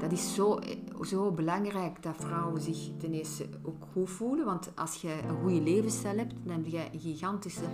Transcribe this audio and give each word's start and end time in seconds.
dat 0.00 0.12
is 0.12 0.34
zo, 0.34 0.58
zo 1.02 1.32
belangrijk 1.32 2.02
dat 2.02 2.14
vrouwen 2.18 2.60
zich 2.60 2.78
ten 2.98 3.12
eerste 3.12 3.46
ook 3.62 3.84
goed 3.92 4.10
voelen. 4.10 4.44
Want 4.44 4.70
als 4.74 5.00
je 5.00 5.14
een 5.28 5.40
goede 5.42 5.60
levensstijl 5.60 6.16
hebt, 6.16 6.34
dan 6.44 6.52
heb 6.52 6.66
je 6.66 6.98
gigantische 6.98 7.64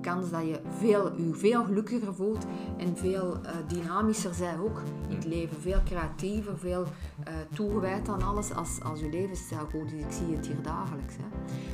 kans 0.00 0.30
dat 0.30 0.46
je 0.46 0.60
veel, 0.78 1.12
je 1.16 1.34
veel 1.34 1.64
gelukkiger 1.64 2.14
voelt 2.14 2.46
en 2.76 2.96
veel 2.96 3.36
uh, 3.36 3.50
dynamischer 3.68 4.32
bent 4.38 4.60
ook 4.60 4.82
in 5.08 5.14
het 5.14 5.24
leven. 5.24 5.60
Veel 5.60 5.80
creatiever, 5.84 6.58
veel 6.58 6.82
uh, 6.82 7.34
toegewijd 7.54 8.08
aan 8.08 8.22
alles 8.22 8.54
als, 8.54 8.80
als 8.82 9.00
je 9.00 9.10
levensstijl 9.10 9.66
goed 9.70 9.92
is. 9.92 10.00
Ik 10.00 10.12
zie 10.12 10.36
het 10.36 10.46
hier 10.46 10.62
dagelijks. 10.62 11.14
Hè. 11.16 11.24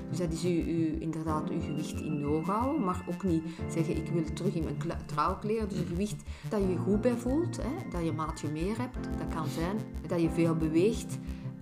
Dus 0.09 0.19
dat 0.19 0.33
is 0.33 0.45
u, 0.45 0.49
u, 0.49 1.01
inderdaad 1.01 1.51
uw 1.51 1.61
gewicht 1.61 2.01
in 2.01 2.21
de 2.21 2.27
oog 2.27 2.47
houden, 2.47 2.85
maar 2.85 3.05
ook 3.09 3.23
niet 3.23 3.43
zeggen 3.69 3.97
ik 3.97 4.09
wil 4.09 4.33
terug 4.33 4.55
in 4.55 4.65
mijn 4.65 4.77
trouwkleren. 5.07 5.69
Dus 5.69 5.79
een 5.79 5.87
gewicht 5.87 6.23
dat 6.49 6.61
je 6.61 6.69
je 6.69 6.77
goed 6.77 7.01
bij 7.01 7.17
voelt, 7.17 7.57
hè, 7.57 7.91
dat 7.91 8.05
je 8.05 8.13
maatje 8.13 8.49
meer 8.49 8.79
hebt. 8.79 9.09
Dat 9.19 9.35
kan 9.35 9.47
zijn 9.47 9.77
dat 10.07 10.21
je 10.21 10.31
veel 10.31 10.55
beweegt, 10.55 11.19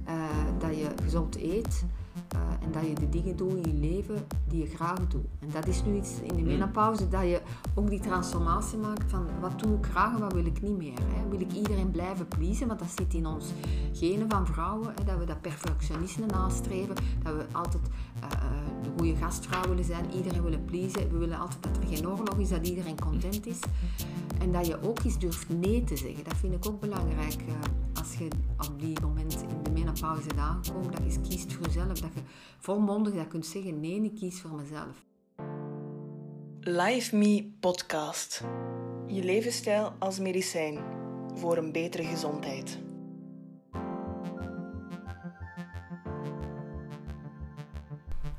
uh, 0.09 0.25
dat 0.59 0.77
je 0.77 0.89
gezond 1.03 1.37
eet 1.37 1.85
uh, 2.35 2.41
en 2.65 2.73
dat 2.73 2.87
je 2.87 2.95
de 2.95 3.09
dingen 3.09 3.37
doet 3.37 3.67
in 3.67 3.75
je 3.75 3.89
leven 3.89 4.27
die 4.49 4.61
je 4.61 4.67
graag 4.67 5.09
doet. 5.09 5.27
En 5.39 5.49
dat 5.53 5.67
is 5.67 5.85
nu 5.85 5.97
iets 5.97 6.21
in 6.23 6.37
de 6.37 6.43
menopauze, 6.43 7.09
dat 7.09 7.23
je 7.23 7.41
ook 7.75 7.91
die 7.91 8.01
transformatie 8.01 8.79
maakt 8.79 9.11
van 9.11 9.27
wat 9.41 9.59
doe 9.59 9.77
ik 9.77 9.87
graag 9.87 10.15
en 10.15 10.21
wat 10.21 10.33
wil 10.33 10.47
ik 10.47 10.63
niet 10.63 10.77
meer. 10.77 10.99
Hè? 10.99 11.29
Wil 11.29 11.41
ik 11.41 11.53
iedereen 11.53 11.91
blijven 11.91 12.29
pleasen, 12.29 12.67
want 12.67 12.79
dat 12.79 12.89
zit 12.97 13.15
in 13.15 13.27
ons 13.27 13.47
genen 13.93 14.31
van 14.31 14.47
vrouwen, 14.47 14.93
hè? 14.95 15.05
dat 15.05 15.19
we 15.19 15.25
dat 15.25 15.41
perfectionisme 15.41 16.27
nastreven, 16.27 16.95
dat 17.23 17.35
we 17.35 17.45
altijd 17.53 17.83
uh, 18.23 18.29
de 18.83 18.91
goede 18.97 19.17
gastvrouw 19.17 19.69
willen 19.69 19.85
zijn, 19.85 20.05
iedereen 20.15 20.43
willen 20.43 20.65
pleasen, 20.65 21.11
we 21.11 21.19
willen 21.19 21.39
altijd 21.39 21.63
dat 21.63 21.77
er 21.77 21.97
geen 21.97 22.09
oorlog 22.09 22.39
is, 22.39 22.49
dat 22.49 22.69
iedereen 22.69 23.01
content 23.01 23.47
is. 23.47 23.59
En 24.39 24.53
dat 24.53 24.67
je 24.67 24.83
ook 24.83 24.99
eens 25.05 25.19
durft 25.19 25.49
nee 25.49 25.85
te 25.85 25.97
zeggen, 25.97 26.25
dat 26.25 26.37
vind 26.37 26.55
ik 26.55 26.67
ook 26.67 26.81
belangrijk 26.81 27.41
als 28.03 28.15
je 28.15 28.29
op 28.59 28.81
die 28.81 29.01
moment 29.01 29.33
in 29.33 29.63
de 29.63 29.71
menopauze 30.03 30.35
bent 30.35 30.41
aangekomen, 30.41 30.91
dat 30.91 31.01
je 31.01 31.05
eens 31.05 31.29
kiest 31.29 31.53
voor 31.53 31.67
jezelf, 31.67 31.87
dat 31.87 32.15
je 32.15 32.21
volmondig 32.59 33.15
dat 33.15 33.29
kunt 33.29 33.47
zeggen, 33.47 33.81
nee, 33.81 34.03
ik 34.03 34.15
kies 34.15 34.41
voor 34.41 34.55
mezelf. 34.55 35.05
Live 36.61 37.17
Me 37.17 37.53
Podcast. 37.61 38.45
Je 39.07 39.25
levensstijl 39.25 39.93
als 39.99 40.19
medicijn 40.19 40.79
voor 41.35 41.57
een 41.57 41.73
betere 41.73 42.05
gezondheid. 42.05 42.79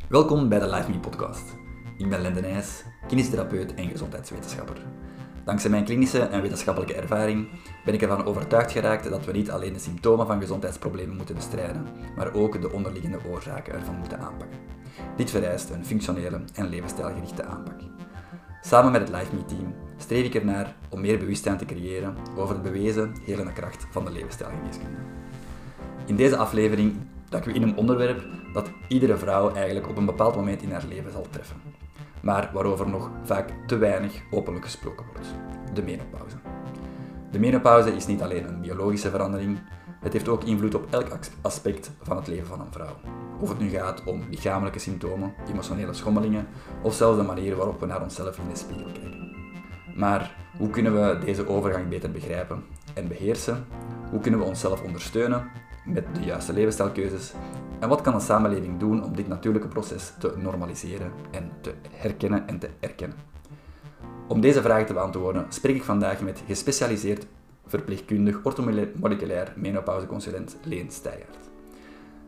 Welkom 0.10 0.50
bij 0.50 0.60
de 0.60 0.70
Live 0.70 0.90
Me 0.90 1.00
Podcast. 1.00 1.56
Ik 1.98 2.10
ben 2.10 2.22
Lende 2.22 2.42
Nijs, 2.42 2.84
kinestherapeut 3.08 3.74
en 3.74 3.90
gezondheidswetenschapper. 3.90 5.03
Dankzij 5.44 5.70
mijn 5.70 5.84
klinische 5.84 6.20
en 6.20 6.42
wetenschappelijke 6.42 6.94
ervaring 6.96 7.48
ben 7.86 7.94
ik 7.94 8.02
ervan 8.02 8.26
overtuigd 8.26 8.72
geraakt 8.72 9.10
dat 9.10 9.26
we 9.26 9.32
niet 9.32 9.52
alleen 9.52 9.74
de 9.74 9.80
symptomen 9.80 10.28
van 10.28 10.40
gezondheidsproblemen 10.40 11.16
moeten 11.16 11.36
bestrijden, 11.36 11.88
maar 12.16 12.34
ook 12.34 12.62
de 12.62 12.72
onderliggende 12.72 13.20
oorzaken 13.30 13.74
ervan 13.74 13.96
moeten 13.96 14.20
aanpakken. 14.20 14.60
Dit 15.16 15.30
vereist 15.30 15.70
een 15.70 15.86
functionele 15.86 16.42
en 16.54 16.70
levensstijlgerichte 16.70 17.44
aanpak. 17.44 17.82
Samen 18.62 18.92
met 18.92 19.02
het 19.02 19.10
Life 19.10 19.46
team 19.46 19.76
streef 19.98 20.26
ik 20.26 20.36
ernaar 20.36 20.76
om 20.90 21.02
meer 21.02 21.18
bewustzijn 21.18 21.58
te 21.58 21.66
creëren 21.66 22.16
over 22.36 22.56
de 22.56 22.62
bewezen 22.62 23.16
helende 23.26 23.54
kracht 23.54 23.88
van 23.92 24.06
de 24.06 24.12
levensstijlgeneeskunde. 24.12 24.98
In 26.06 26.16
deze 26.16 26.38
aflevering 26.38 26.96
duiken 27.30 27.52
we 27.52 27.58
in 27.58 27.64
een 27.68 27.78
onderwerp 27.78 28.26
dat 28.54 28.72
iedere 28.88 29.18
vrouw 29.18 29.54
eigenlijk 29.54 29.90
op 29.90 29.98
een 29.98 30.06
bepaald 30.06 30.36
moment 30.36 30.62
in 30.62 30.72
haar 30.72 30.86
leven 30.90 31.12
zal 31.12 31.28
treffen 31.30 31.83
maar 32.24 32.50
waarover 32.54 32.90
nog 32.90 33.12
vaak 33.24 33.50
te 33.68 33.78
weinig 33.78 34.22
openlijk 34.32 34.66
gesproken 34.66 35.06
wordt: 35.06 35.28
de 35.74 35.84
menopauze. 35.84 36.36
De 37.32 37.40
menopauze 37.40 37.96
is 37.96 38.06
niet 38.06 38.22
alleen 38.22 38.48
een 38.48 38.62
biologische 38.62 39.10
verandering, 39.10 39.60
het 40.00 40.14
heeft 40.14 40.28
ook 40.28 40.44
invloed 40.44 40.76
op 40.76 40.88
elk 40.90 41.08
aspect 41.42 41.92
van 42.02 42.18
het 42.18 42.28
leven 42.28 42.48
van 42.48 42.60
een 42.60 42.72
vrouw. 42.72 42.96
Of 43.40 43.50
het 43.50 43.60
nu 43.60 43.70
gaat 43.70 44.04
om 44.06 44.24
lichamelijke 44.30 44.80
symptomen, 44.80 45.34
emotionele 45.50 45.94
schommelingen 45.94 46.48
of 46.82 46.94
zelfs 46.94 47.18
de 47.18 47.24
manier 47.24 47.56
waarop 47.56 47.80
we 47.80 47.86
naar 47.86 48.02
onszelf 48.02 48.38
in 48.38 48.50
de 48.50 48.56
spiegel 48.56 48.92
kijken. 48.92 49.36
Maar 49.96 50.36
hoe 50.58 50.70
kunnen 50.70 50.94
we 50.94 51.26
deze 51.26 51.48
overgang 51.48 51.90
beter 51.90 52.12
begrijpen 52.12 52.64
en 52.94 53.08
beheersen? 53.08 53.66
Hoe 54.10 54.20
kunnen 54.20 54.40
we 54.40 54.46
onszelf 54.46 54.82
ondersteunen 54.82 55.52
met 55.86 56.06
de 56.16 56.22
juiste 56.22 56.54
levensstijlkeuzes 56.54 57.34
en 57.80 57.90
wat 57.90 58.02
kan 58.02 58.14
een 58.14 58.22
samenleving 58.22 58.80
doen 58.80 59.04
om 59.04 59.16
dit 59.16 59.28
natuurlijke 59.28 59.68
proces 59.68 60.14
te 60.20 60.34
normaliseren 60.38 61.12
en 61.32 61.52
te 61.62 61.74
herkennen 61.92 62.48
en 62.48 62.60
te 62.60 62.70
erkennen? 62.80 63.18
Om 64.28 64.42
deze 64.42 64.62
vragen 64.62 64.86
te 64.86 64.94
beantwoorden 64.94 65.46
spreek 65.50 65.76
ik 65.76 65.84
vandaag 65.84 66.22
met 66.22 66.44
gespecialiseerd 66.48 67.26
verpleegkundig 67.66 68.40
orthomoleculair 68.44 69.54
menopauzeconsulent 69.56 70.58
Leen 70.64 70.92
Steijaert. 70.92 71.38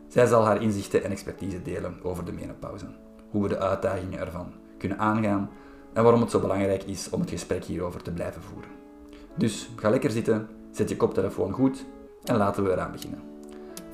Zij 0.08 0.26
zal 0.26 0.44
haar 0.44 0.62
inzichten 0.62 1.04
en 1.04 1.10
expertise 1.10 1.62
delen 1.62 1.98
over 2.02 2.24
de 2.24 2.32
menopauze, 2.32 2.86
hoe 3.30 3.42
we 3.42 3.48
de 3.48 3.58
uitdagingen 3.58 4.18
ervan 4.18 4.52
kunnen 4.78 4.98
aangaan 4.98 5.50
en 5.92 6.02
waarom 6.02 6.20
het 6.20 6.30
zo 6.30 6.40
belangrijk 6.40 6.82
is 6.82 7.10
om 7.10 7.20
het 7.20 7.30
gesprek 7.30 7.64
hierover 7.64 8.02
te 8.02 8.12
blijven 8.12 8.42
voeren. 8.42 8.70
Dus 9.36 9.70
ga 9.76 9.90
lekker 9.90 10.10
zitten, 10.10 10.48
zet 10.70 10.88
je 10.88 10.96
koptelefoon 10.96 11.52
goed 11.52 11.84
en 12.24 12.36
laten 12.36 12.64
we 12.64 12.70
eraan 12.70 12.92
beginnen. 12.92 13.35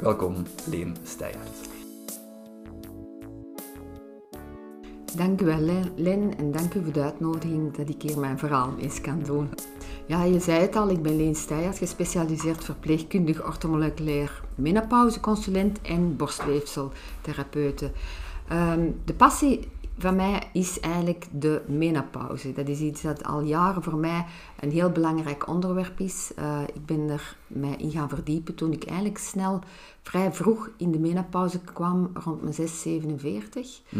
Welkom, 0.02 0.34
Leen 0.70 0.96
Steijaert. 1.02 1.68
Dank 5.16 5.40
u 5.40 5.44
wel, 5.44 5.60
Len, 5.96 6.38
en 6.38 6.52
dank 6.52 6.74
u 6.74 6.82
voor 6.82 6.92
de 6.92 7.02
uitnodiging 7.02 7.76
dat 7.76 7.88
ik 7.88 8.02
hier 8.02 8.18
mijn 8.18 8.38
verhaal 8.38 8.72
eens 8.78 9.00
kan 9.00 9.22
doen. 9.22 9.48
Ja, 10.06 10.24
je 10.24 10.40
zei 10.40 10.60
het 10.60 10.76
al, 10.76 10.88
ik 10.88 11.02
ben 11.02 11.16
Leen 11.16 11.34
Steijaert, 11.34 11.78
gespecialiseerd 11.78 12.64
verpleegkundig 12.64 13.46
orthomoleculair 13.46 14.42
menopauzeconsulent 14.54 15.80
en 15.82 16.16
borstweefseltherapeute. 16.16 17.90
Um, 18.52 19.00
de 19.04 19.14
passie 19.14 19.68
van 19.98 20.16
mij 20.16 20.42
is 20.52 20.80
eigenlijk 20.80 21.26
de 21.30 21.62
menopauze. 21.66 22.52
Dat 22.52 22.68
is 22.68 22.80
iets 22.80 23.02
dat 23.02 23.24
al 23.24 23.40
jaren 23.40 23.82
voor 23.82 23.96
mij 23.96 24.24
een 24.60 24.70
heel 24.70 24.90
belangrijk 24.90 25.48
onderwerp 25.48 26.00
is. 26.00 26.30
Uh, 26.38 26.60
ik 26.74 26.86
ben 26.86 27.08
er 27.08 27.36
mij 27.46 27.74
in 27.76 27.90
gaan 27.90 28.08
verdiepen 28.08 28.54
toen 28.54 28.72
ik 28.72 28.84
eigenlijk 28.84 29.18
snel, 29.18 29.60
vrij 30.02 30.32
vroeg 30.32 30.70
in 30.76 30.90
de 30.90 30.98
menopauze 30.98 31.60
kwam, 31.60 32.10
rond 32.14 32.42
mijn 32.42 32.54
6, 32.54 32.82
47. 32.82 33.80
Hm. 33.88 33.98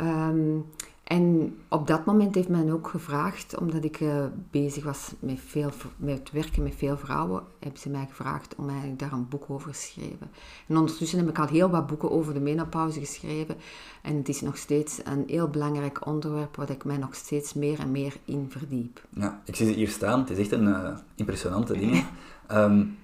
Um, 0.00 0.64
en 1.12 1.56
op 1.68 1.86
dat 1.86 2.04
moment 2.04 2.34
heeft 2.34 2.48
men 2.48 2.70
ook 2.70 2.88
gevraagd, 2.88 3.58
omdat 3.58 3.84
ik 3.84 4.00
uh, 4.00 4.24
bezig 4.50 4.84
was 4.84 5.12
met, 5.18 5.38
veel, 5.46 5.70
met 5.96 6.30
werken 6.30 6.62
met 6.62 6.74
veel 6.76 6.96
vrouwen, 6.96 7.42
hebben 7.58 7.80
ze 7.80 7.88
mij 7.88 8.06
gevraagd 8.08 8.54
om 8.54 8.68
eigenlijk 8.68 8.98
daar 8.98 9.12
een 9.12 9.28
boek 9.28 9.44
over 9.48 9.72
te 9.72 9.78
schrijven. 9.78 10.30
En 10.66 10.76
ondertussen 10.76 11.18
heb 11.18 11.28
ik 11.28 11.38
al 11.38 11.46
heel 11.46 11.70
wat 11.70 11.86
boeken 11.86 12.10
over 12.10 12.34
de 12.34 12.40
menopauze 12.40 13.00
geschreven. 13.00 13.56
En 14.02 14.16
het 14.16 14.28
is 14.28 14.40
nog 14.40 14.56
steeds 14.56 15.00
een 15.04 15.24
heel 15.26 15.48
belangrijk 15.48 16.06
onderwerp 16.06 16.56
waar 16.56 16.70
ik 16.70 16.84
mij 16.84 16.96
nog 16.96 17.14
steeds 17.14 17.54
meer 17.54 17.78
en 17.78 17.90
meer 17.90 18.16
in 18.24 18.46
verdiep. 18.48 19.06
Ja, 19.08 19.42
ik 19.44 19.56
zie 19.56 19.66
ze 19.66 19.72
hier 19.72 19.88
staan. 19.88 20.20
Het 20.20 20.30
is 20.30 20.38
echt 20.38 20.52
een 20.52 20.66
uh, 20.66 20.96
impressionante 21.14 21.72
ding. 21.72 22.04
um, 22.52 22.96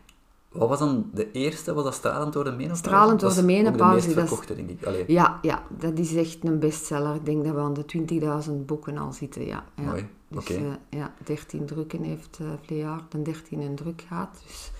Wat 0.53 0.69
was 0.69 0.79
dan 0.79 1.11
de 1.15 1.31
eerste? 1.33 1.75
Was 1.75 1.85
dat 1.85 1.95
Stralend 1.95 2.33
door 2.33 2.45
de 2.45 2.51
menopauze? 2.51 2.83
Stralend 2.83 3.21
door 3.21 3.35
de 3.35 3.43
menopauze. 3.43 4.09
de 4.09 4.15
meest 4.15 4.29
verkochte, 4.29 4.55
denk 4.55 4.69
ik. 4.69 4.87
Allee. 4.87 5.05
Ja, 5.07 5.39
ja, 5.43 5.63
dat 5.69 5.99
is 5.99 6.15
echt 6.15 6.45
een 6.45 6.59
bestseller. 6.59 7.15
Ik 7.15 7.25
denk 7.25 7.45
dat 7.45 7.55
we 7.55 7.61
aan 7.61 7.75
de 7.75 8.45
20.000 8.49 8.53
boeken 8.67 8.99
al 8.99 9.13
zitten, 9.13 9.47
ja. 9.47 9.65
ja. 9.75 9.83
Mooi, 9.83 10.09
dus. 10.29 10.51
Okay. 10.51 10.63
Uh, 10.63 10.73
ja, 10.91 11.15
13 11.25 11.67
drukken 11.67 12.03
heeft 12.03 12.39
uh, 12.43 12.49
Vlejaard 12.63 13.15
een 13.15 13.23
13 13.23 13.61
een 13.61 13.75
druk 13.75 14.05
gehad. 14.09 14.43
Dus 14.47 14.71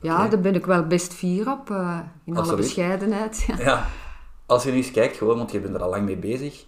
ja, 0.00 0.14
okay. 0.14 0.28
daar 0.28 0.40
ben 0.40 0.54
ik 0.54 0.66
wel 0.66 0.86
best 0.86 1.14
fier 1.14 1.50
op, 1.50 1.70
uh, 1.70 1.98
in 2.24 2.36
Absoluut. 2.36 2.36
alle 2.36 2.56
bescheidenheid. 2.56 3.44
Ja. 3.46 3.58
ja. 3.58 3.86
als 4.46 4.62
je 4.62 4.70
nu 4.70 4.76
eens 4.76 4.90
kijkt, 4.90 5.16
gewoon, 5.16 5.36
want 5.36 5.52
je 5.52 5.60
bent 5.60 5.74
er 5.74 5.82
al 5.82 5.90
lang 5.90 6.04
mee 6.04 6.16
bezig, 6.16 6.64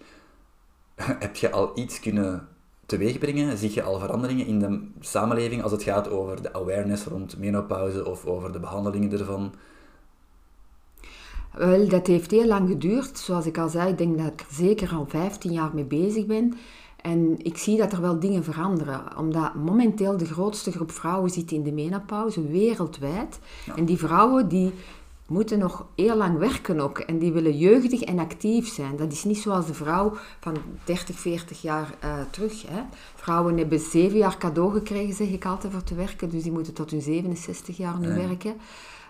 heb 0.95 1.35
je 1.35 1.51
al 1.51 1.71
iets 1.75 1.99
kunnen 1.99 2.47
teweegbrengen? 2.87 3.57
Zie 3.57 3.73
je 3.73 3.83
al 3.83 3.99
veranderingen 3.99 4.45
in 4.45 4.59
de 4.59 4.87
samenleving 4.99 5.63
als 5.63 5.71
het 5.71 5.83
gaat 5.83 6.09
over 6.09 6.41
de 6.41 6.53
awareness 6.53 7.03
rond 7.03 7.37
menopauze 7.37 8.05
of 8.05 8.25
over 8.25 8.51
de 8.51 8.59
behandelingen 8.59 9.11
ervan? 9.11 9.53
Wel, 11.53 11.87
dat 11.87 12.07
heeft 12.07 12.31
heel 12.31 12.45
lang 12.45 12.69
geduurd. 12.69 13.17
Zoals 13.17 13.45
ik 13.45 13.57
al 13.57 13.69
zei, 13.69 13.89
ik 13.89 13.97
denk 13.97 14.17
dat 14.17 14.27
ik 14.27 14.39
er 14.39 14.47
zeker 14.51 14.89
al 14.89 15.05
15 15.07 15.51
jaar 15.51 15.71
mee 15.73 15.83
bezig 15.83 16.25
ben. 16.25 16.57
En 17.01 17.35
ik 17.37 17.57
zie 17.57 17.77
dat 17.77 17.91
er 17.93 18.01
wel 18.01 18.19
dingen 18.19 18.43
veranderen. 18.43 19.17
Omdat 19.17 19.55
momenteel 19.55 20.17
de 20.17 20.25
grootste 20.25 20.71
groep 20.71 20.91
vrouwen 20.91 21.29
zit 21.29 21.51
in 21.51 21.63
de 21.63 21.71
menopauze, 21.71 22.47
wereldwijd. 22.47 23.39
Ja. 23.65 23.75
En 23.75 23.85
die 23.85 23.97
vrouwen 23.97 24.47
die 24.47 24.73
moeten 25.27 25.59
nog 25.59 25.85
heel 25.95 26.15
lang 26.15 26.37
werken 26.37 26.79
ook. 26.79 26.99
En 26.99 27.17
die 27.19 27.31
willen 27.31 27.57
jeugdig 27.57 28.01
en 28.01 28.19
actief 28.19 28.73
zijn. 28.73 28.95
Dat 28.95 29.11
is 29.11 29.23
niet 29.23 29.37
zoals 29.37 29.65
de 29.67 29.73
vrouw 29.73 30.13
van 30.39 30.57
30, 30.83 31.19
40 31.19 31.61
jaar 31.61 31.93
uh, 32.03 32.13
terug. 32.29 32.67
Hè. 32.67 32.81
Vrouwen 33.15 33.57
hebben 33.57 33.79
zeven 33.79 34.17
jaar 34.17 34.37
cadeau 34.37 34.73
gekregen, 34.73 35.13
zeg 35.13 35.27
ik 35.27 35.45
altijd, 35.45 35.73
voor 35.73 35.83
te 35.83 35.95
werken. 35.95 36.29
Dus 36.29 36.43
die 36.43 36.51
moeten 36.51 36.73
tot 36.73 36.91
hun 36.91 37.01
67 37.01 37.77
jaar 37.77 37.99
nu 37.99 38.07
ja. 38.07 38.15
werken. 38.15 38.55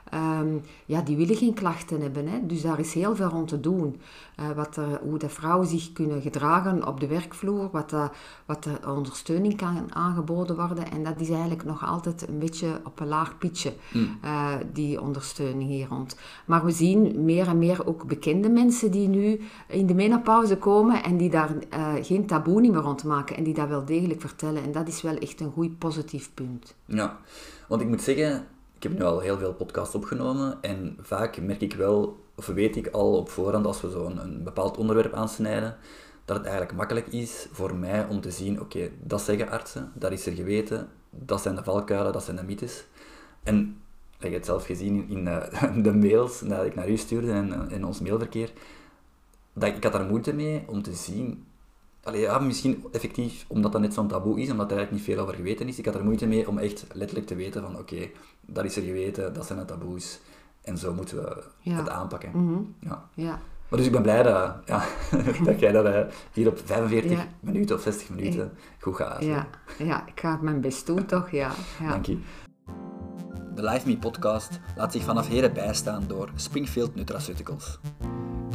Ehm, 0.10 0.58
ja, 0.86 1.02
die 1.02 1.18
willen 1.18 1.36
geen 1.36 1.54
klachten 1.54 2.02
hebben. 2.02 2.28
Hè? 2.28 2.46
Dus 2.46 2.62
daar 2.62 2.80
is 2.80 2.94
heel 2.94 3.16
veel 3.16 3.28
rond 3.28 3.48
te 3.48 3.60
doen. 3.60 4.00
Uh, 4.40 4.52
wat 4.52 4.76
er, 4.76 5.00
hoe 5.02 5.18
de 5.18 5.30
vrouwen 5.30 5.68
zich 5.68 5.94
kunnen 5.94 6.22
gedragen 6.22 6.88
op 6.88 7.00
de 7.00 7.08
werkvloer, 7.08 7.70
wat, 7.72 7.90
de, 7.90 8.10
wat 8.46 8.64
de 8.64 8.78
ondersteuning 8.88 9.58
kan 9.58 9.96
aangeboden 9.96 10.56
worden. 10.56 10.92
En 10.92 11.04
dat 11.04 11.20
is 11.20 11.30
eigenlijk 11.30 11.64
nog 11.64 11.86
altijd 11.86 12.28
een 12.28 12.40
beetje 12.40 12.82
op 12.84 13.00
een 13.00 13.08
laag 13.08 13.38
pitje, 13.38 13.74
mm. 13.94 14.18
uh, 14.24 14.54
die 14.74 15.02
ondersteuning 15.02 15.70
hier 15.70 15.88
rond. 15.88 16.18
Maar 16.46 16.66
we 16.66 16.72
zien 16.72 17.26
meer 17.26 17.48
en 17.48 17.58
meer 17.58 17.88
ook 17.88 18.08
bekende 18.08 18.50
mensen 18.50 18.92
die 18.92 19.08
nu 19.08 19.42
in 19.68 19.86
de 19.86 19.94
menopauze 19.94 20.58
komen 20.58 21.04
en 21.04 21.18
die 21.18 21.30
daar 21.30 21.50
geen 22.02 22.26
taboe 22.26 22.62
niet 22.62 22.72
meer 22.72 22.82
rond 22.82 23.04
maken 23.04 23.36
en 23.36 23.44
die 23.44 23.54
dat 23.54 23.68
wel 23.68 23.86
degelijk 23.86 24.22
vertellen. 24.22 24.64
En 24.64 24.72
dat 24.72 24.88
is 24.88 25.02
wel 25.02 25.16
echt 25.16 25.40
een 25.40 25.52
goed 25.52 25.78
positief 25.78 26.32
punt. 26.34 26.76
Ja, 26.86 27.18
want 27.68 27.82
ik 27.82 27.88
moet 27.88 28.02
zeggen, 28.02 28.46
ik 28.78 28.84
heb 28.84 28.98
nu 28.98 29.04
al 29.04 29.20
heel 29.20 29.38
veel 29.38 29.54
podcasts 29.54 29.96
opgenomen 29.96 30.58
en 30.62 30.98
vaak 31.02 31.42
merk 31.42 31.62
ik 31.62 31.74
wel, 31.74 32.26
of 32.36 32.46
weet 32.46 32.76
ik 32.76 32.88
al 32.88 33.18
op 33.18 33.30
voorhand 33.30 33.66
als 33.66 33.82
we 33.82 33.90
zo'n 33.90 34.18
een 34.18 34.44
bepaald 34.44 34.78
onderwerp 34.78 35.14
aansnijden, 35.14 35.78
dat 36.26 36.38
het 36.38 36.46
eigenlijk 36.46 36.78
makkelijk 36.78 37.08
is 37.08 37.48
voor 37.52 37.76
mij 37.76 38.06
om 38.06 38.22
te 38.22 38.32
zien, 38.32 38.62
oké, 38.62 38.90
dat 39.02 39.22
zeggen 39.22 39.50
artsen, 39.50 39.92
dat 39.94 40.12
is 40.12 40.26
er 40.26 40.34
geweten, 40.34 40.90
dat 41.10 41.42
zijn 41.42 41.56
de 41.56 41.64
valkuilen, 41.64 42.14
dat 42.14 42.24
zijn 42.24 42.36
de 42.36 42.44
mythes. 42.44 42.86
En 43.44 43.82
ik 44.18 44.24
heb 44.24 44.34
het 44.34 44.46
zelf 44.46 44.66
gezien 44.66 45.10
in 45.10 45.26
de, 45.26 45.50
de 45.84 45.94
mails 45.94 46.40
dat 46.40 46.66
ik 46.66 46.76
naar 46.76 46.90
u 46.90 46.98
stuurde 46.98 47.32
en 47.32 47.70
in 47.70 47.86
ons 47.86 48.00
mailverkeer, 48.00 48.52
dat 49.54 49.70
ik 49.76 49.84
had 49.84 49.94
daar 49.94 50.06
moeite 50.06 50.34
mee 50.34 50.64
om 50.68 50.82
te 50.82 50.94
zien 50.94 51.46
Allee, 52.08 52.22
ja, 52.22 52.40
misschien 52.40 52.84
effectief, 52.92 53.46
omdat 53.48 53.72
dat 53.72 53.82
net 53.82 53.94
zo'n 53.94 54.08
taboe 54.08 54.42
is, 54.42 54.52
omdat 54.52 54.72
er 54.72 54.78
eigenlijk 54.78 54.92
niet 54.92 55.16
veel 55.16 55.24
over 55.24 55.36
geweten 55.36 55.68
is. 55.68 55.80
Ik 55.80 55.86
had 55.86 55.96
er 55.96 56.04
moeite 56.04 56.28
mee 56.28 56.48
om 56.48 56.58
echt 56.58 56.86
letterlijk 56.94 57.28
te 57.28 57.36
weten 57.36 57.62
van, 57.62 57.78
oké, 57.78 58.10
dat 58.42 58.66
is 58.66 58.76
er 58.76 58.84
geweten, 58.84 59.34
dat 59.34 59.46
zijn 59.46 59.60
de 59.60 59.66
taboes. 59.66 60.20
En 60.62 60.78
zo 60.78 60.94
moeten 60.94 61.18
we 61.18 61.44
het 61.70 61.90
aanpakken. 61.90 62.30
Mhm. 62.34 62.60
ja. 62.80 63.10
ja. 63.14 63.40
Maar 63.70 63.80
dus 63.80 63.86
ik 63.86 63.92
ben 63.92 64.02
blij 64.02 64.24
dat, 64.24 64.56
ja, 64.66 64.84
dat 65.44 65.60
jij 65.60 65.72
dat 65.72 65.86
uh, 65.86 66.00
hier 66.34 66.48
op 66.48 66.60
45 66.66 67.26
minuten 67.40 67.76
of 67.76 67.82
60 67.82 68.10
minuten 68.10 68.52
goed 68.80 68.96
gaat. 68.96 69.24
Ja. 69.24 69.48
ja, 69.78 70.08
ik 70.08 70.20
ga 70.20 70.40
mijn 70.42 70.62
best 70.62 70.86
doen, 70.86 71.06
toch? 71.06 71.32
Ja. 71.32 71.52
ja. 71.80 71.90
Dank 71.90 72.06
je. 72.06 72.18
De 73.56 73.64
Live 73.64 73.88
Me 73.88 73.98
podcast 73.98 74.60
laat 74.76 74.92
zich 74.92 75.04
vanaf 75.04 75.28
heren 75.28 75.54
bijstaan 75.54 76.04
door 76.08 76.30
Springfield 76.36 76.96
Nutraceuticals. 76.96 77.80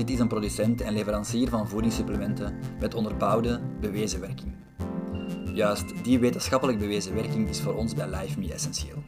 Dit 0.02 0.10
is 0.10 0.18
een 0.18 0.28
producent 0.28 0.80
en 0.80 0.92
leverancier 0.92 1.48
van 1.48 1.68
voedingssupplementen 1.68 2.58
met 2.80 2.94
onderbouwde, 2.94 3.60
bewezen 3.80 4.20
werking. 4.20 4.54
Juist 5.54 6.04
die 6.04 6.18
wetenschappelijk 6.18 6.78
bewezen 6.78 7.14
werking 7.14 7.48
is 7.48 7.60
voor 7.60 7.74
ons 7.74 7.94
bij 7.94 8.08
LifeMe 8.08 8.52
essentieel. 8.52 9.02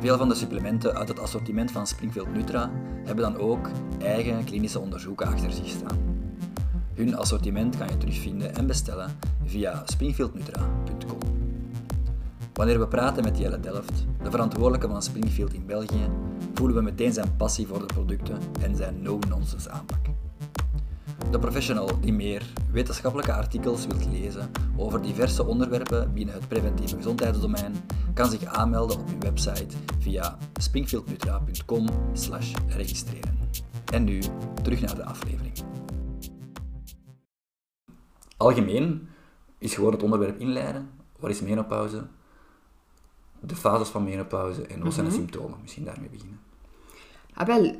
Veel 0.00 0.18
van 0.18 0.28
de 0.28 0.34
supplementen 0.34 0.94
uit 0.94 1.08
het 1.08 1.20
assortiment 1.20 1.70
van 1.70 1.86
Springfield 1.86 2.34
Nutra 2.34 2.70
hebben 3.04 3.32
dan 3.32 3.36
ook 3.36 3.70
eigen 3.98 4.44
klinische 4.44 4.80
onderzoeken 4.80 5.26
achter 5.26 5.52
zich 5.52 5.68
staan. 5.68 5.98
Hun 6.94 7.16
assortiment 7.16 7.76
kan 7.76 7.88
je 7.88 7.96
terugvinden 7.96 8.54
en 8.54 8.66
bestellen 8.66 9.18
via 9.44 9.82
springfieldnutra.com. 9.84 11.39
Wanneer 12.60 12.78
we 12.78 12.88
praten 12.88 13.24
met 13.24 13.38
Jelle 13.38 13.60
Delft, 13.60 14.06
de 14.22 14.30
verantwoordelijke 14.30 14.88
van 14.88 15.02
Springfield 15.02 15.52
in 15.52 15.66
België, 15.66 16.10
voelen 16.54 16.76
we 16.76 16.82
meteen 16.82 17.12
zijn 17.12 17.36
passie 17.36 17.66
voor 17.66 17.78
de 17.78 17.86
producten 17.86 18.38
en 18.60 18.76
zijn 18.76 19.02
no-nonsense 19.02 19.70
aanpak. 19.70 19.98
De 21.30 21.38
professional 21.38 22.00
die 22.00 22.12
meer 22.12 22.52
wetenschappelijke 22.72 23.32
artikels 23.32 23.86
wilt 23.86 24.06
lezen 24.06 24.50
over 24.76 25.02
diverse 25.02 25.44
onderwerpen 25.44 26.12
binnen 26.12 26.34
het 26.34 26.48
preventieve 26.48 26.96
gezondheidsdomein, 26.96 27.74
kan 28.14 28.30
zich 28.30 28.44
aanmelden 28.44 28.98
op 28.98 29.08
uw 29.08 29.18
website 29.18 29.76
via 29.98 30.38
springfieldnutra.com 30.52 31.86
registreren. 32.68 33.38
En 33.92 34.04
nu 34.04 34.22
terug 34.62 34.80
naar 34.80 34.94
de 34.94 35.04
aflevering. 35.04 35.54
Algemeen 38.36 39.08
is 39.58 39.74
gewoon 39.74 39.92
het 39.92 40.02
onderwerp 40.02 40.40
inleiden. 40.40 40.90
Wat 41.18 41.30
is 41.30 41.40
menopauze? 41.40 42.06
De 43.40 43.56
fases 43.56 43.88
van 43.88 44.04
menopauze 44.04 44.62
en 44.62 44.82
wat 44.82 44.94
zijn 44.94 45.06
de 45.06 45.12
mhm. 45.12 45.20
symptomen? 45.20 45.58
Misschien 45.62 45.84
daarmee 45.84 46.08
beginnen. 46.08 46.40
Ah, 47.34 47.46
wel, 47.46 47.64
uh, 47.64 47.72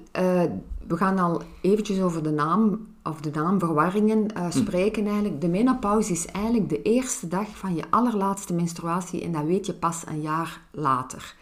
we 0.87 0.97
gaan 0.97 1.19
al 1.19 1.43
eventjes 1.61 2.01
over 2.01 2.23
de 2.23 2.31
naam 2.31 2.89
of 3.03 3.21
de 3.21 3.31
naamverwarringen 3.31 4.27
uh, 4.37 4.51
spreken 4.51 5.07
eigenlijk. 5.07 5.41
De 5.41 5.49
menopauze 5.49 6.13
is 6.13 6.27
eigenlijk 6.27 6.69
de 6.69 6.83
eerste 6.83 7.29
dag 7.29 7.49
van 7.49 7.75
je 7.75 7.83
allerlaatste 7.91 8.55
menstruatie 8.55 9.23
en 9.23 9.33
dat 9.33 9.45
weet 9.45 9.67
je 9.67 9.75
pas 9.75 10.03
een 10.07 10.21
jaar 10.21 10.61
later. 10.71 11.35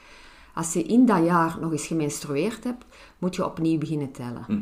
Als 0.54 0.72
je 0.72 0.82
in 0.82 1.06
dat 1.06 1.24
jaar 1.24 1.56
nog 1.60 1.72
eens 1.72 1.86
gemenstrueerd 1.86 2.64
hebt, 2.64 2.84
moet 3.18 3.36
je 3.36 3.44
opnieuw 3.44 3.78
beginnen 3.78 4.12
tellen. 4.12 4.44
Hm. 4.46 4.60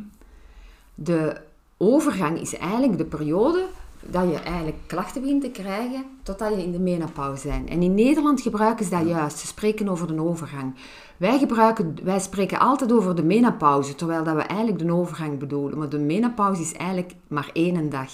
De 0.95 1.41
overgang 1.77 2.41
is 2.41 2.57
eigenlijk 2.57 2.99
de 2.99 3.05
periode 3.05 3.67
dat 4.11 4.31
je 4.31 4.39
eigenlijk 4.39 4.77
klachten 4.87 5.21
begint 5.21 5.43
te 5.43 5.51
krijgen 5.51 6.05
totdat 6.23 6.55
je 6.55 6.63
in 6.63 6.73
de 6.73 6.79
menopauze 6.79 7.49
bent. 7.49 7.69
En 7.69 7.83
in 7.83 7.95
Nederland 7.95 8.41
gebruiken 8.41 8.85
ze 8.85 8.91
dat 8.91 9.09
juist. 9.09 9.39
Ze 9.39 9.47
spreken 9.47 9.89
over 9.89 10.07
de 10.07 10.23
overgang. 10.23 10.75
Wij, 11.17 11.39
gebruiken, 11.39 11.97
wij 12.03 12.21
spreken 12.21 12.59
altijd 12.59 12.93
over 12.93 13.15
de 13.15 13.25
menopauze, 13.25 13.95
terwijl 13.95 14.25
dat 14.25 14.35
we 14.35 14.43
eigenlijk 14.43 14.79
de 14.79 14.93
overgang 14.93 15.39
bedoelen. 15.39 15.79
Maar 15.79 15.89
de 15.89 15.99
menopauze 15.99 16.63
is 16.63 16.73
eigenlijk 16.73 17.15
maar 17.29 17.51
één 17.53 17.91
dag. 17.91 18.11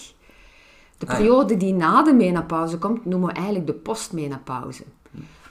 De 0.98 1.06
ah, 1.06 1.16
periode 1.16 1.56
die 1.56 1.74
na 1.74 2.02
de 2.02 2.12
menopauze 2.12 2.78
komt, 2.78 3.04
noemen 3.04 3.28
we 3.28 3.34
eigenlijk 3.34 3.66
de 3.66 3.74
postmenopauze. 3.74 4.82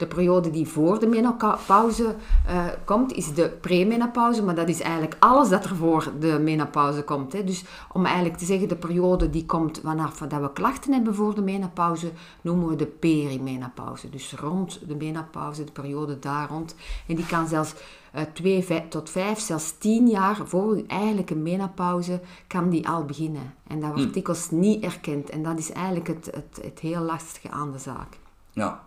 De 0.02 0.08
periode 0.08 0.52
die 0.52 0.68
voor 0.68 1.00
de 1.00 1.08
menopauze 1.08 2.16
uh, 2.50 2.66
komt, 2.86 3.14
is 3.14 3.34
de 3.34 3.50
premenopauze, 3.50 4.44
maar 4.44 4.56
dat 4.56 4.70
is 4.70 4.80
eigenlijk 4.80 5.16
alles 5.20 5.50
dat 5.50 5.64
er 5.64 5.76
voor 5.76 6.12
de 6.20 6.40
menopauze 6.40 7.04
komt. 7.04 7.34
Hè. 7.34 7.44
Dus 7.44 7.64
om 7.92 8.06
eigenlijk 8.06 8.38
te 8.38 8.46
zeggen, 8.46 8.68
de 8.68 8.76
periode 8.76 9.30
die 9.30 9.46
komt 9.46 9.80
vanaf 9.84 10.18
dat 10.18 10.42
we 10.42 10.54
klachten 10.54 10.94
hebben 10.94 11.16
voor 11.16 11.36
de 11.36 11.42
menopauze, 11.42 12.12
noemen 12.42 12.68
we 12.68 12.76
de 12.76 12.86
perimenopauze. 12.86 14.10
Dus 14.10 14.34
rond 14.34 14.80
de 14.88 14.96
menopauze, 14.96 15.64
de 15.64 15.72
periode 15.72 16.20
daar 16.20 16.50
rond. 16.50 16.76
En 17.08 17.16
die 17.16 17.26
kan 17.26 17.48
zelfs 17.48 17.74
uh, 18.16 18.22
twee 18.34 18.88
tot 18.88 19.10
vijf, 19.10 19.40
zelfs 19.40 19.78
tien 19.78 20.08
jaar 20.08 20.38
voor 20.46 20.72
uw 20.72 20.84
eigenlijke 20.88 21.36
menopauze, 21.36 22.22
kan 22.48 22.70
die 22.70 22.88
al 22.88 23.06
beginnen. 23.06 23.54
En 23.68 23.80
dat 23.80 23.90
wordt 23.90 24.06
hm. 24.06 24.12
dikwijls 24.12 24.50
niet 24.52 24.84
erkend. 24.84 25.30
En 25.30 25.44
dat 25.44 25.60
is 25.60 25.72
eigenlijk 25.72 26.08
het, 26.08 26.26
het, 26.26 26.60
het 26.64 26.80
heel 26.80 27.02
lastige 27.02 27.50
aan 27.50 27.72
de 27.72 27.80
zaak. 27.80 28.20
Ja, 28.54 28.84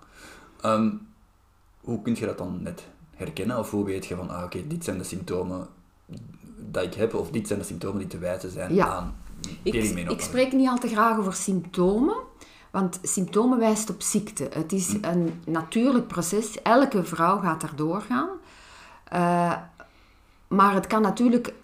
Ehm, 0.65 0.91
hoe 1.81 2.03
kun 2.03 2.15
je 2.19 2.27
dat 2.27 2.39
dan 2.39 2.63
net 2.63 2.89
herkennen? 3.15 3.59
Of 3.59 3.71
hoe 3.71 3.85
weet 3.85 4.07
je 4.07 4.17
van, 4.17 4.31
ah, 4.31 4.45
oké, 4.45 4.67
dit 4.67 4.85
zijn 4.85 4.99
de 4.99 5.05
symptomen 5.05 5.69
dat 6.57 6.85
ik 6.85 6.95
heb, 6.95 7.15
of 7.15 7.31
dit 7.31 7.47
zijn 7.47 7.59
de 7.59 7.65
symptomen 7.65 7.99
die 7.99 8.09
te 8.09 8.19
wijten 8.19 8.51
zijn 8.51 8.83
aan? 8.83 9.17
Ik, 9.63 9.75
ik 10.09 10.21
spreek 10.21 10.53
niet 10.53 10.69
al 10.69 10.79
te 10.79 10.89
graag 10.89 11.19
over 11.19 11.35
symptomen, 11.35 12.17
want 12.71 12.99
symptomen 13.03 13.59
wijst 13.59 13.91
op 13.91 14.03
ziekte. 14.03 14.49
Het 14.53 14.73
is 14.73 14.89
hm. 14.93 15.05
een 15.05 15.41
natuurlijk 15.47 16.07
proces. 16.07 16.63
Elke 16.63 17.05
vrouw 17.05 17.39
gaat 17.39 17.63
er 17.63 17.77
doorgaan. 17.77 18.29
Uh, 19.13 19.57
maar 20.49 20.75
het 20.75 20.87
kan 20.87 21.03
natuurlijk 21.03 21.55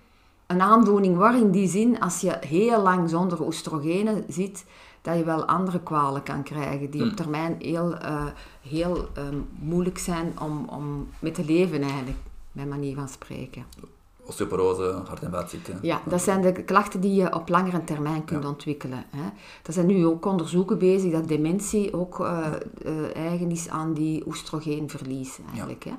een 0.50 0.60
aandoening 0.60 1.16
worden 1.16 1.40
in 1.40 1.50
die 1.50 1.68
zin, 1.68 2.00
als 2.00 2.20
je 2.20 2.36
heel 2.40 2.82
lang 2.82 3.10
zonder 3.10 3.40
oestrogenen 3.42 4.24
zit, 4.28 4.64
dat 5.02 5.16
je 5.16 5.24
wel 5.24 5.44
andere 5.44 5.80
kwalen 5.80 6.22
kan 6.22 6.42
krijgen 6.42 6.90
die 6.90 7.02
op 7.02 7.08
hm. 7.08 7.14
termijn 7.14 7.56
heel, 7.58 7.94
uh, 7.94 8.24
heel 8.60 9.08
ehm, 9.14 9.38
moeilijk 9.58 9.98
zijn 9.98 10.40
om, 10.40 10.68
om 10.68 11.08
mee 11.18 11.32
te 11.32 11.44
leven 11.44 11.82
eigenlijk, 11.82 12.18
bij 12.52 12.66
manier 12.66 12.94
van 12.94 13.08
spreken. 13.08 13.64
Osteoporose, 14.24 15.02
hart- 15.06 15.22
en 15.22 15.30
vaatziekten. 15.30 15.78
Ja, 15.82 16.00
dat 16.04 16.22
zijn 16.22 16.40
de 16.40 16.52
klachten 16.52 17.00
die 17.00 17.14
je 17.14 17.34
op 17.34 17.48
langere 17.48 17.84
termijn 17.84 18.24
kunt 18.24 18.44
ontwikkelen. 18.44 19.04
Hè. 19.10 19.24
Er 19.62 19.72
zijn 19.72 19.86
nu 19.86 20.06
ook 20.06 20.26
onderzoeken 20.26 20.78
bezig 20.78 21.12
dat 21.12 21.28
dementie 21.28 21.94
ook 21.94 22.20
uh, 22.20 22.46
uh, 22.86 23.16
eigen 23.16 23.50
is 23.50 23.68
aan 23.68 23.94
die 23.94 24.26
oestrogeenverlies 24.26 25.38
eigenlijk. 25.48 25.84
Hè. 25.84 25.92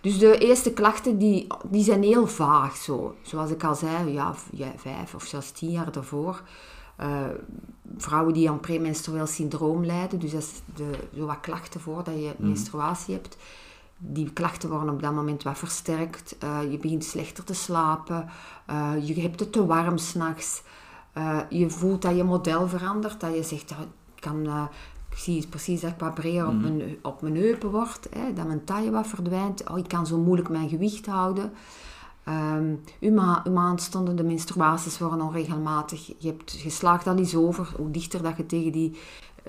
Dus 0.00 0.18
de 0.18 0.38
eerste 0.38 0.72
klachten 0.72 1.18
die, 1.18 1.46
die 1.64 1.84
zijn 1.84 2.02
heel 2.02 2.26
vaag 2.26 2.76
zo. 2.76 3.14
Zoals 3.22 3.50
ik 3.50 3.64
al 3.64 3.74
zei, 3.74 4.12
ja, 4.12 4.34
vijf 4.76 5.14
of 5.14 5.24
zelfs 5.24 5.50
tien 5.50 5.70
jaar 5.70 5.92
daarvoor 5.92 6.42
uh, 7.00 7.24
vrouwen 7.96 8.34
die 8.34 8.50
aan 8.50 8.60
premenstrueel 8.60 9.26
syndroom 9.26 9.84
lijden, 9.84 10.18
dus 10.18 10.30
dat 10.30 10.42
is 10.42 10.52
de, 10.74 10.90
zo 11.16 11.26
wat 11.26 11.40
klachten 11.40 11.80
voordat 11.80 12.14
je 12.14 12.34
mhm. 12.36 12.46
menstruatie 12.46 13.14
hebt. 13.14 13.36
Die 13.96 14.32
klachten 14.32 14.70
worden 14.70 14.94
op 14.94 15.02
dat 15.02 15.12
moment 15.12 15.42
wat 15.42 15.58
versterkt. 15.58 16.36
Uh, 16.44 16.70
je 16.70 16.78
begint 16.78 17.04
slechter 17.04 17.44
te 17.44 17.54
slapen. 17.54 18.28
Uh, 18.70 18.92
je 19.02 19.20
hebt 19.20 19.40
het 19.40 19.52
te 19.52 19.66
warm 19.66 19.98
s'nachts. 19.98 20.62
je 21.48 21.70
voelt 21.70 22.02
dat 22.02 22.16
je 22.16 22.24
model 22.24 22.68
verandert. 22.68 23.20
Dat 23.20 23.34
je 23.34 23.42
zegt, 23.42 23.70
ik, 23.70 23.76
kan, 24.20 24.68
zie 25.14 25.46
precies 25.46 25.80
dat 25.80 25.90
ik 25.90 25.98
wat 25.98 26.14
breder 26.14 26.46
op, 26.46 26.52
mhm. 26.52 26.76
mijn, 26.76 26.96
op 27.02 27.22
mijn 27.22 27.36
heupen 27.36 27.70
word. 27.70 28.08
Hè, 28.10 28.32
dat 28.32 28.46
mijn 28.46 28.64
taille 28.64 28.90
wat 28.90 29.06
verdwijnt. 29.06 29.70
Oh, 29.70 29.78
ik 29.78 29.88
kan 29.88 30.06
zo 30.06 30.18
moeilijk 30.18 30.48
mijn 30.48 30.68
gewicht 30.68 31.06
houden. 31.06 31.52
Um, 32.28 32.80
uw, 33.00 33.12
ma 33.12 33.42
uw 33.44 33.52
maandstonden, 33.52 34.26
menstruaties 34.26 34.98
worden 34.98 35.20
onregelmatig. 35.20 36.06
Je 36.18 36.28
hebt 36.28 36.52
geslaagd 36.52 37.06
al 37.06 37.16
eens 37.16 37.34
over, 37.34 37.72
hoe 37.76 37.90
dichter 37.90 38.22
dat 38.22 38.36
je 38.36 38.46
tegen 38.46 38.72
die 38.72 38.98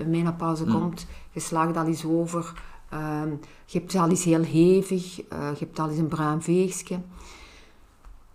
menopauze 0.06 0.64
mm. 0.64 0.72
komt, 0.72 1.06
geslaagd 1.32 1.76
al 1.76 1.86
eens 1.86 2.04
over. 2.04 2.52
Ehm, 2.88 3.30
je 3.66 3.78
hebt 3.78 3.94
al 3.94 4.08
eens 4.08 4.24
heel 4.24 4.42
hevig, 4.42 5.20
uh, 5.20 5.50
je 5.52 5.64
hebt 5.64 5.78
al 5.78 5.88
eens 5.88 5.98
een 5.98 6.08
bruin 6.08 6.42
veegje. 6.42 7.00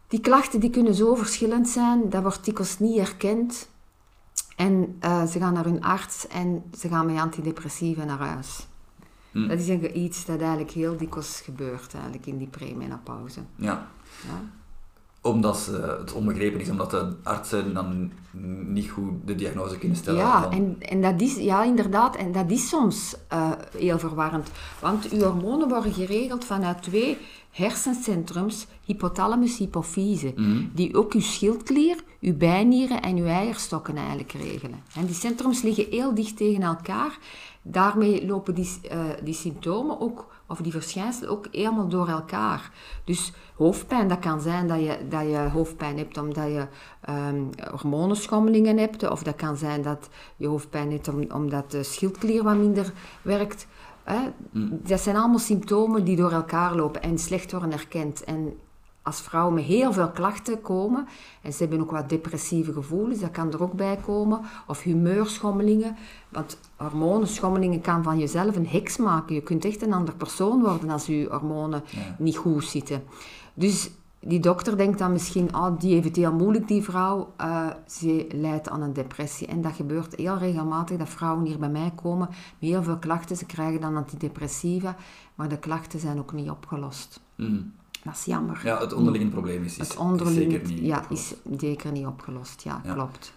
Die 0.08 0.20
klachten 0.20 0.60
die 0.60 0.70
kunnen 0.70 0.96
zo 0.96 1.16
verschillend 1.16 1.68
zijn, 1.68 2.10
dat 2.10 2.22
wordt 2.22 2.46
dikwijls 2.46 2.80
niet 2.80 2.98
erkend. 2.98 3.70
En 4.58 4.98
uh, 5.06 5.26
ze 5.26 5.40
gaan 5.40 5.54
naar 5.54 5.64
hun 5.64 5.82
arts 5.82 6.28
en 6.28 6.64
ze 6.78 6.88
gaan 6.88 7.06
met 7.06 7.18
antidepressiva 7.18 8.04
naar 8.04 8.20
huis. 8.20 8.68
Mm. 9.32 9.48
Dat 9.48 9.60
is 9.60 9.68
een, 9.68 10.00
iets 10.00 10.26
dat 10.26 10.40
eigenlijk 10.40 10.72
heel 10.72 10.98
dikwijls 10.98 11.42
gebeurt 11.44 11.94
eigenlijk 11.94 12.26
in 12.26 12.38
die 12.38 12.48
premenopauze. 12.48 13.40
Ja. 13.56 13.88
ja. 14.24 14.42
Omdat 15.22 15.66
het 16.00 16.14
onbegrepen 16.14 16.60
is, 16.60 16.70
omdat 16.70 16.92
de 16.92 17.16
artsen 17.24 17.74
dan 17.74 18.12
niet 18.68 18.90
goed 18.90 19.12
de 19.26 19.36
diagnose 19.36 19.78
kunnen 19.78 19.98
stellen. 19.98 20.20
Ja, 20.20 20.50
en, 20.52 20.76
en 20.80 21.02
dat 21.02 21.22
is, 21.22 21.36
ja 21.36 21.64
inderdaad, 21.64 22.16
en 22.16 22.32
dat 22.32 22.52
is 22.52 22.70
soms 22.70 23.16
uh, 23.34 23.52
heel 23.78 24.00
verwarrend. 24.00 24.52
Want 24.82 25.10
uw 25.10 25.22
hormonen 25.22 25.70
worden 25.70 25.94
geregeld 25.94 26.46
vanuit 26.46 26.84
twee 26.84 27.18
hersencentrums, 27.52 28.68
hypothalamus, 28.84 29.58
hypofyse, 29.58 30.34
mm. 30.36 30.72
die 30.74 30.96
ook 30.96 31.14
uw 31.14 31.22
schildklier, 31.22 32.04
uw 32.22 32.38
bijnieren 32.38 33.02
en 33.02 33.18
uw 33.18 33.26
eierstokken 33.26 33.98
eigenlijk 33.98 34.32
regelen. 34.32 34.84
En 34.96 35.06
die 35.06 35.16
centrums 35.16 35.62
liggen 35.62 35.86
heel 35.90 36.14
dicht 36.14 36.38
tegen 36.38 36.62
elkaar. 36.62 37.18
Daarmee 37.62 38.26
lopen 38.26 38.56
die, 38.56 38.80
uh, 38.92 39.00
die 39.24 39.34
symptomen 39.34 40.00
ook, 40.00 40.36
of 40.48 40.58
die 40.58 40.72
verschijnselen 40.72 41.30
ook 41.30 41.48
helemaal 41.52 41.88
door 41.88 42.08
elkaar. 42.08 42.72
Dus 43.04 43.34
hoofdpijn, 43.56 44.08
dat 44.08 44.20
kan 44.20 44.42
zijn 44.42 44.68
dat 44.68 44.80
je, 44.80 44.98
dat 45.10 45.22
je 45.22 45.50
hoofdpijn 45.54 45.98
hebt 45.98 46.18
omdat 46.18 46.46
je 46.46 46.68
um, 47.10 47.50
hormonenschommelingen 47.72 48.78
hebt, 48.78 49.10
of 49.10 49.24
dat 49.24 49.36
kan 49.36 49.58
zijn 49.58 49.82
dat 49.82 50.10
je 50.36 50.48
hoofdpijn 50.48 50.92
hebt 50.92 51.32
omdat 51.34 51.72
de 51.72 51.84
schildklier 51.84 52.44
wat 52.44 52.58
minder 52.58 52.94
werkt. 53.22 53.68
Hè? 54.04 54.20
Mm. 54.52 54.80
Dat 54.84 55.00
zijn 55.00 55.16
allemaal 55.16 55.40
symptomen 55.40 56.04
die 56.04 56.16
door 56.16 56.32
elkaar 56.32 56.76
lopen 56.76 57.02
en 57.02 57.18
slecht 57.18 57.52
worden 57.52 57.72
erkend. 57.72 58.24
En 58.24 58.60
als 59.08 59.22
vrouwen 59.22 59.54
met 59.54 59.64
heel 59.64 59.94
veel 59.94 60.10
klachten 60.10 60.62
komen, 60.62 61.08
en 61.42 61.54
ze 61.54 61.58
hebben 61.64 61.82
ook 61.82 61.92
wat 61.92 62.10
depressieve 62.10 62.74
gevoelens, 62.74 63.20
dat 63.20 63.32
kan 63.32 63.54
er 63.54 63.64
ook 63.64 63.74
bij 63.74 63.98
komen, 64.06 64.42
of 64.68 64.82
humeurschommelingen, 64.82 65.96
want 66.30 66.60
hormonenschommelingen 66.76 67.82
kan 67.82 68.04
van 68.04 68.20
jezelf 68.20 68.56
een 68.56 68.68
heks 68.68 68.98
maken. 68.98 69.36
Je 69.36 69.42
kunt 69.42 69.66
echt 69.66 69.82
een 69.82 69.94
ander 69.94 70.16
persoon 70.16 70.62
worden 70.62 70.90
als 70.90 71.06
je 71.06 71.28
hormonen 71.30 71.84
niet 72.18 72.38
goed 72.38 72.64
zitten. 72.64 73.04
Dus 73.54 73.90
die 74.20 74.40
dokter 74.40 74.78
denkt 74.78 75.00
dan 75.00 75.12
misschien, 75.12 75.56
oh, 75.56 75.80
die 75.80 75.94
heeft 75.94 76.08
het 76.08 76.16
heel 76.16 76.34
moeilijk, 76.34 76.68
die 76.68 76.84
vrouw. 76.84 77.34
Uh, 77.42 77.68
ze 77.88 78.28
lijdt 78.32 78.70
aan 78.70 78.82
een 78.82 78.94
depressie. 78.94 79.48
En 79.48 79.62
dat 79.62 79.74
gebeurt 79.74 80.16
heel 80.16 80.38
regelmatig, 80.38 80.98
dat 80.98 81.10
vrouwen 81.10 81.46
hier 81.46 81.60
bij 81.60 81.70
mij 81.70 81.92
komen 81.96 82.28
met 82.30 82.70
heel 82.70 82.84
veel 82.84 82.98
klachten. 82.98 83.38
Ze 83.38 83.46
krijgen 83.46 83.82
dan 83.82 83.96
antidepressiva, 83.96 84.96
maar 85.36 85.50
de 85.50 85.60
klachten 85.60 86.00
zijn 86.00 86.20
ook 86.20 86.34
niet 86.34 86.50
opgelost. 86.50 87.22
Mm. 87.36 87.74
Dat 88.08 88.16
is 88.16 88.26
jammer. 88.26 88.62
Ja, 88.64 88.80
het 88.80 88.94
onderliggende 88.94 89.36
probleem 89.36 89.64
is, 89.64 89.78
is, 89.78 89.88
het 89.88 90.28
zeker 90.28 90.68
niet 90.68 90.80
Ja, 90.80 91.10
is 91.10 91.34
zeker 91.58 91.92
niet 91.92 92.06
opgelost. 92.06 92.62
Ja, 92.62 92.82
klopt. 92.94 93.34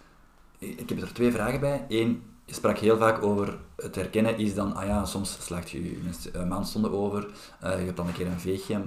Ik 0.57 0.89
heb 0.89 1.01
er 1.01 1.13
twee 1.13 1.31
vragen 1.31 1.59
bij. 1.59 1.85
Eén, 1.89 2.23
je 2.45 2.53
sprak 2.53 2.77
heel 2.77 2.97
vaak 2.97 3.23
over 3.23 3.59
het 3.75 3.95
herkennen 3.95 4.37
is 4.37 4.53
dan, 4.53 4.75
ah 4.75 4.85
ja, 4.85 5.05
soms 5.05 5.37
slaagt 5.45 5.69
je 5.69 5.83
je 5.83 6.45
maandstonden 6.45 6.91
over, 6.91 7.29
uh, 7.63 7.79
je 7.79 7.85
hebt 7.85 7.97
dan 7.97 8.07
een 8.07 8.13
keer 8.13 8.27
een 8.27 8.39
veegje. 8.39 8.83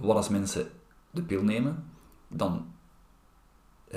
Wat 0.00 0.16
als 0.16 0.28
mensen 0.28 0.70
de 1.10 1.22
pil 1.22 1.42
nemen, 1.42 1.84
dan, 2.28 2.66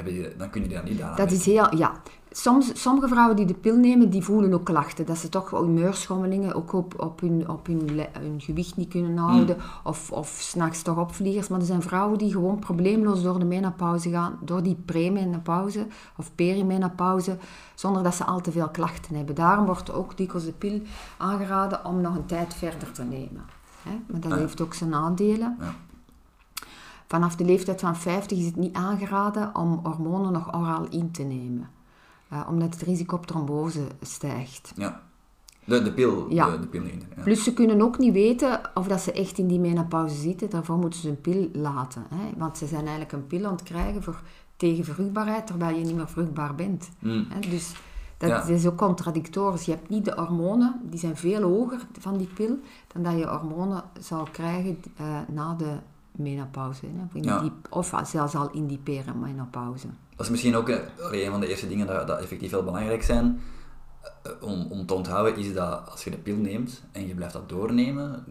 je, 0.04 0.34
dan 0.38 0.50
kun 0.50 0.62
je 0.62 0.68
daar 0.68 0.84
niet 0.84 1.02
aan. 1.02 1.16
Dat 1.16 1.32
is 1.32 1.46
heel, 1.46 1.76
ja. 1.76 2.02
Soms, 2.32 2.82
sommige 2.82 3.08
vrouwen 3.08 3.36
die 3.36 3.46
de 3.46 3.54
pil 3.54 3.76
nemen, 3.76 4.10
die 4.10 4.24
voelen 4.24 4.54
ook 4.54 4.66
klachten. 4.66 5.06
Dat 5.06 5.18
ze 5.18 5.30
toch 5.30 5.50
humeurschommelingen 5.50 6.54
ook 6.54 6.74
op, 6.74 7.02
op, 7.02 7.20
hun, 7.20 7.50
op 7.50 7.68
hun, 7.68 8.06
hun 8.20 8.42
gewicht 8.42 8.76
niet 8.76 8.90
kunnen 8.90 9.18
houden. 9.18 9.56
Mm. 9.56 9.64
Of, 9.84 10.12
of 10.12 10.28
s'nachts 10.28 10.82
toch 10.82 10.98
opvliegers. 10.98 11.48
Maar 11.48 11.60
er 11.60 11.66
zijn 11.66 11.82
vrouwen 11.82 12.18
die 12.18 12.32
gewoon 12.32 12.60
probleemloos 12.60 13.24
door 13.24 13.40
de 13.40 13.46
menopauze 13.46 14.10
gaan. 14.10 14.40
Door 14.42 14.64
die 14.64 14.78
premenopauze 14.86 15.88
of 16.18 16.32
perimenopauze. 16.36 17.38
Zonder 17.76 18.04
dat 18.04 18.16
ze 18.16 18.24
al 18.24 18.42
te 18.42 18.52
veel 18.52 18.70
klachten 18.70 19.16
hebben. 19.16 19.36
Daarom 19.36 19.66
wordt 19.66 19.94
ook 19.94 20.18
dikwijls 20.18 20.46
de 20.46 20.54
pil 20.54 20.82
aangeraden 21.18 21.86
om 21.86 22.02
nog 22.02 22.16
een 22.16 22.26
tijd 22.26 22.54
verder 22.54 22.92
te 22.92 23.04
nemen. 23.04 23.46
Maar 24.08 24.20
dat 24.22 24.32
ah. 24.32 24.38
heeft 24.38 24.62
ook 24.62 24.74
zijn 24.74 24.90
nadelen. 24.90 25.58
Ja. 25.60 25.76
Vanaf 27.16 27.36
de 27.36 27.46
leeftijd 27.46 27.80
van 27.80 27.96
50 27.96 28.38
is 28.38 28.46
het 28.46 28.56
niet 28.56 28.76
aangeraden 28.76 29.56
om 29.56 29.80
hormonen 29.84 30.32
nog 30.32 30.56
oraal 30.56 30.88
in 30.90 31.12
te 31.12 31.24
nemen. 31.24 31.70
Uh, 32.34 32.48
omdat 32.50 32.74
het 32.74 32.82
risico 32.82 33.16
op 33.16 33.26
trombose 33.26 33.80
stijgt. 34.02 34.74
Ja. 34.76 35.02
De, 35.66 35.82
de 35.82 35.94
pil, 35.94 36.26
ja. 36.30 36.50
de, 36.50 36.60
de 36.60 36.68
pil 36.68 36.82
nemen. 36.82 37.08
Ja. 37.16 37.24
Plus 37.24 37.44
ze 37.44 37.54
kunnen 37.54 37.82
ook 37.82 37.98
niet 37.98 38.14
weten 38.14 38.62
of 38.74 38.88
dat 38.88 39.02
ze 39.02 39.12
echt 39.12 39.38
in 39.38 39.48
die 39.48 39.60
menopauze 39.60 40.16
zitten. 40.16 40.50
Daarvoor 40.50 40.78
moeten 40.78 41.00
ze 41.00 41.10
een 41.10 41.22
pil 41.22 41.50
laten. 41.54 42.06
Hè? 42.10 42.38
Want 42.38 42.58
ze 42.58 42.66
zijn 42.66 42.82
eigenlijk 42.82 43.12
een 43.12 43.28
pil 43.28 43.46
aan 43.46 43.52
het 43.52 43.64
krijgen 43.64 44.04
voor, 44.04 44.22
tegen 44.56 44.86
vruchtbaarheid, 44.86 45.48
terwijl 45.48 45.78
je 45.78 45.86
niet 45.86 45.96
meer 45.96 46.10
vruchtbaar 46.10 46.56
bent. 46.56 46.90
Mm. 47.00 47.26
Hè? 47.30 47.50
Dus 47.50 47.76
dat 48.18 48.50
is 48.50 48.66
ook 48.66 48.78
contradictorisch. 48.78 49.66
Je 49.66 49.72
hebt 49.72 49.90
niet 49.90 50.06
de 50.06 50.14
hormonen, 50.16 50.82
die 50.84 51.00
zijn 51.00 51.18
veel 51.18 51.42
hoger 51.42 51.88
van 52.00 52.18
die 52.18 52.30
pil, 52.34 52.60
dan 52.94 53.04
dat 53.04 53.18
je 53.18 53.28
hormonen 53.28 53.84
zou 54.00 54.30
krijgen 54.32 54.78
uh, 55.02 55.20
na 55.28 55.54
de 55.54 55.78
menopauze. 56.18 56.86
Hè? 56.86 57.50
of 57.70 57.94
zelfs 58.04 58.36
al 58.36 58.52
in 58.52 58.68
die 58.68 58.78
perimenopauze. 58.78 59.88
Dat 60.16 60.26
is 60.26 60.32
misschien 60.32 60.56
ook 60.56 60.70
eh, 60.70 61.24
een 61.24 61.32
van 61.32 61.40
de 61.40 61.48
eerste 61.48 61.68
dingen 61.68 61.88
dat, 61.88 62.08
dat 62.08 62.20
effectief 62.20 62.52
heel 62.52 62.64
belangrijk 62.64 63.04
zijn 63.04 63.42
eh, 64.24 64.32
om, 64.42 64.68
om 64.72 64.86
te 64.86 64.94
onthouden, 64.94 65.38
is 65.38 65.54
dat 65.54 65.90
als 65.90 66.04
je 66.04 66.10
de 66.10 66.18
pil 66.18 66.36
neemt 66.36 66.84
en 66.92 67.08
je 67.08 67.16
blijft 67.16 67.34
dat 67.34 67.50
doornemen, 67.50 68.26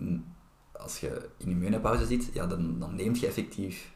als 0.73 1.01
je 1.01 1.29
in 1.37 1.49
je 1.49 1.55
menopauze 1.55 2.07
zit, 2.07 2.31
ja, 2.33 2.47
dan, 2.47 2.79
dan 2.79 2.95
neemt 2.95 3.21
je 3.21 3.27
effectief 3.27 3.95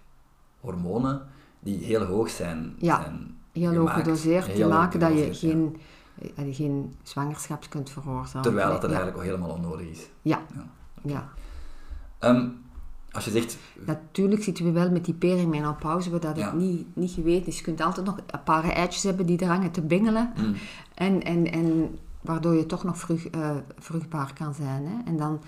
hormonen 0.60 1.22
die 1.60 1.84
heel 1.84 2.04
hoog 2.04 2.30
zijn. 2.30 2.74
Ja, 2.78 3.00
zijn 3.02 3.36
heel 3.52 3.74
hoog 3.74 3.92
gedoseerd, 3.92 4.54
die 4.54 4.66
maken 4.66 5.00
dat 5.00 5.12
je 5.12 5.34
geen, 5.34 5.80
ja. 6.14 6.52
geen 6.52 6.94
zwangerschap 7.02 7.66
kunt 7.68 7.90
veroorzaken. 7.90 8.42
Terwijl 8.42 8.70
dat 8.70 8.84
eigenlijk 8.84 9.16
al 9.16 9.22
helemaal 9.22 9.50
onnodig 9.50 9.86
is. 9.86 10.08
Ja. 10.22 10.40
ja. 11.02 11.28
Ehm, 12.18 12.48
als 13.18 13.32
je 13.32 13.40
zegt... 13.40 13.58
Natuurlijk 13.86 14.42
zitten 14.42 14.64
we 14.64 14.70
wel 14.70 14.90
met 14.90 15.04
die 15.04 15.14
perimenopauze, 15.14 16.10
waar 16.10 16.20
dat 16.20 16.36
het 16.36 16.52
niet, 16.52 16.96
niet 16.96 17.10
geweten 17.10 17.46
is. 17.46 17.56
Je 17.56 17.62
kunt 17.62 17.80
altijd 17.80 18.06
nog 18.06 18.16
een 18.26 18.42
paar 18.42 18.64
eitjes 18.64 19.02
hebben 19.02 19.26
die 19.26 19.38
er 19.38 19.46
hangen 19.48 19.70
te 19.70 19.82
bingelen. 19.82 20.32
Mm. 20.36 20.54
En, 20.94 21.22
en, 21.22 21.52
en 21.52 21.98
waardoor 22.20 22.54
je 22.54 22.66
toch 22.66 22.84
nog 22.84 22.98
vrucht, 22.98 23.36
uh, 23.36 23.50
vruchtbaar 23.78 24.32
kan 24.32 24.54
zijn. 24.54 24.86
Hè? 24.86 25.10
En 25.10 25.16
dan 25.16 25.40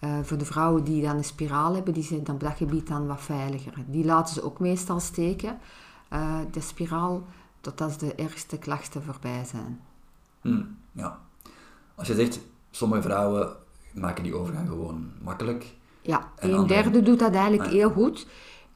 uh, 0.00 0.10
voor 0.22 0.38
de 0.38 0.44
vrouwen 0.44 0.84
die 0.84 1.02
dan 1.02 1.16
een 1.16 1.24
spiraal 1.24 1.74
hebben, 1.74 1.94
die 1.94 2.02
zijn 2.02 2.24
dan 2.24 2.34
op 2.34 2.40
dat 2.40 2.56
gebied 2.56 2.86
dan 2.86 3.06
wat 3.06 3.20
veiliger. 3.20 3.72
Die 3.86 4.04
laten 4.04 4.34
ze 4.34 4.44
ook 4.44 4.58
meestal 4.58 5.00
steken, 5.00 5.58
uh, 6.12 6.38
de 6.50 6.60
spiraal, 6.60 7.26
totdat 7.60 8.00
de 8.00 8.14
ergste 8.14 8.58
klachten 8.58 9.02
voorbij 9.02 9.44
zijn. 9.44 9.80
Mm, 10.42 10.76
ja. 10.92 11.18
Als 11.94 12.06
je 12.06 12.14
zegt, 12.14 12.40
sommige 12.70 13.02
vrouwen 13.02 13.56
maken 13.92 14.22
die 14.22 14.34
overgang 14.34 14.68
gewoon 14.68 15.10
makkelijk 15.22 15.74
ja, 16.02 16.32
een 16.38 16.66
derde 16.66 17.02
doet 17.02 17.18
dat 17.18 17.34
eigenlijk 17.34 17.70
heel 17.70 17.90
goed. 17.90 18.26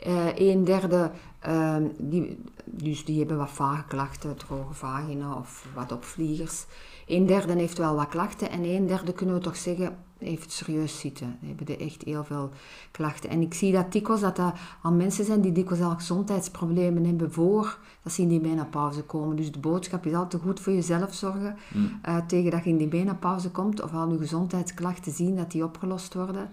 Uh, 0.07 0.27
een 0.35 0.65
derde, 0.65 1.11
uh, 1.49 1.77
die, 1.99 2.39
dus 2.65 3.05
die 3.05 3.19
hebben 3.19 3.37
wat 3.37 3.51
vage 3.51 3.85
klachten, 3.89 4.37
droge 4.37 4.75
vagina 4.75 5.35
of 5.35 5.67
wat 5.75 5.93
opvliegers. 5.93 6.65
Een 7.07 7.27
derde 7.27 7.53
heeft 7.53 7.79
wel 7.79 7.95
wat 7.95 8.09
klachten 8.09 8.51
en 8.51 8.65
een 8.65 8.87
derde 8.87 9.13
kunnen 9.13 9.35
we 9.35 9.41
toch 9.41 9.57
zeggen 9.57 9.97
heeft 10.19 10.53
serieus 10.53 11.01
zitten. 11.01 11.39
Die 11.41 11.55
hebben 11.57 11.79
echt 11.79 12.03
heel 12.03 12.25
veel 12.25 12.51
klachten. 12.91 13.31
En 13.31 13.41
ik 13.41 13.55
zie 13.55 13.73
dat 13.73 13.93
dikwijls 13.93 14.21
dat 14.21 14.37
dat 14.37 14.55
al 14.83 14.93
mensen 14.93 15.25
zijn 15.25 15.41
die 15.41 15.53
dikwijls 15.53 15.85
al 15.85 15.95
gezondheidsproblemen 15.95 17.05
hebben 17.05 17.33
voor 17.33 17.79
dat 18.03 18.13
ze 18.13 18.23
in 18.23 18.29
die 18.29 18.41
menopauze 18.41 19.03
komen. 19.03 19.37
Dus 19.37 19.53
de 19.53 19.59
boodschap 19.59 20.07
is 20.07 20.15
altijd 20.15 20.43
goed 20.43 20.61
voor 20.61 20.73
jezelf 20.73 21.15
zorgen 21.15 21.57
mm. 21.75 22.01
uh, 22.09 22.17
tegen 22.27 22.51
dat 22.51 22.65
je 22.65 22.71
in 22.71 22.77
die 22.77 22.89
menopauze 22.89 23.51
komt 23.51 23.83
of 23.83 23.93
al 23.93 24.11
je 24.11 24.19
gezondheidsklachten 24.19 25.13
zien 25.13 25.37
dat 25.37 25.51
die 25.51 25.65
opgelost 25.65 26.15
worden. 26.15 26.51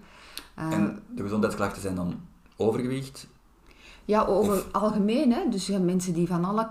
Uh, 0.58 0.72
en 0.72 1.02
de 1.14 1.22
gezondheidsklachten 1.22 1.82
zijn 1.82 1.94
dan 1.94 2.20
overgewicht? 2.56 3.26
Ja, 4.04 4.24
over 4.24 4.64
algemeen. 4.72 5.32
Hè? 5.32 5.48
Dus 5.50 5.66
ja, 5.66 5.78
mensen 5.78 6.12
die 6.12 6.26
van 6.26 6.44
alle 6.44 6.68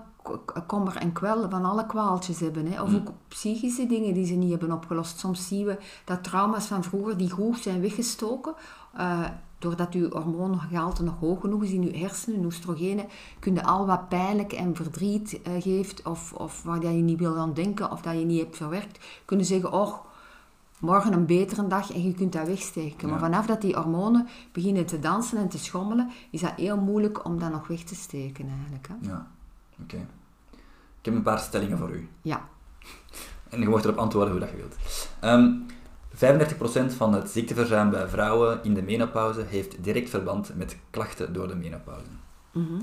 kommer 0.68 0.96
en 0.96 1.12
kwel, 1.12 1.50
van 1.50 1.66
alle 1.66 1.86
kwaaltjes 1.86 2.40
hebben. 2.40 2.72
Hè? 2.72 2.82
Of 2.82 2.90
mm. 2.90 2.96
ook 2.96 3.12
psychische 3.28 3.86
dingen 3.86 4.14
die 4.14 4.26
ze 4.26 4.34
niet 4.34 4.50
hebben 4.50 4.72
opgelost. 4.72 5.20
Soms 5.20 5.48
zien 5.48 5.66
we 5.66 5.78
dat 6.06 6.24
trauma's 6.24 6.66
van 6.66 6.84
vroeger 6.84 7.18
die 7.18 7.30
goed 7.30 7.58
zijn 7.58 7.82
weggestoken. 7.82 8.54
Uh, 8.98 9.26
doordat 9.60 9.94
uw 9.94 10.10
hormoongehalte 10.10 11.04
nog 11.04 11.20
hoog 11.20 11.42
genoeg 11.42 11.64
is 11.64 11.72
in 11.72 11.84
uw 11.84 12.00
hersenen, 12.00 12.46
oestrogenen, 12.46 13.06
kun 13.40 13.54
je 13.54 13.64
al 13.64 13.86
wat 13.86 14.10
pijnlijk 14.10 14.54
en 14.54 14.76
verdriet 14.76 15.40
uh, 15.48 15.62
geeft, 15.62 16.06
of, 16.06 16.34
of 16.34 16.64
waar 16.64 16.82
je 16.82 16.88
niet 16.88 17.20
wil 17.20 17.38
aan 17.38 17.54
denken, 17.54 17.92
of 17.92 18.02
dat 18.02 18.14
je 18.14 18.26
niet 18.26 18.40
hebt 18.40 18.58
verwerkt, 18.58 19.06
kunnen 19.26 19.46
zeggen, 19.46 19.72
oh, 19.72 19.96
morgen 20.84 21.14
een 21.14 21.26
betere 21.26 21.68
dag 21.68 21.94
en 21.94 22.04
je 22.04 22.14
kunt 22.14 22.34
dat 22.34 22.48
wegsteken. 22.48 23.10
Maar 23.10 23.20
vanaf 23.20 23.46
dat 23.46 23.62
die 23.62 23.76
hormonen 23.76 24.28
beginnen 24.52 24.86
te 24.86 25.00
dansen 25.00 25.38
en 25.38 25.50
te 25.50 25.58
schommelen, 25.58 26.12
is 26.32 26.42
dat 26.42 26.54
heel 26.56 26.78
moeilijk 26.78 27.26
om 27.26 27.40
dat 27.40 27.52
nog 27.52 27.68
weg 27.68 27.84
te 27.84 27.96
steken 27.96 28.48
eigenlijk. 28.50 28.88
Hè? 28.88 29.10
Ja, 29.10 29.28
oké. 29.82 29.98
Ik 31.00 31.06
heb 31.10 31.14
een 31.14 31.24
paar 31.24 31.40
stellingen 31.40 31.78
voor 31.78 31.92
u. 31.92 32.10
Ja. 32.22 32.50
En 33.50 33.60
je 33.60 33.70
mag 33.70 33.84
erop 33.84 33.98
antwoorden 33.98 34.32
hoe 34.32 34.40
dat 34.40 34.50
je 34.50 34.56
wilt. 34.56 34.76
Um, 35.24 35.66
35% 36.92 36.96
van 36.96 37.14
het 37.14 37.30
ziekteverzuim 37.30 37.90
bij 37.90 38.08
vrouwen 38.08 38.64
in 38.64 38.74
de 38.74 38.82
menopauze 38.82 39.42
heeft 39.42 39.84
direct 39.84 40.10
verband 40.10 40.56
met 40.56 40.78
klachten 40.90 41.34
door 41.34 41.48
de 41.48 41.56
menopauze. 41.56 42.10
Mhm. 42.52 42.80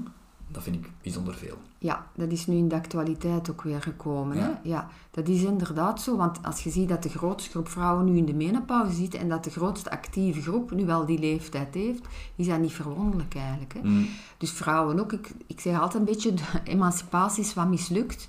Dat 0.52 0.62
vind 0.62 0.76
ik 0.76 0.90
bijzonder 1.02 1.34
veel. 1.34 1.56
Ja, 1.78 2.06
dat 2.14 2.32
is 2.32 2.46
nu 2.46 2.56
in 2.56 2.68
de 2.68 2.74
actualiteit 2.74 3.50
ook 3.50 3.62
weer 3.62 3.82
gekomen. 3.82 4.36
Ja. 4.36 4.42
Hè? 4.42 4.68
Ja, 4.68 4.88
dat 5.10 5.28
is 5.28 5.42
inderdaad 5.42 6.02
zo. 6.02 6.16
Want 6.16 6.38
als 6.42 6.62
je 6.62 6.70
ziet 6.70 6.88
dat 6.88 7.02
de 7.02 7.08
grootste 7.08 7.50
groep 7.50 7.68
vrouwen 7.68 8.04
nu 8.04 8.16
in 8.16 8.24
de 8.24 8.34
menopauze 8.34 8.94
zit 8.94 9.14
en 9.14 9.28
dat 9.28 9.44
de 9.44 9.50
grootste 9.50 9.90
actieve 9.90 10.42
groep 10.42 10.70
nu 10.70 10.86
wel 10.86 11.06
die 11.06 11.18
leeftijd 11.18 11.74
heeft, 11.74 12.06
is 12.36 12.46
dat 12.46 12.60
niet 12.60 12.72
verwonderlijk 12.72 13.34
eigenlijk. 13.34 13.72
Hè? 13.72 13.80
Mm. 13.82 14.08
Dus 14.38 14.50
vrouwen 14.50 15.00
ook. 15.00 15.12
Ik, 15.12 15.30
ik 15.46 15.60
zeg 15.60 15.80
altijd 15.80 15.94
een 15.94 16.12
beetje, 16.12 16.34
de 16.34 16.60
emancipatie 16.64 17.42
is 17.44 17.54
wat 17.54 17.68
mislukt. 17.68 18.28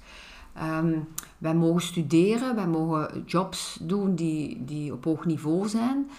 Ehm, 0.53 0.99
wij 1.37 1.55
mogen 1.55 1.81
studeren, 1.81 2.55
wij 2.55 2.67
mogen 2.67 3.23
jobs 3.25 3.77
doen 3.81 4.15
die, 4.15 4.65
die 4.65 4.93
op 4.93 5.03
hoog 5.03 5.25
niveau 5.25 5.67
zijn. 5.67 6.09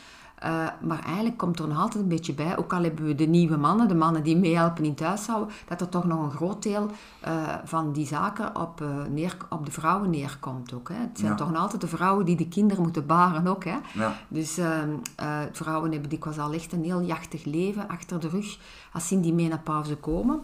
Eh, 0.42 0.66
maar 0.80 1.04
eigenlijk 1.04 1.36
komt 1.36 1.58
er 1.58 1.68
nog 1.68 1.78
altijd 1.78 2.02
een 2.02 2.08
beetje 2.08 2.32
bij, 2.34 2.58
ook 2.58 2.72
al 2.72 2.82
hebben 2.82 3.04
we 3.04 3.14
de 3.14 3.26
nieuwe 3.26 3.56
mannen, 3.56 3.88
de 3.88 3.94
mannen 3.94 4.22
die 4.22 4.36
meehelpen 4.36 4.84
in 4.84 4.90
het 4.90 5.00
huishouden, 5.00 5.54
dat 5.68 5.80
er 5.80 5.88
toch 5.88 6.04
nog 6.04 6.22
een 6.22 6.30
groot 6.30 6.62
deel 6.62 6.90
eh, 7.20 7.32
van 7.64 7.92
die 7.92 8.06
zaken 8.06 8.56
op, 8.60 8.80
eh, 8.80 8.88
neer, 9.10 9.36
op 9.50 9.64
de 9.66 9.72
vrouwen 9.72 10.10
neerkomt 10.10 10.72
ook. 10.74 10.88
Hè. 10.88 10.94
Het 10.94 11.18
zijn 11.18 11.30
Ja. 11.30 11.36
toch 11.36 11.50
nog 11.50 11.60
altijd 11.60 11.80
de 11.80 11.88
vrouwen 11.88 12.24
die 12.24 12.36
de 12.36 12.48
kinderen 12.48 12.82
moeten 12.82 13.06
baren 13.06 13.46
ook. 13.46 13.64
Hè. 13.64 13.76
Ja. 13.94 14.16
Dus 14.28 14.58
ehm, 14.58 14.90
eh, 15.16 15.38
vrouwen 15.52 15.92
hebben 15.92 16.10
dikwijls 16.10 16.38
al 16.38 16.52
echt 16.52 16.72
een 16.72 16.84
heel 16.84 17.00
jachtig 17.02 17.44
leven 17.44 17.88
achter 17.88 18.20
de 18.20 18.28
rug 18.28 18.58
als 18.92 19.08
ze 19.08 19.14
in 19.14 19.20
die 19.20 19.34
menopauze 19.34 19.96
komen. 19.96 20.40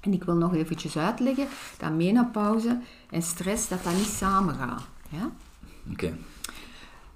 En 0.00 0.12
ik 0.12 0.24
wil 0.24 0.34
nog 0.34 0.54
eventjes 0.54 0.96
uitleggen 0.98 1.46
dat 1.78 1.92
menopauze 1.92 2.80
en 3.10 3.22
stress, 3.22 3.68
dat 3.68 3.84
dat 3.84 3.94
niet 3.94 4.06
samengaan. 4.06 4.78
Ja? 5.08 5.30
Oké. 5.92 6.16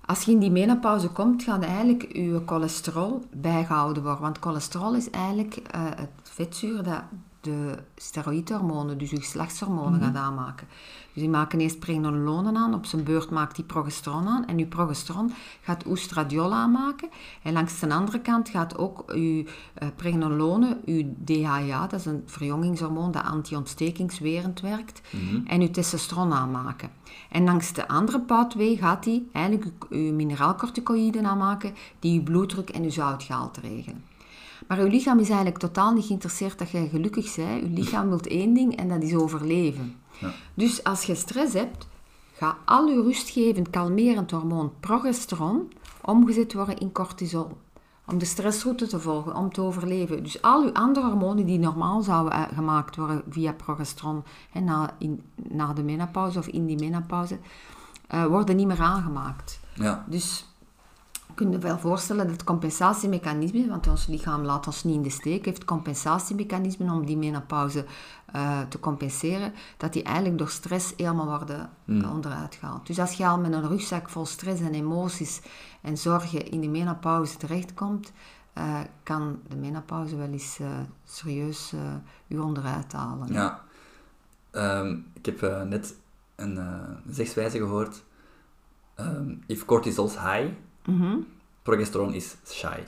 Als 0.06 0.25
je 0.25 0.30
in 0.30 0.38
die 0.38 0.50
menopauze 0.50 1.09
komt, 1.09 1.42
gaat 1.42 1.62
eigenlijk 1.62 2.16
je 2.16 2.42
cholesterol 2.47 3.25
bijgehouden 3.32 4.02
worden. 4.02 4.21
Want 4.21 4.38
cholesterol 4.40 4.94
is 4.94 5.11
eigenlijk 5.11 5.56
eh, 5.56 5.85
het 5.85 6.11
vetzuur 6.23 6.82
dat 6.82 7.02
de 7.42 7.78
steroïdhormonen, 7.96 8.99
dus 8.99 9.11
je 9.11 9.16
geslachtshormonen, 9.16 10.00
gaat 10.00 10.14
aanmaken. 10.14 10.66
Dus 11.12 11.22
die 11.22 11.30
maken 11.30 11.61
eerst 11.61 11.78
pregnolonen 11.78 12.56
aan, 12.56 12.75
op 12.75 12.87
zijn 12.87 13.04
beurt 13.04 13.30
maakt 13.30 13.56
die 13.56 13.64
progesteron 13.64 14.28
aan. 14.28 14.46
En 14.46 14.58
je 14.58 14.66
progesteron 14.66 15.32
gaat 15.61 15.87
oestradiol 15.87 16.52
aanmaken. 16.52 17.08
En 17.42 17.52
langs 17.52 17.80
de 17.80 17.94
andere 17.94 18.20
kant 18.20 18.49
gaat 18.49 18.78
ook 18.78 19.12
je 19.14 19.44
eh, 19.75 19.88
pregnolone, 19.96 20.80
je 20.84 21.12
DHA, 21.25 21.87
dat 21.87 22.00
is 22.00 22.06
een 22.06 22.22
verjongingshormoon 22.26 23.11
dat 23.11 23.25
anti-ontstekingswerend 23.25 24.61
werkt, 24.61 25.00
en 25.46 25.61
je 25.61 25.70
testosteron 25.70 26.32
aanmaken. 26.32 26.90
En 27.30 27.44
langs 27.44 27.72
de 27.72 27.88
andere 27.88 28.20
pathway 28.20 28.76
gaat 28.76 29.04
die 29.04 29.28
eigenlijk 29.32 29.72
je, 29.90 30.04
je 30.04 30.12
mineraalcorticoïden 30.12 31.26
aanmaken, 31.26 31.75
die 31.99 32.12
je 32.12 32.22
bloeddruk 32.22 32.70
en 32.70 32.82
je 32.82 32.90
zoutgehalte 32.90 33.61
regelen. 33.61 34.04
Maar 34.72 34.80
uw 34.80 34.88
lichaam 34.88 35.18
is 35.18 35.28
eigenlijk 35.28 35.58
totaal 35.58 35.92
niet 35.92 36.04
geïnteresseerd 36.04 36.58
dat 36.58 36.70
jij 36.70 36.88
gelukkig 36.88 37.34
bent. 37.34 37.62
Uw 37.62 37.74
lichaam 37.74 38.08
wil 38.08 38.20
één 38.20 38.54
ding 38.54 38.76
en 38.76 38.88
dat 38.88 39.02
is 39.02 39.14
overleven. 39.14 39.96
Ja. 40.20 40.30
Dus 40.54 40.84
als 40.84 41.02
je 41.02 41.14
stress 41.14 41.52
hebt, 41.52 41.88
gaat 42.32 42.56
al 42.64 42.86
je 42.86 43.02
rustgevend, 43.02 43.70
kalmerend 43.70 44.30
hormoon 44.30 44.72
progesteron 44.80 45.72
omgezet 46.00 46.52
worden 46.52 46.78
in 46.78 46.92
cortisol. 46.92 47.56
Om 48.06 48.18
de 48.18 48.24
stressroute 48.24 48.86
te 48.86 49.00
volgen, 49.00 49.36
om 49.36 49.52
te 49.52 49.60
overleven. 49.60 50.22
Dus 50.22 50.42
al 50.42 50.62
uw 50.62 50.72
andere 50.72 51.06
hormonen 51.06 51.46
die 51.46 51.58
normaal 51.58 52.02
zouden 52.02 52.32
eh, 52.32 52.42
gemaakt 52.54 52.96
worden 52.96 53.22
via 53.28 53.52
progesteron 53.52 54.24
hè, 54.50 54.60
na, 54.60 54.94
in, 54.98 55.22
na 55.34 55.72
de 55.72 55.82
menopauze 55.82 56.38
of 56.38 56.46
in 56.46 56.66
die 56.66 56.78
menopauze, 56.78 57.38
eh, 58.06 58.24
worden 58.24 58.56
niet 58.56 58.66
meer 58.66 58.80
aangemaakt. 58.80 59.60
Ja. 59.74 60.04
Dus 60.08 60.46
kunt 61.42 61.54
je 61.62 61.68
wel 61.68 61.78
voorstellen 61.78 62.25
dat 62.26 62.32
het 62.32 62.44
compensatiemechanisme, 62.44 63.68
want 63.68 63.87
ons 63.87 64.06
lichaam 64.06 64.44
laat 64.44 64.66
ons 64.66 64.84
niet 64.84 64.94
in 64.94 65.02
de 65.02 65.11
steek, 65.11 65.44
heeft 65.44 65.64
compensatiemechanismen 65.64 66.90
om 66.90 67.06
die 67.06 67.16
menopauze 67.16 67.84
eh, 68.32 68.61
te 68.61 68.80
compenseren, 68.80 69.52
dat 69.76 69.92
die 69.92 70.02
eigenlijk 70.02 70.38
door 70.38 70.49
stress 70.49 70.92
helemaal 70.96 71.26
worden 71.26 71.70
eh, 71.87 72.12
onderuit 72.12 72.54
gehaald. 72.54 72.87
Dus 72.87 72.99
als 72.99 73.12
je 73.12 73.26
al 73.26 73.38
met 73.38 73.52
een 73.52 73.68
rugzak 73.68 74.08
vol 74.08 74.26
stress 74.26 74.61
en 74.61 74.75
emoties 74.75 75.42
en 75.80 75.99
zorgen 75.99 76.50
in 76.50 76.61
die 76.61 76.70
menopauze 76.70 77.37
terechtkomt, 77.37 78.12
eh, 78.52 78.80
kan 79.02 79.40
de 79.49 79.56
menopauze 79.56 80.16
wel 80.16 80.30
eens 80.30 80.61
serieus 81.04 81.72
u 82.28 82.38
onderuit 82.38 82.92
halen. 82.92 83.32
Ja. 83.32 83.62
Ehm, 84.50 84.98
ik 85.12 85.26
heb 85.26 85.66
net 85.68 85.96
een 86.37 86.59
zegswijze 87.09 87.59
gehoord. 87.59 88.02
Ehm, 88.94 89.35
if 89.46 89.64
cortisol 89.64 90.07
is 90.07 90.14
Mhm. 90.87 91.14
progesteron 91.62 92.14
is 92.14 92.37
shy. 92.47 92.79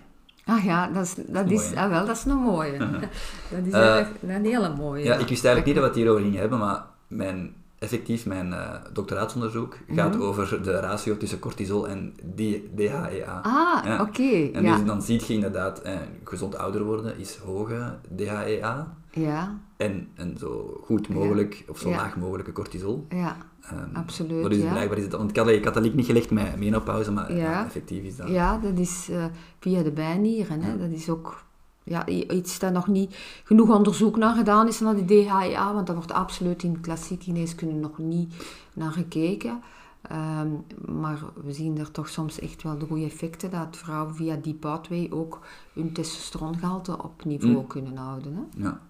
Ah 0.44 0.64
ja, 0.64 0.88
dat 0.88 1.04
is, 1.04 1.14
dat 1.14 1.44
Mooi, 1.44 1.54
is, 1.56 1.70
hè? 1.70 1.76
ah, 1.76 1.88
wel, 1.90 2.06
dat 2.06 2.16
is 2.16 2.24
een 2.24 2.36
mooie. 2.36 2.78
dat 3.50 3.64
is 3.66 3.72
Eh, 3.72 4.06
een 4.28 4.44
hele 4.44 4.74
mooie. 4.76 5.04
Ja, 5.04 5.14
ik 5.16 5.28
wist 5.28 5.44
eigenlijk 5.44 5.66
niet 5.66 5.74
dat 5.74 5.82
we 5.84 5.88
het 5.90 5.96
hierover 5.98 6.22
gingen 6.22 6.40
hebben, 6.40 6.58
maar 6.58 6.84
mijn, 7.08 7.54
effectief 7.78 8.26
mijn 8.26 8.52
eh, 8.52 8.70
doctoraatsonderzoek 8.92 9.78
gaat 9.94 10.20
over 10.20 10.62
de 10.62 10.80
ratio 10.80 11.16
tussen 11.16 11.38
cortisol 11.38 11.88
en 11.88 12.14
DHEA. 12.34 13.40
Ah, 13.42 13.84
Ja. 13.84 14.00
oké. 14.00 14.50
En 14.52 14.62
ja. 14.62 14.76
dus 14.76 14.84
dan 14.86 15.02
zie 15.02 15.22
je 15.26 15.32
inderdaad, 15.34 15.78
eh, 15.82 15.94
gezond 16.24 16.56
ouder 16.58 16.82
worden 16.84 17.18
is 17.18 17.36
hoge 17.36 17.94
DHEA 18.16 18.94
ja, 19.10 19.58
en, 19.76 20.08
en 20.14 20.36
zo 20.38 20.80
goed 20.84 21.08
mogelijk, 21.08 21.64
of 21.68 21.78
zo 21.78 21.90
laag 21.90 22.16
mogelijke 22.16 22.52
cortisol. 22.52 23.06
ja, 23.08 23.36
Ehm, 23.70 23.96
absoluut. 23.96 24.50
dus 24.50 24.62
ja. 24.62 24.70
blijkbaar 24.70 24.98
is 24.98 25.04
het, 25.04 25.12
want 25.12 25.36
ik 25.36 25.64
had, 25.64 25.76
link 25.80 25.94
niet 25.94 26.06
gelegd 26.06 26.30
met 26.30 26.58
menopauze, 26.58 27.12
maar 27.12 27.32
Ja. 27.32 27.50
ja, 27.50 27.64
effectief 27.64 28.02
is 28.02 28.16
dat. 28.16 28.28
Ja, 28.28 28.58
dat 28.58 28.78
is 28.78 29.08
eh, 29.10 29.24
via 29.58 29.82
de 29.82 29.90
bijnieren. 29.92 30.62
Hè. 30.62 30.78
Dat 30.78 30.90
is 30.90 31.08
ook 31.08 31.42
ja, 31.82 32.06
iets 32.06 32.58
dat 32.58 32.72
nog 32.72 32.86
niet 32.86 33.14
genoeg 33.44 33.68
onderzoek 33.76 34.16
naar 34.16 34.34
gedaan 34.34 34.68
is 34.68 34.80
naar 34.80 34.94
de 34.96 35.04
DHEA, 35.04 35.74
want 35.74 35.86
dat 35.86 35.96
wordt 35.96 36.12
absoluut 36.12 36.62
in 36.62 36.80
klassiek 36.80 37.22
geneeskunde 37.22 37.74
nog 37.74 37.98
niet 37.98 38.34
naar 38.74 38.92
gekeken. 38.92 39.60
Ehm, 40.02 40.48
maar 40.86 41.18
we 41.44 41.52
zien 41.52 41.78
er 41.78 41.90
toch 41.90 42.08
soms 42.08 42.38
echt 42.40 42.62
wel 42.62 42.78
de 42.78 42.86
goede 42.86 43.04
effecten 43.04 43.50
dat 43.50 43.76
vrouwen 43.76 44.14
via 44.14 44.36
die 44.36 44.54
pathway 44.54 45.06
ook 45.10 45.40
hun 45.72 45.92
testosterongehalte 45.92 47.02
op 47.02 47.24
niveau 47.24 47.54
Mm. 47.56 47.66
kunnen 47.66 47.96
houden. 47.96 48.34
Hè. 48.34 48.62
Ja. 48.64 48.80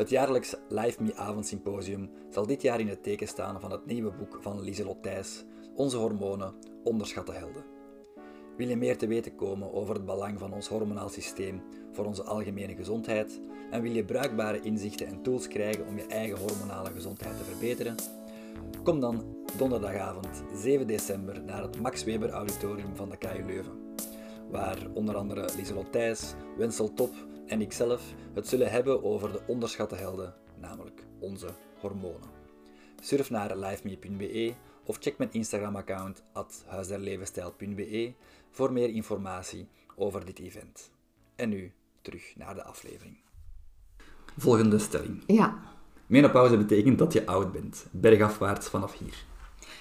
Het 0.00 0.10
jaarlijks 0.10 0.54
Live 0.68 1.02
Me 1.02 1.16
avondsymposium 1.16 2.10
zal 2.30 2.46
dit 2.46 2.62
jaar 2.62 2.80
in 2.80 2.88
het 2.88 3.02
teken 3.02 3.28
staan 3.28 3.60
van 3.60 3.70
het 3.70 3.86
nieuwe 3.86 4.10
boek 4.10 4.38
van 4.40 4.60
Lieselot 4.60 5.02
Thijs, 5.02 5.44
Onze 5.74 5.96
hormonen, 5.96 6.54
onderschatte 6.84 7.32
helden. 7.32 7.64
Wil 8.56 8.68
je 8.68 8.76
meer 8.76 8.98
te 8.98 9.06
weten 9.06 9.36
komen 9.36 9.72
over 9.72 9.94
het 9.94 10.04
belang 10.04 10.38
van 10.38 10.52
ons 10.52 10.68
hormonaal 10.68 11.08
systeem 11.08 11.62
voor 11.92 12.04
onze 12.04 12.22
algemene 12.22 12.74
gezondheid 12.74 13.40
en 13.70 13.82
wil 13.82 13.92
je 13.92 14.04
bruikbare 14.04 14.60
inzichten 14.60 15.06
en 15.06 15.22
tools 15.22 15.48
krijgen 15.48 15.86
om 15.86 15.96
je 15.96 16.06
eigen 16.06 16.38
hormonale 16.38 16.90
gezondheid 16.90 17.36
te 17.36 17.44
verbeteren? 17.44 17.94
Kom 18.82 19.00
dan 19.00 19.24
donderdagavond 19.56 20.42
7 20.54 20.86
december 20.86 21.42
naar 21.42 21.62
het 21.62 21.80
Max 21.80 22.04
Weber 22.04 22.30
Auditorium 22.30 22.96
van 22.96 23.10
de 23.10 23.16
KU 23.16 23.44
Leuven 23.46 23.88
waar 24.50 24.78
onder 24.94 25.16
andere 25.16 25.48
Lieselot 25.56 25.92
Thijs, 25.92 26.34
Wensel 26.56 26.94
Top 26.94 27.14
en 27.50 27.60
ikzelf 27.60 28.14
het 28.34 28.48
zullen 28.48 28.70
hebben 28.70 29.04
over 29.04 29.32
de 29.32 29.40
onderschatte 29.46 29.94
helden, 29.94 30.34
namelijk 30.56 31.04
onze 31.18 31.48
hormonen. 31.80 32.30
Surf 33.02 33.30
naar 33.30 33.56
liveme.be 33.56 34.52
of 34.84 34.96
check 35.00 35.18
mijn 35.18 35.32
Instagram-account 35.32 36.22
at 36.32 36.64
huisderlevenstijl.be 36.66 38.14
voor 38.50 38.72
meer 38.72 38.88
informatie 38.88 39.68
over 39.96 40.24
dit 40.24 40.38
event. 40.38 40.90
En 41.36 41.48
nu 41.48 41.72
terug 42.02 42.36
naar 42.36 42.54
de 42.54 42.64
aflevering. 42.64 43.18
Volgende 44.36 44.78
stelling. 44.78 45.22
Ja, 45.26 45.58
Menopauze 46.06 46.56
betekent 46.56 46.98
dat 46.98 47.12
je 47.12 47.26
oud 47.26 47.52
bent, 47.52 47.86
bergafwaarts 47.90 48.68
vanaf 48.68 48.98
hier. 48.98 49.24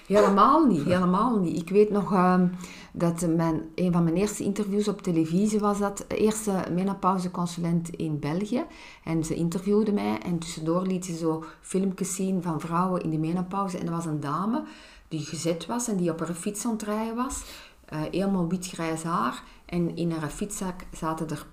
Helemaal 0.09 0.65
niet, 0.65 0.83
helemaal 0.83 1.39
niet. 1.39 1.57
Ik 1.57 1.69
weet 1.69 1.89
nog 1.89 2.13
ehm, 2.13 2.47
dat 2.91 3.27
mijn, 3.35 3.61
een 3.75 3.91
van 3.91 4.03
mijn 4.03 4.15
eerste 4.15 4.43
interviews 4.43 4.87
op 4.87 5.01
televisie 5.01 5.59
was 5.59 5.79
dat 5.79 6.05
de 6.07 6.17
eerste 6.17 6.63
menopauzeconsulent 6.73 7.89
in 7.89 8.19
België. 8.19 8.63
En 9.03 9.23
ze 9.23 9.35
interviewde 9.35 9.91
mij 9.91 10.17
en 10.19 10.39
tussendoor 10.39 10.81
liet 10.81 11.05
ze 11.05 11.17
zo 11.17 11.43
filmpjes 11.61 12.15
zien 12.15 12.41
van 12.41 12.59
vrouwen 12.59 13.01
in 13.01 13.09
de 13.09 13.17
menopauze. 13.17 13.77
En 13.77 13.85
er 13.85 13.91
was 13.91 14.05
een 14.05 14.19
dame 14.19 14.63
die 15.07 15.25
gezet 15.25 15.65
was 15.65 15.87
en 15.87 15.97
die 15.97 16.11
op 16.11 16.19
haar 16.19 16.33
fiets 16.33 16.65
aan 16.65 16.71
het 16.71 16.83
rijden 16.83 17.15
was. 17.15 17.43
eh, 17.85 18.01
helemaal 18.11 18.47
wit-grijs 18.47 19.03
haar. 19.03 19.43
En 19.65 19.95
in 19.95 20.11
haar 20.11 20.29
fietszak 20.29 20.75
zaten 20.91 21.29
er 21.29 21.37
eh, 21.37 21.43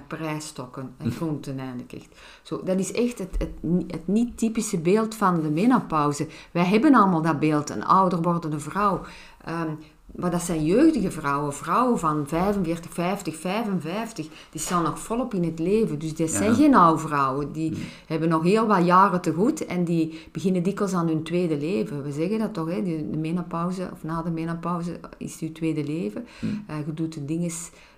prijsstokken 0.00 0.94
en 0.98 1.10
groenten 1.10 1.58
eigenlijk 1.58 1.92
echt. 1.92 2.08
Zo, 2.42 2.62
dat 2.64 2.78
is 2.78 2.92
echt 2.92 3.18
het, 3.18 3.34
het, 3.38 3.50
het 3.86 4.06
niet 4.06 4.38
typische 4.38 4.78
beeld 4.78 5.14
van 5.14 5.40
de 5.40 5.50
menopauze. 5.50 6.26
Wij 6.50 6.64
hebben 6.64 6.94
allemaal 6.94 7.22
dat 7.22 7.38
beeld, 7.38 7.70
een 7.70 7.84
ouder 7.84 8.22
wordende 8.22 8.60
vrouw. 8.60 9.00
Ehm, 9.44 9.70
maar 10.16 10.30
dat 10.30 10.42
zijn 10.42 10.64
jeugdige 10.64 11.10
vrouwen, 11.10 11.54
vrouwen 11.54 11.98
van 11.98 12.26
45, 12.26 12.92
50, 12.92 13.36
55, 13.36 14.28
die 14.50 14.60
staan 14.60 14.82
nog 14.82 14.98
volop 14.98 15.34
in 15.34 15.44
het 15.44 15.58
leven. 15.58 15.98
Dus 15.98 16.14
dat 16.14 16.30
zijn 16.30 16.54
geen 16.54 16.74
oude 16.74 17.00
vrouwen, 17.00 17.52
die 17.52 17.70
mm. 17.70 17.76
hebben 18.06 18.28
nog 18.28 18.42
heel 18.42 18.66
wat 18.66 18.84
jaren 18.84 19.20
te 19.20 19.32
goed 19.32 19.66
en 19.66 19.84
die 19.84 20.28
beginnen 20.32 20.62
dikwijls 20.62 20.94
aan 20.94 21.08
hun 21.08 21.22
tweede 21.22 21.58
leven. 21.58 22.02
We 22.02 22.12
zeggen 22.12 22.38
dat 22.38 22.54
toch, 22.54 22.68
hè? 22.68 22.82
de 22.82 23.16
menopauze, 23.16 23.88
of 23.92 24.02
na 24.02 24.22
de 24.22 24.30
menopauze 24.30 25.00
is 25.18 25.38
je 25.38 25.52
tweede 25.52 25.84
leven. 25.84 26.26
Mm. 26.40 26.64
Uh, 26.70 26.76
je 26.86 26.94
doet 26.94 27.14
de 27.14 27.24
dingen 27.24 27.50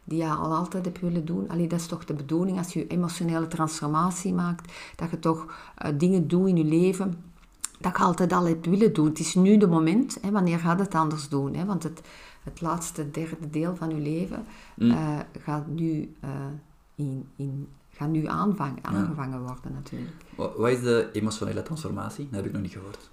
die 0.09 0.19
je 0.19 0.29
al 0.29 0.55
altijd 0.55 0.85
hebt 0.85 1.01
willen 1.01 1.25
doen. 1.25 1.49
Allee, 1.49 1.67
dat 1.67 1.81
is 1.81 1.87
toch 1.87 2.05
de 2.05 2.15
bedoeling 2.15 2.59
als 2.59 2.73
je 2.73 2.87
emotionele 2.87 3.49
transformatie 3.49 4.35
maakt, 4.35 4.73
dat 4.97 5.11
je 5.11 5.19
toch 5.19 5.47
uh, 5.47 5.91
dingen 5.99 6.29
doet 6.29 6.49
in 6.49 6.57
je 6.57 6.65
leven 6.65 7.27
dat 7.81 7.97
je 7.97 8.03
altijd 8.03 8.33
al 8.33 8.47
hebt 8.47 8.67
willen 8.67 8.93
doen. 8.93 9.07
Het 9.07 9.19
is 9.19 9.35
nu 9.35 9.57
de 9.57 9.67
moment, 9.67 10.19
hè, 10.21 10.31
wanneer 10.31 10.59
gaat 10.59 10.79
het 10.79 10.95
anders 10.95 11.29
doen? 11.29 11.55
Hè? 11.55 11.65
Want 11.65 11.83
het, 11.83 12.01
het 12.43 12.61
laatste 12.61 13.11
derde 13.11 13.51
deel 13.51 13.77
van 13.77 13.89
je 13.89 14.01
leven 14.01 14.45
mm. 14.75 14.91
uh, 14.91 15.19
gaat, 15.41 15.67
nu, 15.67 16.15
uh, 16.25 16.31
in, 16.95 17.29
in, 17.37 17.69
gaat 17.91 18.09
nu 18.09 18.27
aanvang, 18.27 18.79
aangevangen 18.83 19.41
worden 19.41 19.73
natuurlijk. 19.73 20.15
Wat 20.35 20.71
is 20.71 20.81
de 20.81 21.09
emotionele 21.13 21.63
transformatie? 21.63 22.25
Dat 22.25 22.35
heb 22.35 22.47
ik 22.47 22.53
nog 22.53 22.63
niet 22.63 22.73
gehoord. 22.73 23.11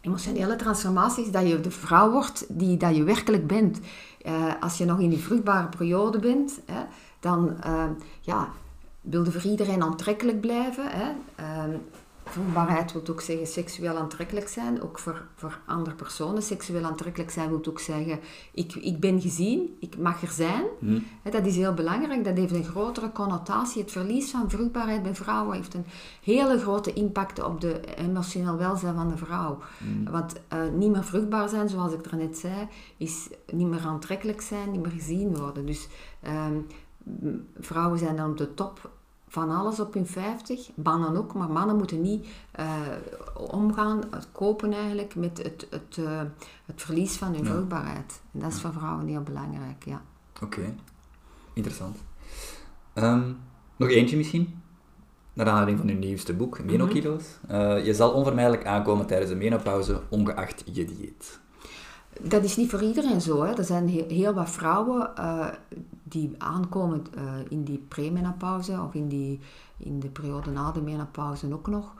Emotionele 0.00 0.56
transformatie 0.56 1.24
is 1.24 1.30
dat 1.30 1.48
je 1.48 1.60
de 1.60 1.70
vrouw 1.70 2.10
wordt 2.10 2.46
die 2.48 2.76
dat 2.76 2.96
je 2.96 3.02
werkelijk 3.02 3.46
bent. 3.46 3.80
Uh, 4.26 4.52
als 4.60 4.78
je 4.78 4.84
nog 4.84 5.00
in 5.00 5.10
die 5.10 5.18
vruchtbare 5.18 5.68
periode 5.68 6.18
bent, 6.18 6.60
hè, 6.66 6.80
dan 7.20 7.56
ja, 8.20 8.48
wil 9.00 9.24
je 9.24 9.30
voor 9.30 9.50
iedereen 9.50 9.82
aantrekkelijk 9.82 10.40
blijven. 10.40 10.84
Hè. 10.90 11.10
Ehm, 11.34 11.70
Vruchtbaarheid 12.30 12.92
wil 12.92 13.02
ook 13.10 13.20
zeggen 13.20 13.46
seksueel 13.46 13.96
aantrekkelijk 13.96 14.48
zijn, 14.48 14.82
ook 14.82 14.98
voor, 14.98 15.26
voor 15.34 15.58
andere 15.66 15.96
personen. 15.96 16.42
Seksueel 16.42 16.84
aantrekkelijk 16.84 17.30
zijn 17.30 17.48
wil 17.48 17.64
ook 17.68 17.80
zeggen, 17.80 18.20
ik, 18.52 18.74
ik 18.74 19.00
ben 19.00 19.20
gezien, 19.20 19.76
ik 19.80 19.98
mag 19.98 20.22
er 20.22 20.28
zijn. 20.28 20.62
Hmm. 20.78 21.04
dat 21.30 21.46
is 21.46 21.56
heel 21.56 21.74
belangrijk, 21.74 22.24
dat 22.24 22.36
heeft 22.36 22.52
een 22.52 22.64
grotere 22.64 23.12
connotatie. 23.12 23.82
Het 23.82 23.92
verlies 23.92 24.30
van 24.30 24.50
vruchtbaarheid 24.50 25.02
bij 25.02 25.14
vrouwen 25.14 25.56
heeft 25.56 25.74
een 25.74 25.86
hele 26.22 26.58
grote 26.58 26.92
impact 26.92 27.42
op 27.42 27.60
de 27.60 27.80
emotioneel 27.96 28.56
welzijn 28.56 28.94
van 28.94 29.08
de 29.08 29.16
vrouw. 29.16 29.58
Hmm. 29.78 30.10
Want 30.10 30.32
uh, 30.52 30.58
niet 30.74 30.90
meer 30.90 31.04
vruchtbaar 31.04 31.48
zijn, 31.48 31.68
zoals 31.68 31.92
ik 31.92 32.04
er 32.04 32.16
net 32.16 32.38
zei, 32.38 32.68
is 32.96 33.28
niet 33.52 33.66
meer 33.68 33.86
aantrekkelijk 33.86 34.40
zijn, 34.40 34.70
niet 34.70 34.82
meer 34.82 34.92
gezien 34.92 35.36
worden. 35.36 35.66
Dus 35.66 35.88
ehm, 36.22 36.56
vrouwen 37.60 37.98
zijn 37.98 38.16
dan 38.16 38.30
op 38.30 38.36
de 38.36 38.54
top 38.54 38.90
van 39.28 39.50
alles 39.50 39.80
op 39.80 39.94
hun 39.94 40.06
50. 40.06 40.70
Mannen 40.74 41.16
ook, 41.16 41.34
maar 41.34 41.50
mannen 41.50 41.76
moeten 41.76 42.00
niet 42.00 42.26
uh, 42.60 42.70
omgaan, 43.50 44.00
kopen 44.32 44.72
eigenlijk 44.72 45.14
met 45.14 45.38
het, 45.42 45.66
het, 45.70 45.96
uh, 45.96 46.20
het 46.66 46.82
verlies 46.82 47.16
van 47.16 47.34
hun 47.34 47.44
ja. 47.44 47.50
vruchtbaarheid. 47.50 48.20
En 48.32 48.40
dat 48.40 48.52
is 48.52 48.60
voor 48.60 48.72
vrouwen 48.72 49.06
heel 49.06 49.22
belangrijk, 49.22 49.84
ja. 49.84 50.02
Oké, 50.42 50.74
interessant. 51.52 51.96
Um, 52.94 53.38
nog 53.76 53.88
eentje 53.88 54.16
misschien? 54.16 54.62
Naar 55.32 55.46
aanleiding 55.46 55.78
van 55.78 55.88
uw 55.88 55.98
nieuwste 55.98 56.34
boek, 56.34 56.64
Menokilo's. 56.64 57.38
Mm 57.42 57.50
-hmm. 57.50 57.60
uh, 57.60 57.84
je 57.84 57.94
zal 57.94 58.10
onvermijdelijk 58.10 58.66
aankomen 58.66 59.06
tijdens 59.06 59.30
de 59.30 59.36
menopauze, 59.36 60.00
ongeacht 60.08 60.62
je 60.72 60.84
dieet. 60.84 61.40
Dat 62.20 62.44
is 62.44 62.56
niet 62.56 62.70
voor 62.70 62.82
iedereen 62.82 63.20
zo. 63.20 63.42
Hè. 63.42 63.52
Er 63.52 63.64
zijn 63.64 63.88
heel, 63.88 64.34
wat 64.34 64.50
vrouwen 64.50 65.10
uh, 65.18 65.46
die 66.08 66.34
aankomen 66.38 67.06
uh, 67.16 67.22
in 67.48 67.64
die 67.64 67.78
premenopauze 67.88 68.80
of 68.80 68.94
in, 68.94 69.08
die, 69.08 69.40
in 69.76 70.00
de 70.00 70.08
periode 70.08 70.50
na 70.50 70.72
de 70.72 70.80
menopauze 70.80 71.52
ook 71.52 71.66
nog. 71.66 71.94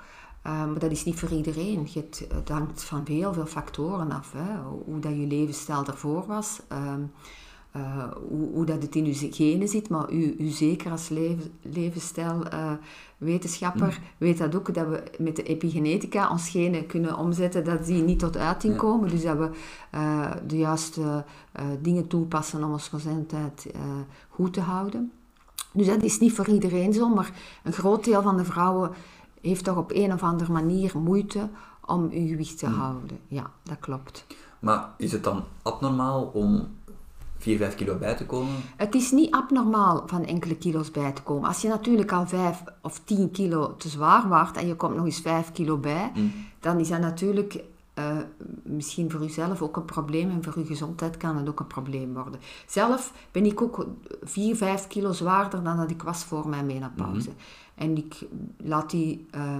Uh, 0.46 0.64
maar 0.64 0.78
dat 0.78 0.90
is 0.90 1.04
niet 1.04 1.18
voor 1.18 1.30
iedereen. 1.30 1.88
Het, 1.92 2.28
hangt 2.48 2.84
van 2.84 3.02
heel 3.04 3.32
veel 3.32 3.46
factoren 3.46 4.12
af. 4.12 4.32
Hè. 4.32 4.56
Hoe 4.84 5.00
dat 5.00 5.12
je 5.12 5.26
levensstijl 5.26 5.84
ervoor 5.84 6.26
was. 6.26 6.60
Ehm, 6.68 7.02
uh, 7.78 8.04
hoe, 8.28 8.48
hoe, 8.52 8.64
dat 8.64 8.82
het 8.82 8.94
in 8.94 9.04
uw 9.04 9.14
genen 9.30 9.68
zit, 9.68 9.88
maar 9.88 10.12
u, 10.12 10.34
u 10.38 10.48
zeker 10.48 10.90
als 10.90 11.08
leven, 11.08 11.52
levensstijlwetenschapper 11.62 13.88
uh, 13.88 13.96
weet 14.18 14.38
dat 14.38 14.54
ook, 14.54 14.74
dat 14.74 14.88
we 14.88 15.02
met 15.18 15.36
de 15.36 15.42
epigenetica 15.42 16.30
ons 16.30 16.48
genen 16.48 16.86
kunnen 16.86 17.16
omzetten, 17.16 17.64
dat 17.64 17.86
die 17.86 18.02
niet 18.02 18.18
tot 18.18 18.36
uiting 18.36 18.76
komen. 18.76 19.08
Dus 19.08 19.22
dat 19.22 19.38
we 19.38 19.50
uh, 19.94 20.30
de 20.46 20.56
juiste 20.56 21.24
dingen 21.82 22.06
toepassen 22.06 22.64
om 22.64 22.72
onze 22.72 22.90
gezondheid 22.90 23.66
goed 24.28 24.52
te 24.52 24.60
houden. 24.60 25.12
Dus 25.72 25.86
dat 25.86 26.02
is 26.02 26.18
niet 26.18 26.32
voor 26.32 26.48
iedereen 26.48 26.92
zo, 26.92 27.08
maar 27.08 27.32
een 27.64 27.72
groot 27.72 28.04
deel 28.04 28.22
van 28.22 28.36
de 28.36 28.44
vrouwen 28.44 28.90
heeft 29.40 29.64
toch 29.64 29.76
op 29.76 29.90
een 29.94 30.12
of 30.12 30.22
andere 30.22 30.52
manier 30.52 30.98
moeite 30.98 31.48
om 31.86 32.02
uw 32.02 32.26
gewicht 32.26 32.58
te 32.58 32.66
houden. 32.66 33.18
Ja, 33.28 33.50
dat 33.62 33.78
klopt. 33.80 34.26
Maar 34.58 34.88
is 34.96 35.12
het 35.12 35.24
dan 35.24 35.44
abnormaal 35.62 36.24
om 36.24 36.68
4, 37.48 37.56
5 37.56 37.74
kilo 37.74 37.96
bij 37.96 38.14
te 38.14 38.26
komen? 38.26 38.54
Het 38.76 38.94
is 38.94 39.10
niet 39.10 39.30
abnormaal 39.30 40.02
van 40.06 40.24
enkele 40.24 40.56
kilo's 40.56 40.90
bij 40.90 41.12
te 41.12 41.22
komen. 41.22 41.48
Als 41.48 41.62
je 41.62 41.68
natuurlijk 41.68 42.12
al 42.12 42.26
5 42.26 42.62
of 42.82 43.00
10 43.04 43.30
kilo 43.30 43.76
te 43.76 43.88
zwaar 43.88 44.28
wordt 44.28 44.56
en 44.56 44.66
je 44.66 44.74
komt 44.74 44.96
nog 44.96 45.04
eens 45.04 45.20
5 45.20 45.52
kilo 45.52 45.76
bij, 45.76 46.10
mm. 46.14 46.32
dan 46.60 46.78
is 46.78 46.88
dat 46.88 47.00
natuurlijk 47.00 47.64
uh, 47.98 48.16
misschien 48.62 49.10
voor 49.10 49.24
uzelf 49.24 49.62
ook 49.62 49.76
een 49.76 49.84
probleem 49.84 50.30
en 50.30 50.44
voor 50.44 50.54
uw 50.56 50.64
gezondheid 50.64 51.16
kan 51.16 51.36
het 51.36 51.48
ook 51.48 51.60
een 51.60 51.66
probleem 51.66 52.14
worden. 52.14 52.40
Zelf 52.66 53.12
ben 53.30 53.44
ik 53.44 53.62
ook 53.62 53.86
4, 54.22 54.56
5 54.56 54.86
kilo 54.86 55.12
zwaarder 55.12 55.62
dan 55.62 55.76
dat 55.76 55.90
ik 55.90 56.02
was 56.02 56.24
voor 56.24 56.48
mijn 56.48 56.66
menopauze. 56.66 57.30
Mm 57.30 57.36
En 57.74 57.96
ik 57.96 58.26
laat 58.56 58.90
die... 58.90 59.26
Uh, 59.34 59.56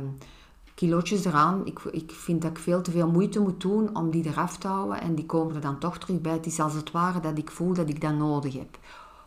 kilootjes 0.79 1.25
eraan. 1.25 1.67
Ik, 1.67 1.79
ik 1.91 2.11
vind 2.13 2.43
dat 2.43 2.51
ik 2.51 2.59
veel 2.59 2.83
te 2.83 2.91
veel 2.91 3.11
moeite 3.11 3.41
moet 3.41 3.61
doen 3.61 3.97
om 3.97 4.11
die 4.11 4.27
eraf 4.27 4.59
te 4.59 4.67
houden. 4.67 5.01
En 5.01 5.15
die 5.15 5.27
komen 5.27 5.55
er 5.55 5.61
dan 5.61 5.79
toch 5.79 5.99
terug 5.99 6.21
bij. 6.21 6.33
Het 6.33 6.47
is 6.47 6.61
als 6.61 6.75
het 6.75 6.91
ware 6.91 7.21
dat 7.21 7.39
ik 7.39 7.51
voel 7.51 7.73
dat 7.73 7.89
ik 7.89 8.01
dat 8.01 8.15
nodig 8.15 8.55
heb. 8.55 8.79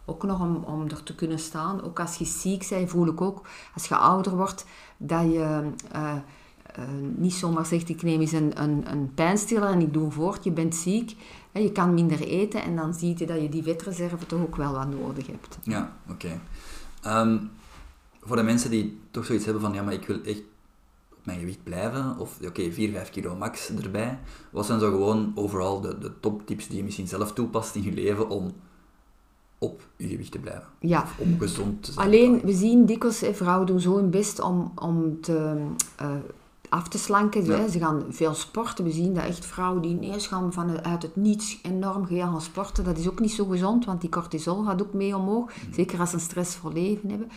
Ook 0.05 0.23
nog 0.23 0.39
om, 0.39 0.55
om 0.55 0.81
er 0.81 1.03
te 1.03 1.15
kunnen 1.15 1.39
staan. 1.39 1.83
Ook 1.83 1.99
als 1.99 2.15
je 2.15 2.25
ziek 2.25 2.67
bent, 2.69 2.89
voel 2.89 3.07
ik 3.07 3.21
ook, 3.21 3.47
als 3.73 3.85
je 3.85 3.95
ouder 3.95 4.35
wordt, 4.35 4.65
dat 4.97 5.21
je... 5.21 5.71
Uh, 5.95 6.13
uh, 6.79 6.85
niet 7.15 7.33
zomaar 7.33 7.65
zegt, 7.65 7.89
ik 7.89 8.01
neem 8.01 8.21
eens 8.21 8.31
een, 8.31 8.61
een, 8.61 8.91
een 8.91 9.13
pijnstiller 9.13 9.69
en 9.69 9.81
ik 9.81 9.93
doe 9.93 10.11
voort, 10.11 10.43
je 10.43 10.51
bent 10.51 10.75
ziek, 10.75 11.15
hè, 11.51 11.59
je 11.59 11.71
kan 11.71 11.93
minder 11.93 12.19
eten 12.19 12.63
en 12.63 12.75
dan 12.75 12.93
zie 12.93 13.15
je 13.17 13.25
dat 13.25 13.41
je 13.41 13.49
die 13.49 13.63
vetreserve 13.63 14.25
toch 14.25 14.41
ook 14.41 14.55
wel 14.55 14.73
wat 14.73 14.89
nodig 14.89 15.27
hebt. 15.27 15.57
Ja, 15.63 15.93
oké. 16.09 16.39
Ehm, 17.01 17.37
voor 18.21 18.35
de 18.35 18.43
mensen 18.43 18.69
die 18.69 18.99
toch 19.11 19.25
zoiets 19.25 19.45
hebben 19.45 19.63
van, 19.63 19.73
ja, 19.73 19.83
maar 19.83 19.93
ik 19.93 20.07
wil 20.07 20.21
echt 20.23 20.41
mijn 21.23 21.39
gewicht 21.39 21.63
blijven, 21.63 22.17
of 22.17 22.37
oké, 22.47 22.71
4, 22.71 22.91
5 22.91 23.09
kilo 23.09 23.35
max 23.35 23.69
erbij. 23.69 24.19
Wat 24.51 24.65
zijn 24.65 24.79
zo 24.79 24.89
gewoon 24.89 25.31
overal 25.35 25.81
de, 25.81 25.97
de 25.97 26.19
toptips 26.19 26.67
die 26.67 26.77
je 26.77 26.83
misschien 26.83 27.07
zelf 27.07 27.33
toepast 27.33 27.75
in 27.75 27.83
je 27.83 27.91
leven 27.91 28.29
om 28.29 28.51
op 29.57 29.81
je 29.97 30.07
gewicht 30.07 30.31
te 30.31 30.39
blijven? 30.39 30.67
Ja. 30.79 31.01
Of 31.01 31.19
om 31.19 31.39
gezond 31.39 31.83
te 31.83 31.91
zijn? 31.91 32.07
Alleen, 32.07 32.41
we 32.43 32.53
zien 32.53 32.85
dikwijls, 32.85 33.23
vrouwen 33.31 33.67
doen 33.67 33.79
zo 33.79 33.95
hun 33.95 34.09
best 34.09 34.39
om, 34.39 34.71
om 34.75 35.21
te, 35.21 35.55
uh, 36.01 36.11
af 36.71 36.87
te 36.87 36.97
slanken. 36.97 37.45
Ze 37.71 37.79
gaan 37.79 38.03
veel 38.09 38.33
sporten. 38.33 38.85
We 38.85 38.91
zien 38.91 39.13
dat 39.13 39.23
echt 39.23 39.45
vrouwen 39.45 39.81
die 39.81 39.91
ineens 39.91 40.27
gaan 40.27 40.53
vanuit 40.53 41.01
het 41.01 41.15
niets 41.15 41.59
enorm 41.63 42.05
gaan 42.05 42.41
sporten. 42.41 42.83
Dat 42.83 42.97
is 42.97 43.09
ook 43.09 43.19
niet 43.19 43.31
zo 43.31 43.45
gezond, 43.45 43.85
want 43.85 44.01
die 44.01 44.09
cortisol 44.09 44.63
gaat 44.63 44.81
ook 44.81 44.93
mee 44.93 45.15
omhoog. 45.15 45.45
Mm. 45.45 45.73
Zeker 45.73 45.99
als 45.99 46.09
ze 46.09 46.15
een 46.15 46.21
stressvol 46.21 46.71
leven 46.71 47.09
hebben. 47.09 47.29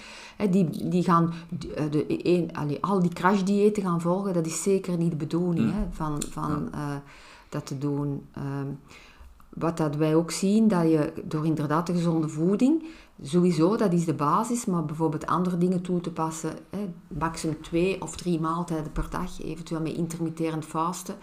die, 0.52 0.88
die 0.88 1.02
gaan 1.02 1.32
eh, 1.74 1.84
de, 1.90 2.04
een, 2.06 2.50
allee, 2.52 2.78
al 2.80 3.00
die 3.00 3.12
crashdiëten 3.12 3.82
gaan 3.82 4.00
volgen. 4.00 4.34
Dat 4.34 4.46
is 4.46 4.62
zeker 4.62 4.96
niet 4.96 5.10
de 5.10 5.16
bedoeling 5.16 5.74
mm. 5.74 5.86
van, 5.90 6.22
van 6.30 6.68
uh, 6.74 6.80
dat 7.48 7.66
te 7.66 7.78
doen. 7.78 8.26
Ehm, 8.32 8.68
wat 9.48 9.76
dat 9.76 9.96
wij 9.96 10.14
ook 10.14 10.30
zien, 10.30 10.68
dat 10.68 10.82
je 10.82 11.12
door 11.24 11.46
inderdaad 11.46 11.86
de 11.86 11.92
gezonde 11.92 12.28
voeding 12.28 12.84
Sowieso, 13.22 13.76
dat 13.76 13.92
is 13.92 14.04
de 14.04 14.14
basis, 14.14 14.64
maar 14.64 14.84
bijvoorbeeld 14.84 15.26
andere 15.26 15.58
dingen 15.58 15.82
toe 15.82 16.00
te 16.00 16.10
passen, 16.10 16.56
hè, 16.70 16.92
maximum 17.18 17.62
twee 17.62 18.02
of 18.02 18.16
drie 18.16 18.40
maaltijden 18.40 18.92
per 18.92 19.06
dag, 19.10 19.42
eventueel 19.42 19.80
met 19.80 19.92
intermitterend 19.92 20.66
vasten. 20.66 21.14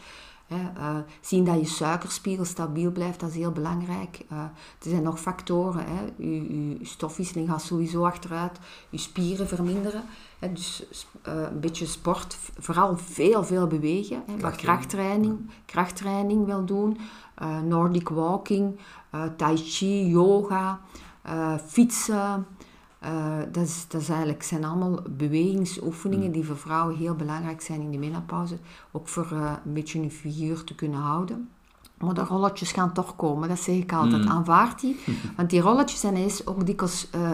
Hè, 0.45 0.71
uh, 0.77 0.97
zien 1.21 1.43
dat 1.43 1.59
je 1.59 1.65
suikerspiegel 1.65 2.45
stabiel 2.45 2.91
blijft, 2.91 3.19
dat 3.19 3.29
is 3.29 3.35
heel 3.35 3.51
belangrijk. 3.51 4.25
Uh, 4.31 4.39
er 4.39 4.89
zijn 4.89 5.03
nog 5.03 5.19
factoren, 5.19 5.85
hè. 5.85 6.25
Je, 6.25 6.77
stofwisseling 6.81 7.49
gaat 7.49 7.61
sowieso 7.61 8.05
achteruit, 8.05 8.59
je 8.89 8.97
spieren 8.97 9.47
verminderen. 9.47 10.03
Hè, 10.39 10.53
dus 10.53 10.85
uh, 11.27 11.33
een 11.51 11.59
beetje 11.59 11.85
sport, 11.85 12.37
vooral 12.59 12.97
veel, 12.97 13.43
veel 13.43 13.67
bewegen. 13.67 14.23
Hè, 14.25 14.37
wat 14.37 14.55
krachttraining, 14.55 15.49
krachttraining 15.65 16.45
wil 16.45 16.65
doen, 16.65 16.97
Nordic 17.67 18.09
walking, 18.09 18.79
tai 19.35 19.57
chi, 19.57 20.07
yoga 20.07 20.81
uh, 21.25 21.55
fietsen. 21.67 22.45
Uh, 23.03 23.37
dat, 23.51 23.63
is, 23.63 23.85
dat 23.87 24.01
is 24.01 24.09
eigenlijk, 24.09 24.43
zijn 24.43 24.63
allemaal 24.63 24.99
bewegingsoefeningen 25.09 26.27
mm. 26.27 26.31
die 26.31 26.45
voor 26.45 26.57
vrouwen 26.57 26.95
heel 26.95 27.15
belangrijk 27.15 27.61
zijn 27.61 27.81
in 27.81 27.91
de 27.91 27.97
menopauze. 27.97 28.57
Ook 28.91 29.07
voor 29.07 29.29
uh, 29.33 29.53
een 29.65 29.73
beetje 29.73 29.99
een 29.99 30.11
figuur 30.11 30.63
te 30.63 30.75
kunnen 30.75 30.99
houden. 30.99 31.49
Maar 31.97 32.13
de 32.13 32.23
rolletjes 32.23 32.71
gaan 32.71 32.93
toch 32.93 33.15
komen, 33.15 33.49
dat 33.49 33.59
zeg 33.59 33.75
ik 33.75 33.93
altijd. 33.93 34.21
Mm. 34.21 34.29
Aanvaard 34.29 34.81
die. 34.81 34.99
Want 35.37 35.49
die 35.49 35.61
rolletjes 35.61 35.99
zijn 35.99 36.15
eens 36.15 36.47
ook 36.47 36.65
dikwijls 36.65 37.07
uh, 37.15 37.31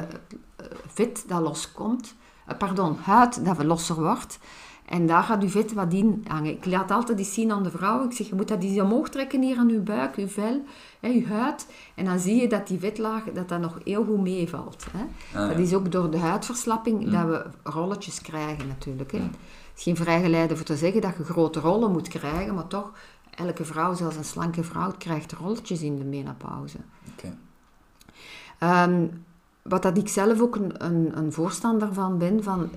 vet 0.87 1.23
dat 1.27 1.41
loskomt. 1.41 2.15
pardon, 2.57 2.97
huid 2.97 3.45
dat 3.45 3.63
losser 3.63 3.95
wordt. 3.95 4.39
En 4.87 5.07
daar 5.07 5.23
gaat 5.23 5.43
uw 5.43 5.49
vet 5.49 5.73
wat 5.73 5.93
in 5.93 6.23
hangen. 6.27 6.51
Ik 6.51 6.65
laat 6.65 6.91
altijd 6.91 7.19
eens 7.19 7.33
zien 7.33 7.51
aan 7.51 7.63
de 7.63 7.69
vrouw. 7.69 8.05
Ik 8.05 8.11
zeg, 8.11 8.27
je 8.27 8.35
moet 8.35 8.47
dat 8.47 8.63
eens 8.63 8.79
omhoog 8.79 9.09
trekken 9.09 9.41
hier 9.41 9.57
aan 9.57 9.69
uw 9.69 9.83
buik, 9.83 10.15
uw 10.15 10.27
vel, 10.27 10.63
hè, 10.99 11.09
uw 11.09 11.25
huid. 11.25 11.67
En 11.95 12.05
dan 12.05 12.19
zie 12.19 12.41
je 12.41 12.47
dat 12.47 12.67
die 12.67 12.79
vetlaag 12.79 13.23
dat 13.23 13.49
dat 13.49 13.59
nog 13.59 13.79
heel 13.83 14.05
goed 14.05 14.21
meevalt. 14.21 14.85
Hè. 14.91 15.05
Ah, 15.39 15.47
dat 15.49 15.57
is 15.57 15.73
ook 15.73 15.91
door 15.91 16.11
de 16.11 16.17
huidverslapping 16.17 17.09
dat 17.09 17.25
we 17.25 17.45
rolletjes 17.63 18.21
krijgen 18.21 18.67
natuurlijk. 18.67 19.11
Hè. 19.11 19.19
Het 19.19 19.35
is 19.75 19.83
geen 19.83 19.95
vrijgeleide 19.95 20.55
voor 20.55 20.65
te 20.65 20.77
zeggen 20.77 21.01
dat 21.01 21.15
je 21.17 21.23
grote 21.23 21.59
rollen 21.59 21.91
moet 21.91 22.07
krijgen, 22.07 22.55
maar 22.55 22.67
toch, 22.67 22.91
elke 23.35 23.65
vrouw, 23.65 23.93
zelfs 23.93 24.15
een 24.15 24.23
slanke 24.25 24.63
vrouw, 24.63 24.91
krijgt 24.97 25.31
rolletjes 25.31 25.81
in 25.81 25.97
de 25.97 26.03
menopauze. 26.03 26.77
Ehm, 28.57 29.07
wat 29.61 29.81
dat 29.81 29.97
ik 29.97 30.07
zelf 30.07 30.41
ook 30.41 30.55
een, 30.55 30.85
een, 30.85 31.17
een 31.17 31.33
voorstander 31.33 31.93
van 31.93 32.17
ben, 32.17 32.43
van, 32.43 32.69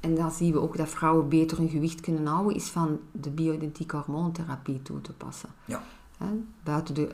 en 0.00 0.14
daar 0.14 0.30
zien 0.30 0.52
we 0.52 0.60
ook 0.60 0.76
dat 0.76 0.88
vrouwen 0.88 1.28
beter 1.28 1.58
hun 1.58 1.68
gewicht 1.68 2.00
kunnen 2.00 2.26
houden, 2.26 2.54
is 2.54 2.68
van 2.68 2.98
de 3.12 3.30
bio-identieke 3.30 3.96
hormoontherapie 3.96 4.82
toe 4.82 5.00
te 5.00 5.12
passen. 5.12 5.48
Ja. 5.64 5.82
Buiten 6.62 6.94
de 6.94 7.08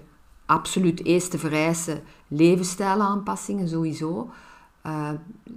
absoluut 0.46 1.04
eerste 1.04 1.38
vereiste 1.38 2.00
levensstijlaanpassingen 2.28 3.68
sowieso, 3.68 4.30
eh, 4.80 5.10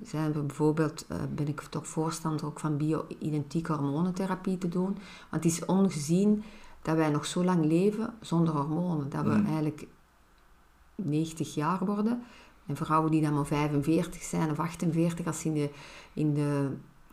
zijn 0.04 0.32
we 0.32 0.40
bijvoorbeeld, 0.40 1.06
eh, 1.08 1.18
ben 1.36 1.48
ik 1.48 1.62
toch 1.62 1.88
voorstander 1.88 2.46
ook 2.46 2.60
van 2.60 2.78
bio-identieke 2.78 3.74
hormonentherapie 3.74 4.58
te 4.58 4.70
doen. 4.70 4.98
Want 5.30 5.44
het 5.44 5.46
is 5.46 5.66
ongezien 5.66 6.44
dat 6.82 6.96
wij 6.96 7.10
nog 7.10 7.26
zo 7.26 7.44
lang 7.44 7.66
leven 7.66 8.14
zonder 8.22 8.54
hormonen. 8.54 9.10
Dat 9.10 9.24
we 9.24 9.36
Mm. 9.38 9.46
eigenlijk 9.46 9.88
90 10.96 11.54
jaar 11.54 11.86
worden. 11.86 12.24
En 12.66 12.76
vrouwen 12.76 13.12
die 13.12 13.22
dan 13.22 13.34
maar 13.34 13.46
45 13.46 14.22
zijn 14.24 14.52
of 14.52 14.60
48 14.60 15.26
als 15.26 15.40
ze 15.40 15.48
in 15.48 15.54
de, 15.54 15.70
in 16.14 16.34
de 16.34 16.70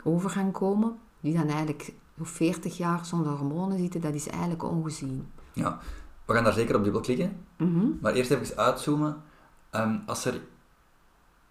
overgang 0.07 0.53
komen, 0.53 0.99
die 1.21 1.35
dan 1.35 1.49
eigenlijk 1.49 1.93
nog 2.15 2.29
40 2.29 2.77
jaar 2.77 3.05
zonder 3.07 3.33
hormonen 3.33 3.79
zitten, 3.79 4.01
dat 4.01 4.15
is 4.15 4.29
eigenlijk 4.29 4.63
ongezien. 4.63 5.29
Ja, 5.53 5.79
we 6.25 6.35
gaan 6.35 6.45
daar 6.45 6.53
zeker 6.53 6.77
op 6.77 6.83
dubbel 6.85 7.01
klikken. 7.01 7.37
Mhm. 7.57 7.87
Maar 8.01 8.13
eerst 8.13 8.31
even 8.31 8.57
uitzoomen. 8.57 9.23
Ehm, 9.71 9.99
als 10.07 10.25
er 10.25 10.41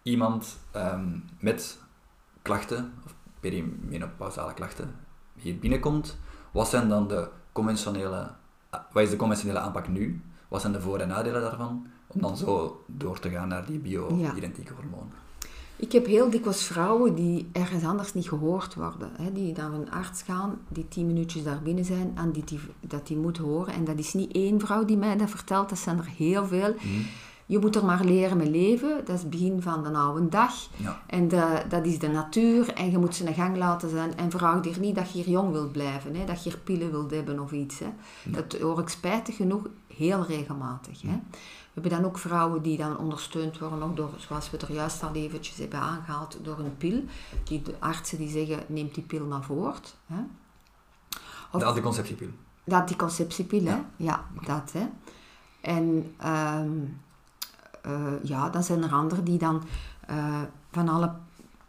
iemand 0.04 0.58
ehm, 0.72 1.20
met 1.39 1.80
klachten, 2.41 2.94
of 3.06 3.15
perimenopausale 3.39 4.54
klachten, 4.54 4.96
hier 5.36 5.60
binnenkomt, 5.60 6.18
wat 6.52 6.68
zijn 6.68 6.89
dan 6.89 7.08
de 7.08 7.30
conventionele, 7.52 8.32
ah, 8.70 8.82
wat 8.91 9.04
is 9.04 9.10
de 9.10 9.15
conventionele 9.15 9.60
aanpak 9.60 9.88
nu? 9.88 10.22
Wat 10.48 10.62
zijn 10.62 10.74
de 10.74 10.82
voor- 10.82 11.00
en 11.00 11.08
nadelen 11.08 11.41
daarvan? 11.41 11.88
Om 12.08 12.22
dan 12.22 12.38
zo 12.38 12.84
door 12.88 13.20
te 13.20 13.30
gaan 13.30 13.48
naar 13.48 13.65
die 13.65 13.80
bio-identieke 13.80 14.74
hormonen. 14.74 15.12
Ik 15.77 15.91
heb 15.91 16.05
heel 16.05 16.29
dikwijls 16.29 16.63
vrouwen 16.63 17.15
die 17.15 17.47
ergens 17.51 17.83
anders 17.83 18.13
niet 18.13 18.27
gehoord 18.29 18.75
worden. 18.75 19.09
Hè, 19.21 19.31
die 19.31 19.53
naar 19.55 19.73
een 19.73 19.91
arts 19.91 20.21
gaan, 20.21 20.57
die 20.67 20.88
tien 20.88 21.05
minuutjes 21.05 21.43
daar 21.43 21.61
binnen 21.63 21.85
zijn 21.85 22.11
en 22.15 22.31
die, 22.31 22.43
die, 22.43 22.59
dat 22.79 23.07
die 23.07 23.17
moeten 23.17 23.43
horen. 23.43 23.73
En 23.73 23.83
dat 23.83 23.97
is 23.99 24.13
niet 24.13 24.31
één 24.31 24.59
vrouw 24.59 24.85
die 24.85 24.97
mij 24.97 25.17
dat 25.17 25.29
vertelt, 25.29 25.69
dat 25.69 25.77
zijn 25.77 25.97
er 25.97 26.09
heel 26.17 26.45
veel. 26.47 26.75
Je 27.47 27.59
moet 27.59 27.75
er 27.75 27.85
maar 27.85 28.03
leren 28.03 28.38
mee 28.38 28.49
leven. 28.49 28.97
Dat 29.05 29.15
is 29.15 29.21
het 29.21 29.29
begin 29.29 29.61
van 29.61 29.83
de 29.83 29.89
oude 29.89 30.29
dag. 30.29 30.53
Ja. 30.77 31.01
En 31.07 31.27
de- 31.27 31.63
dat 31.69 31.85
is 31.85 31.99
de 31.99 32.07
natuur 32.07 32.73
en 32.73 32.91
je 32.91 32.97
moet 32.97 33.15
ze 33.15 33.27
een 33.27 33.33
gang 33.33 33.57
laten 33.57 33.89
zijn. 33.89 34.17
En 34.17 34.31
vraag 34.31 34.63
hier 34.63 34.79
niet 34.79 34.95
dat 34.95 35.11
je 35.11 35.17
hier 35.17 35.29
jong 35.29 35.51
wilt 35.51 35.71
blijven, 35.71 36.15
hè? 36.15 36.25
dat 36.25 36.43
je 36.43 36.49
hier 36.49 36.59
pillen 36.59 36.91
wilt 36.91 37.11
hebben 37.11 37.39
of 37.39 37.51
iets. 37.51 37.79
Hè? 37.79 37.88
Dat 38.23 38.57
hoor 38.61 38.79
ik 38.79 38.89
spijtig 38.89 39.35
genoeg 39.35 39.67
heel 39.95 40.25
regelmatig. 40.27 41.01
Hè? 41.01 41.19
We 41.75 41.81
hebben 41.81 41.99
dan 42.01 42.09
ook 42.09 42.17
vrouwen 42.17 42.61
die 42.61 42.77
dan 42.77 42.97
ondersteund 42.97 43.59
worden, 43.59 43.79
nog 43.79 43.93
door, 43.93 44.09
zoals 44.17 44.49
we 44.49 44.57
er 44.57 44.71
juist 44.71 45.03
al 45.03 45.13
eventjes 45.13 45.57
hebben 45.57 45.79
aangehaald, 45.79 46.38
door 46.41 46.59
een 46.59 46.77
pil. 46.77 47.03
Die 47.43 47.61
de 47.61 47.75
artsen 47.79 48.17
die 48.17 48.29
zeggen, 48.29 48.63
neem 48.67 48.89
die 48.93 49.03
pil 49.03 49.25
maar 49.25 49.43
voort. 49.43 49.95
Hè? 50.05 50.15
Of- 51.51 51.59
De 51.59 51.65
anticonceptiepil. 51.65 52.29
de 52.63 52.75
anticonceptiepil, 52.75 53.63
hè? 53.65 53.71
Ja. 53.71 53.85
Ja, 53.95 54.25
dat, 54.45 54.71
hè. 54.71 54.85
En 55.61 56.13
ehm, 56.17 56.69
eh, 57.81 58.23
ja, 58.23 58.49
dan 58.49 58.63
zijn 58.63 58.83
er 58.83 58.91
anderen 58.91 59.23
die 59.23 59.38
dan 59.38 59.63
eh, 60.07 60.41
van 60.71 60.89
alle 60.89 61.11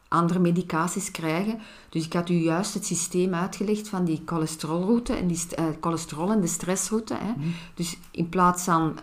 andere 0.08 0.38
medicaties 0.38 1.10
krijgen. 1.10 1.58
Dus 1.88 2.04
ik 2.06 2.12
had 2.12 2.28
u 2.28 2.34
juist 2.34 2.74
het 2.74 2.86
systeem 2.86 3.34
uitgelegd 3.34 3.88
van 3.88 4.04
die 4.04 4.22
cholesterolroute 4.24 5.14
en 5.14 5.26
die 5.26 5.54
eh, 5.54 5.64
cholesterol 5.80 6.30
en 6.32 6.40
de 6.40 6.46
stressroute. 6.46 7.14
Hè. 7.14 7.32
Dus 7.74 7.98
in 8.10 8.28
plaats 8.28 8.64
van 8.64 8.98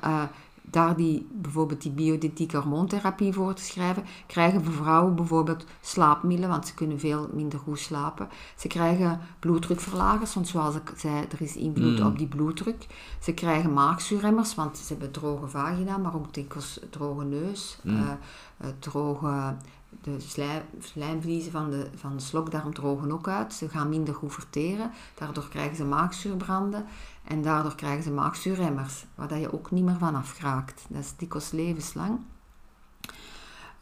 daar 0.73 0.95
die, 0.95 1.27
bijvoorbeeld 1.31 1.81
die 1.81 1.91
bioidentieke 1.91 2.57
hormoontherapie 2.57 3.33
voor 3.33 3.53
te 3.53 3.63
schrijven, 3.63 4.03
krijgen 4.27 4.63
vrouwen 4.63 5.15
bijvoorbeeld 5.15 5.65
slaapmiddelen, 5.81 6.49
want 6.49 6.67
ze 6.67 6.73
kunnen 6.73 6.99
veel 6.99 7.29
minder 7.33 7.59
goed 7.59 7.79
slapen. 7.79 8.29
Ze 8.57 8.67
krijgen 8.67 9.19
bloeddrukverlagers, 9.39 10.33
want 10.33 10.47
zoals 10.47 10.75
ik 10.75 10.91
zei, 10.97 11.25
er 11.31 11.41
is 11.41 11.55
invloed 11.55 11.99
Mm. 11.99 12.05
op 12.05 12.17
die 12.17 12.27
bloeddruk. 12.27 12.87
Ze 13.19 13.33
krijgen 13.33 13.73
maagzuurremmers, 13.73 14.55
want 14.55 14.77
ze 14.77 14.85
hebben 14.93 15.11
droge 15.11 15.47
vagina, 15.47 15.97
maar 15.97 16.15
ook 16.15 16.33
dikwijls 16.33 16.79
droge 16.89 17.23
neus, 17.23 17.77
Mm. 17.83 17.95
eh, 17.95 18.11
eh, 18.57 18.67
droge... 18.79 19.55
De 20.01 20.19
slijm, 20.19 20.61
slijmvliezen 20.79 21.51
van 21.51 21.69
de, 21.69 21.87
van 21.95 22.15
de 22.17 22.23
slokdarm 22.23 22.73
drogen 22.73 23.11
ook 23.11 23.27
uit. 23.27 23.53
Ze 23.53 23.69
gaan 23.69 23.89
minder 23.89 24.13
goed 24.13 24.33
verteren. 24.33 24.91
Daardoor 25.19 25.47
krijgen 25.49 25.75
ze 25.75 25.85
maagzuurbranden. 25.85 26.85
En 27.23 27.41
daardoor 27.41 27.75
krijgen 27.75 28.03
ze 28.03 28.11
maagzuurremmers. 28.11 29.05
Waar 29.15 29.39
je 29.39 29.53
ook 29.53 29.71
niet 29.71 29.83
meer 29.83 29.97
van 29.97 30.15
afraakt. 30.15 30.85
Dat 30.89 31.01
is 31.01 31.15
dikwijls 31.17 31.51
levenslang. 31.51 32.19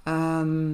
Ehm, 0.04 0.74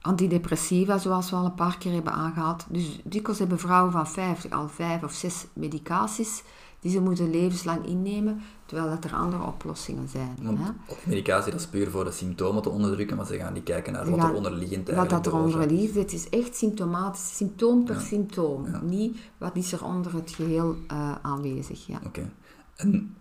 antidepressiva, 0.00 0.98
zoals 0.98 1.30
we 1.30 1.36
al 1.36 1.44
een 1.44 1.54
paar 1.54 1.78
keer 1.78 1.92
hebben 1.92 2.12
aangehaald. 2.12 2.66
Dus 2.68 3.00
dikwijls 3.04 3.38
hebben 3.38 3.58
vrouwen 3.58 3.92
van 3.92 4.08
50 4.08 4.50
al 4.50 4.68
vijf 4.68 5.02
of 5.02 5.12
zes 5.12 5.46
medicaties 5.52 6.42
die 6.86 6.94
ze 6.94 7.00
moeten 7.00 7.30
levenslang 7.30 7.86
innemen, 7.86 8.40
terwijl 8.66 8.88
dat 8.88 9.04
er 9.04 9.14
andere 9.14 9.42
oplossingen 9.46 10.08
zijn. 10.08 10.36
Want 10.42 10.58
hè. 10.58 10.70
medicatie 11.04 11.50
dat 11.52 11.60
is 11.60 11.66
puur 11.66 11.90
voor 11.90 12.04
de 12.04 12.10
symptomen 12.12 12.62
te 12.62 12.68
onderdrukken, 12.68 13.16
maar 13.16 13.26
ze 13.26 13.36
gaan 13.36 13.52
niet 13.52 13.62
kijken 13.64 13.92
naar 13.92 14.10
wat 14.10 14.18
er 14.28 14.34
onderliggend 14.34 14.86
Wat 14.88 14.96
eigenlijk 14.96 15.24
dat 15.24 15.32
eronder 15.32 15.56
oorzaak 15.56 15.70
is. 15.70 15.80
ligt, 15.80 15.94
het 15.94 16.12
is 16.12 16.28
echt 16.28 16.56
symptomatisch, 16.56 17.36
symptoom 17.36 17.84
per 17.84 17.94
Ja. 17.94 18.00
symptoom. 18.00 18.66
Ja. 18.66 18.80
Niet 18.82 19.16
wat 19.38 19.56
is 19.56 19.72
er 19.72 19.84
onder 19.84 20.14
het 20.14 20.30
geheel 20.30 20.76
eh, 20.86 21.12
aanwezig. 21.22 21.86
Ja. 21.86 22.00
Oké. 22.04 22.30
En 22.76 23.16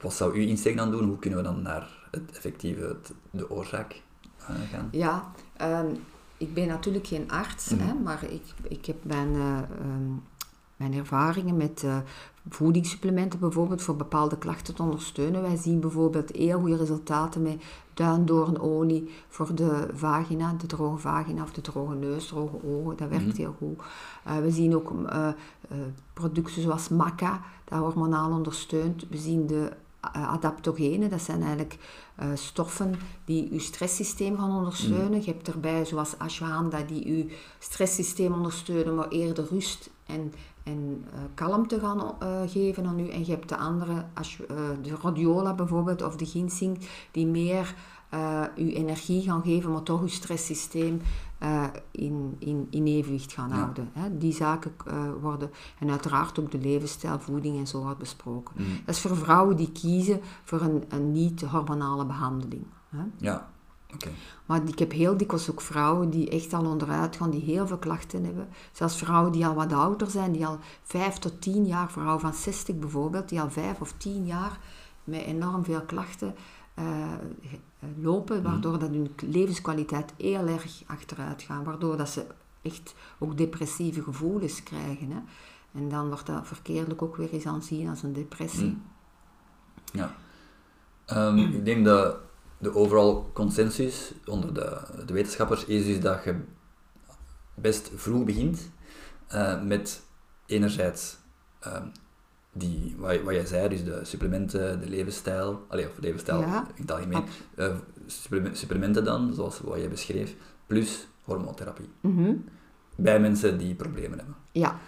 wat 0.00 0.14
zou 0.14 0.34
uw 0.34 0.46
insteek 0.46 0.76
dan 0.76 0.90
doen? 0.90 1.04
Hoe 1.08 1.18
kunnen 1.18 1.38
we 1.38 1.44
dan 1.44 1.62
naar 1.62 2.08
het 2.10 2.30
effectieve, 2.30 2.80
het- 2.80 3.12
de 3.30 3.50
oorzaak 3.50 4.02
eh, 4.38 4.54
gaan? 4.72 4.88
Ja, 4.90 5.30
ehm, 5.56 5.86
ik 6.36 6.54
ben 6.54 6.66
natuurlijk 6.68 7.06
geen 7.06 7.30
arts, 7.30 7.68
Mhm. 7.68 7.86
hè, 7.86 7.94
maar 7.94 8.24
ik, 8.30 8.42
ik 8.68 8.86
heb 8.86 9.04
mijn, 9.04 9.34
eh, 9.34 9.58
ehm, 9.58 10.12
mijn 10.76 10.94
ervaringen 10.94 11.56
met 11.56 11.82
eh, 11.84 11.96
voedingssupplementen 12.48 13.38
bijvoorbeeld 13.38 13.82
voor 13.82 13.96
bepaalde 13.96 14.38
klachten 14.38 14.74
te 14.74 14.82
ondersteunen. 14.82 15.42
Wij 15.42 15.56
zien 15.56 15.80
bijvoorbeeld 15.80 16.30
heel 16.32 16.60
goede 16.60 16.76
resultaten 16.76 17.42
met 17.42 17.62
duindoornolie 17.94 19.10
voor 19.28 19.54
de 19.54 19.88
vagina, 19.94 20.54
de 20.58 20.66
droge 20.66 20.98
vagina 20.98 21.42
of 21.42 21.52
de 21.52 21.60
droge 21.60 21.94
neus, 21.94 22.26
droge 22.26 22.56
ogen. 22.66 22.96
Dat 22.96 23.08
werkt 23.08 23.26
Mhm. 23.26 23.36
heel 23.36 23.54
goed. 23.58 23.78
Eh, 24.24 24.38
we 24.38 24.50
zien 24.50 24.74
ook 24.74 24.92
eh, 25.08 25.28
producten 26.12 26.62
zoals 26.62 26.88
maca, 26.88 27.40
dat 27.64 27.78
hormonaal 27.78 28.30
ondersteunt. 28.30 29.06
We 29.08 29.16
zien 29.16 29.46
de 29.46 29.70
adaptogenen, 30.12 31.10
dat 31.10 31.20
zijn 31.22 31.40
eigenlijk 31.40 31.78
stoffen 32.34 32.94
die 33.24 33.48
uw 33.52 33.58
stresssysteem 33.58 34.38
gaan 34.38 34.56
ondersteunen. 34.56 35.18
Je 35.24 35.30
hebt 35.30 35.48
erbij, 35.48 35.84
zoals 35.84 36.18
ashwagandha, 36.18 36.82
die 36.82 37.06
uw 37.06 37.24
stresssysteem 37.58 38.32
ondersteunen, 38.32 38.94
maar 38.94 39.08
eerder 39.08 39.46
rust 39.50 39.90
en, 40.06 40.32
en 40.62 41.04
eh, 41.12 41.18
kalmte 41.34 41.78
gaan 41.80 42.14
eh, 42.18 42.40
geven 42.46 42.86
aan 42.86 42.98
u. 42.98 43.08
En 43.08 43.24
je 43.26 43.30
hebt 43.32 43.48
de 43.48 43.56
andere, 43.56 44.04
ash- 44.14 44.40
eh, 44.40 44.56
de 44.82 44.94
rhodiola 44.94 45.54
bijvoorbeeld, 45.54 46.02
of 46.02 46.16
de 46.16 46.26
ginseng, 46.26 46.78
die 47.10 47.26
meer 47.26 47.74
uw 48.56 48.68
energie 48.68 49.22
gaan 49.22 49.42
geven, 49.42 49.72
maar 49.72 49.82
toch 49.82 50.00
uw 50.00 50.06
stresssysteem 50.08 51.00
in, 51.90 52.36
in, 52.38 52.66
in 52.70 52.86
evenwicht 52.86 53.32
gaan 53.32 53.48
Ja. 53.48 53.54
houden. 53.54 53.90
Hè. 53.92 54.18
Die 54.18 54.32
zaken 54.32 54.72
worden, 55.20 55.50
en 55.78 55.90
uiteraard 55.90 56.38
ook 56.40 56.50
de 56.50 56.58
levensstijl, 56.58 57.18
voeding 57.20 57.58
en 57.58 57.66
zo 57.66 57.82
wordt 57.82 57.98
besproken. 57.98 58.54
Mhm. 58.58 58.68
Dat 58.84 58.94
is 58.94 59.00
voor 59.00 59.16
vrouwen 59.16 59.56
die 59.56 59.72
kiezen 59.72 60.20
voor 60.42 60.60
een, 60.60 60.84
een 60.88 61.12
niet-hormonale 61.12 62.06
behandeling. 62.06 62.64
Hè. 62.88 63.02
Ja, 63.18 63.50
Maar 64.46 64.68
ik 64.68 64.78
heb 64.78 64.92
heel 64.92 65.16
dikwijls 65.16 65.50
ook 65.50 65.60
vrouwen 65.60 66.10
die 66.10 66.30
echt 66.30 66.52
al 66.52 66.64
onderuit 66.66 67.16
gaan, 67.16 67.30
die 67.30 67.42
heel 67.42 67.66
veel 67.66 67.78
klachten 67.78 68.24
hebben. 68.24 68.48
Zelfs 68.72 68.96
vrouwen 68.96 69.32
die 69.32 69.46
al 69.46 69.54
wat 69.54 69.72
ouder 69.72 70.10
zijn, 70.10 70.32
die 70.32 70.46
al 70.46 70.58
vijf 70.82 71.18
tot 71.18 71.40
tien 71.40 71.66
jaar, 71.66 71.90
vrouwen 71.90 72.20
van 72.20 72.34
60 72.34 72.78
bijvoorbeeld, 72.78 73.28
die 73.28 73.40
al 73.40 73.50
vijf 73.50 73.80
of 73.80 73.92
tien 73.96 74.26
jaar 74.26 74.58
met 75.04 75.22
enorm 75.22 75.64
veel 75.64 75.82
klachten 75.82 76.34
eh, 76.74 77.12
lopen, 78.00 78.42
waardoor 78.42 78.78
dat 78.78 78.90
hun 78.90 79.14
levenskwaliteit 79.26 80.12
heel 80.16 80.46
erg 80.46 80.82
achteruit 80.86 81.42
gaat, 81.42 81.64
waardoor 81.64 81.96
dat 81.96 82.08
ze 82.08 82.26
echt 82.62 82.94
ook 83.18 83.36
depressieve 83.36 84.02
gevoelens 84.02 84.62
krijgen. 84.62 85.10
Hè. 85.10 85.18
En 85.74 85.88
dan 85.88 86.08
wordt 86.08 86.26
dat 86.26 86.46
verkeerdelijk 86.46 87.02
ook 87.02 87.16
weer 87.16 87.32
eens 87.32 87.46
aanzien 87.46 87.88
als 87.88 88.02
een 88.02 88.12
depressie. 88.12 88.64
Mm. 88.64 88.82
Ja. 89.92 90.14
Ehm, 91.04 91.38
ik 91.38 91.64
denk 91.64 91.84
dat 91.84 92.16
de 92.64 92.74
overall 92.74 93.22
consensus 93.32 94.12
onder 94.26 94.54
de, 94.54 94.80
de 95.06 95.12
wetenschappers 95.12 95.64
is 95.64 95.84
dus 95.86 96.00
dat 96.00 96.24
je 96.24 96.34
best 97.54 97.90
vroeg 97.94 98.24
begint 98.24 98.70
eh, 99.26 99.62
met 99.62 100.02
enerzijds 100.46 101.16
ehm, 101.60 101.86
die, 102.52 102.94
wat, 102.98 103.22
wat 103.22 103.34
jij 103.34 103.46
zei, 103.46 103.68
dus 103.68 103.84
de 103.84 104.00
supplementen, 104.02 104.80
de 104.80 104.88
levensstijl, 104.88 105.64
allee, 105.68 105.88
of 105.88 105.98
levensstijl 106.00 106.40
Ja. 106.40 106.66
in 106.74 106.82
het 106.82 106.90
algemeen, 106.92 107.24
suppleme- 108.06 108.54
supplementen 108.54 109.04
dan, 109.04 109.34
zoals 109.34 109.60
wat 109.60 109.78
jij 109.78 109.88
beschreef, 109.88 110.34
plus 110.66 111.06
hormoontherapie. 111.22 111.88
Mhm. 112.00 112.34
Bij 112.96 113.20
mensen 113.20 113.58
die 113.58 113.74
problemen 113.74 114.18
hebben. 114.18 114.36
Ja, 114.52 114.78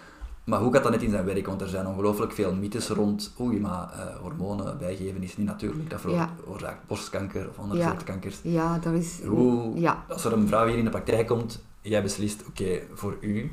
Maar 0.47 0.59
hoe 0.59 0.73
gaat 0.73 0.83
dat 0.83 0.91
net 0.91 1.01
in 1.01 1.09
zijn 1.09 1.25
werk? 1.25 1.45
Want 1.45 1.61
er 1.61 1.67
zijn 1.67 1.87
ongelooflijk 1.87 2.31
veel 2.31 2.55
mythes 2.55 2.87
rond. 2.89 3.33
Oei, 3.39 3.59
maar 3.59 3.91
eh, 3.93 4.15
hormonen 4.15 4.77
bijgeven 4.77 5.23
is 5.23 5.37
niet 5.37 5.47
natuurlijk. 5.47 5.89
Dat 5.89 6.01
Ja. 6.07 6.29
veroorzaakt 6.39 6.87
borstkanker 6.87 7.49
of 7.49 7.59
andere 7.59 7.79
Ja. 7.79 7.87
soorten 7.87 8.05
kankers. 8.05 8.39
ja, 8.43 8.77
daar 8.79 8.93
is... 8.93 9.23
Hoe, 9.23 9.79
Ja. 9.79 10.03
als 10.09 10.25
er 10.25 10.33
een 10.33 10.47
vrouw 10.47 10.67
hier 10.67 10.77
in 10.77 10.83
de 10.83 10.89
praktijk 10.89 11.27
komt, 11.27 11.63
jij 11.81 12.01
beslist, 12.03 12.43
oké, 12.47 12.79
voor 12.93 13.17
u, 13.21 13.51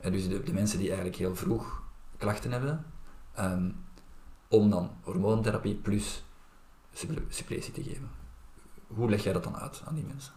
en 0.00 0.12
dus 0.12 0.28
de, 0.28 0.42
de 0.42 0.52
mensen 0.52 0.78
die 0.78 0.86
eigenlijk 0.88 1.16
heel 1.16 1.36
vroeg 1.36 1.82
klachten 2.16 2.52
hebben, 2.52 2.84
ehm, 3.34 3.70
om 4.48 4.70
dan 4.70 4.90
hormoontherapie 5.02 5.74
plus 5.74 6.24
suppletie 7.28 7.72
te 7.72 7.82
geven. 7.82 8.08
Hoe 8.86 9.10
leg 9.10 9.22
jij 9.24 9.32
dat 9.32 9.44
dan 9.44 9.56
uit 9.56 9.82
aan 9.86 9.94
die 9.94 10.04
mensen? 10.08 10.32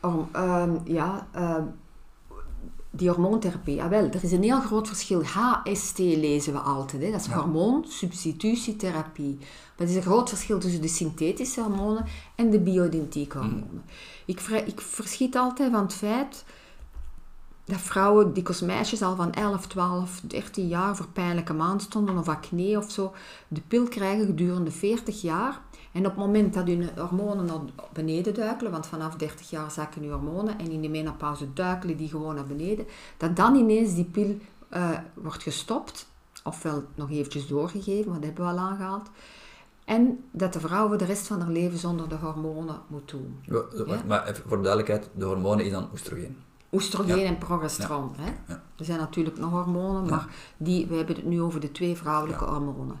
Horm- 0.00 0.28
ehm, 0.32 0.76
ja, 0.84 1.26
ehm, 1.32 1.62
die 2.90 3.08
hormoontherapie. 3.08 3.74
Ja, 3.74 3.88
wel, 3.88 4.04
er 4.04 4.24
is 4.24 4.32
een 4.32 4.42
heel 4.42 4.60
groot 4.60 4.88
verschil. 4.88 5.22
HST 5.24 5.98
lezen 5.98 6.52
we 6.52 6.58
altijd. 6.58 7.02
Hè. 7.02 7.10
Dat 7.10 7.20
is 7.20 7.26
Ja. 7.26 7.38
hormoonsubstitutietherapie. 7.38 9.36
Maar 9.38 9.86
er 9.86 9.88
is 9.88 9.94
een 9.94 10.02
groot 10.02 10.28
verschil 10.28 10.58
tussen 10.58 10.80
de 10.80 10.88
synthetische 10.88 11.60
hormonen 11.60 12.04
en 12.34 12.50
de 12.50 12.60
bio-identieke 12.60 13.38
hormonen. 13.38 13.82
Ik, 14.26 14.40
ik 14.66 14.80
verschiet 14.80 15.36
altijd 15.36 15.70
van 15.72 15.82
het 15.82 15.94
feit 15.94 16.44
dat 17.64 17.80
vrouwen, 17.80 18.32
dikwijls 18.32 18.62
meisjes 18.62 19.02
al 19.02 19.16
van 19.16 19.32
11, 19.32 19.66
12, 19.66 20.20
13 20.24 20.68
jaar 20.68 20.96
voor 20.96 21.08
pijnlijke 21.08 21.52
maandstonden 21.52 22.18
of 22.18 22.28
acne 22.28 22.76
of 22.78 22.90
zo, 22.90 23.12
de 23.48 23.60
pil 23.68 23.88
krijgen 23.88 24.26
gedurende 24.26 24.70
40 24.70 25.20
jaar. 25.20 25.60
En 25.92 26.00
op 26.06 26.10
het 26.16 26.16
moment 26.26 26.54
dat 26.54 26.66
hun 26.66 26.88
hormonen 26.96 27.44
naar 27.44 27.60
beneden 27.92 28.34
duikelen, 28.34 28.72
want 28.72 28.86
vanaf 28.86 29.14
30 29.14 29.50
jaar 29.50 29.70
zakken 29.70 30.02
hun 30.02 30.10
hormonen 30.10 30.58
en 30.58 30.70
in 30.70 30.80
de 30.82 30.88
menopauze 30.88 31.52
duikelen 31.52 31.96
die 31.96 32.08
gewoon 32.08 32.34
naar 32.34 32.46
beneden, 32.46 32.86
dat 33.16 33.36
dan 33.36 33.54
ineens 33.54 33.94
die 33.94 34.04
pil 34.04 34.36
eh, 34.68 34.90
wordt 35.14 35.42
gestopt, 35.42 36.06
ofwel 36.44 36.82
nog 36.94 37.10
eventjes 37.10 37.46
doorgegeven, 37.46 38.12
wat 38.12 38.24
hebben 38.24 38.44
we 38.44 38.50
al 38.50 38.58
aangehaald. 38.58 39.08
En 39.84 40.24
dat 40.30 40.52
de 40.52 40.60
vrouw 40.60 40.88
voor 40.88 40.98
de 40.98 41.04
rest 41.04 41.26
van 41.26 41.40
haar 41.40 41.50
leven 41.50 41.78
zonder 41.78 42.08
de 42.08 42.14
hormonen 42.14 42.80
moet 42.86 43.10
doen. 43.10 43.40
Wacht, 43.46 44.04
Maar 44.06 44.26
even 44.28 44.44
voor 44.48 44.56
de 44.56 44.62
duidelijkheid, 44.62 45.10
de 45.14 45.24
hormonen 45.24 45.64
is 45.64 45.70
dan 45.72 45.88
oestrogeen. 45.92 46.36
Oestrogeen 46.72 47.18
Ja. 47.18 47.24
en 47.26 47.38
progesteron. 47.38 48.10
Hè? 48.16 48.30
Ja. 48.48 48.62
Er 48.78 48.84
zijn 48.84 48.98
natuurlijk 48.98 49.38
nog 49.38 49.50
hormonen, 49.50 50.04
Ja. 50.04 50.10
maar 50.10 50.26
die, 50.56 50.86
we 50.86 50.94
hebben 50.96 51.16
het 51.16 51.24
nu 51.24 51.42
over 51.42 51.60
de 51.60 51.72
twee 51.72 51.96
vrouwelijke 51.96 52.44
hormonen. 52.44 53.00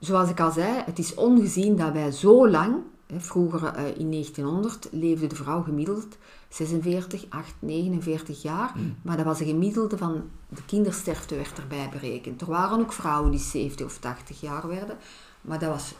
Zoals 0.00 0.30
ik 0.30 0.40
al 0.40 0.50
zei, 0.50 0.82
het 0.84 0.98
is 0.98 1.14
ongezien 1.14 1.76
dat 1.76 1.92
wij 1.92 2.10
zo 2.10 2.48
lang, 2.48 2.76
hè, 3.06 3.20
vroeger 3.20 3.64
eh, 3.64 3.98
in 3.98 4.10
1900 4.10 4.88
leefde 4.90 5.26
de 5.26 5.34
vrouw 5.34 5.62
gemiddeld 5.62 6.16
46, 6.48 7.24
8, 7.28 7.54
49 7.58 8.42
jaar, 8.42 8.74
maar 9.02 9.16
dat 9.16 9.26
was 9.26 9.40
een 9.40 9.46
gemiddelde 9.46 9.98
van 9.98 10.22
de 10.48 10.64
kindersterfte 10.66 11.36
werd 11.36 11.58
erbij 11.58 11.88
berekend. 11.92 12.40
Er 12.40 12.46
waren 12.46 12.80
ook 12.80 12.92
vrouwen 12.92 13.30
die 13.30 13.40
70 13.40 13.86
of 13.86 13.98
80 13.98 14.40
jaar 14.40 14.68
werden, 14.68 14.96
maar 15.40 15.58
dat 15.58 15.68
was 15.68 15.94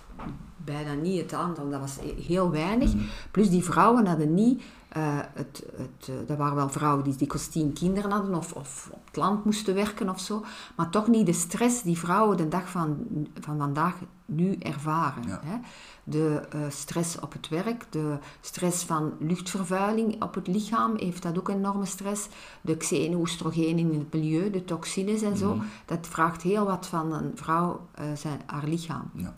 bijna 0.56 0.94
niet 0.94 1.20
het 1.20 1.32
aantal, 1.32 1.70
dat 1.70 1.80
was 1.80 1.98
heel 2.26 2.50
weinig. 2.50 2.92
Plus 3.30 3.50
die 3.50 3.64
vrouwen 3.64 4.06
hadden 4.06 4.34
niet, 4.34 4.62
eh, 4.90 5.02
het, 5.34 5.64
het, 5.76 6.08
eh, 6.08 6.14
dat 6.26 6.36
waren 6.36 6.56
wel 6.56 6.68
vrouwen 6.68 7.04
die 7.04 7.16
dikwijls 7.16 7.48
tien 7.48 7.72
kinderen 7.72 8.10
hadden 8.10 8.34
of, 8.34 8.52
of 8.52 8.88
op 8.92 9.06
het 9.06 9.16
land 9.16 9.44
moesten 9.44 9.74
werken 9.74 10.08
of 10.08 10.20
zo, 10.20 10.44
maar 10.76 10.90
toch 10.90 11.06
niet 11.06 11.26
de 11.26 11.32
stress 11.32 11.82
die 11.82 11.98
vrouwen 11.98 12.36
de 12.36 12.48
dag 12.48 12.68
van, 12.68 13.06
van 13.40 13.58
vandaag 13.58 13.94
nu 14.24 14.56
ervaren. 14.58 15.22
Ja. 15.26 15.40
Hè? 15.44 15.56
De 16.04 16.42
eh, 16.50 16.60
stress 16.68 17.20
op 17.20 17.32
het 17.32 17.48
werk, 17.48 17.86
de 17.90 18.18
stress 18.40 18.84
van 18.84 19.12
luchtvervuiling 19.18 20.22
op 20.22 20.34
het 20.34 20.46
lichaam 20.46 20.96
heeft 20.96 21.22
dat 21.22 21.38
ook 21.38 21.48
enorme 21.48 21.86
stress. 21.86 22.28
De 22.60 22.76
xeno-oestrogenen 22.76 23.92
in 23.92 23.98
het 23.98 24.12
milieu, 24.12 24.50
de 24.50 24.64
toxines 24.64 25.22
en 25.22 25.36
zo, 25.36 25.58
dat 25.84 26.06
vraagt 26.06 26.42
heel 26.42 26.64
wat 26.64 26.86
van 26.86 27.12
een 27.12 27.32
vrouw, 27.34 27.86
eh, 27.94 28.04
zijn, 28.14 28.40
haar 28.46 28.66
lichaam. 28.66 29.10
Ja. 29.14 29.34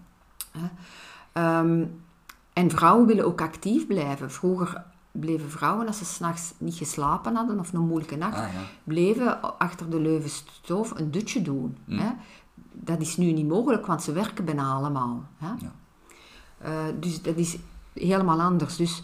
Hè. 0.51 0.69
Ehm, 1.33 1.85
en 2.53 2.71
vrouwen 2.71 3.07
willen 3.07 3.27
ook 3.27 3.41
actief 3.41 3.87
blijven. 3.87 4.31
Vroeger 4.31 4.85
bleven 5.13 5.51
vrouwen, 5.51 5.87
als 5.87 5.99
ze 5.99 6.05
s'nachts 6.05 6.53
niet 6.59 6.75
geslapen 6.75 7.35
hadden 7.35 7.59
of 7.59 7.73
een 7.73 7.87
moeilijke 7.87 8.17
nacht, 8.17 8.37
Ah, 8.37 8.53
ja. 8.53 8.61
bleven 8.85 9.59
achter 9.59 9.91
de 9.91 10.01
leuvenstoof 10.01 10.91
een 10.99 11.11
dutje 11.11 11.43
doen. 11.43 11.77
Mm. 11.85 11.99
Hè. 11.99 12.11
Dat 12.73 13.01
is 13.01 13.17
nu 13.17 13.33
niet 13.33 13.49
mogelijk, 13.49 13.87
want 13.87 14.03
ze 14.03 14.13
werken 14.13 14.45
bijna 14.45 14.73
allemaal. 14.73 15.25
Hè. 15.37 15.47
Ja. 15.47 15.73
Eh, 16.59 16.95
dus 17.01 17.23
dat 17.23 17.37
is 17.37 17.57
helemaal 17.93 18.41
anders. 18.41 18.77
Dus 18.77 19.03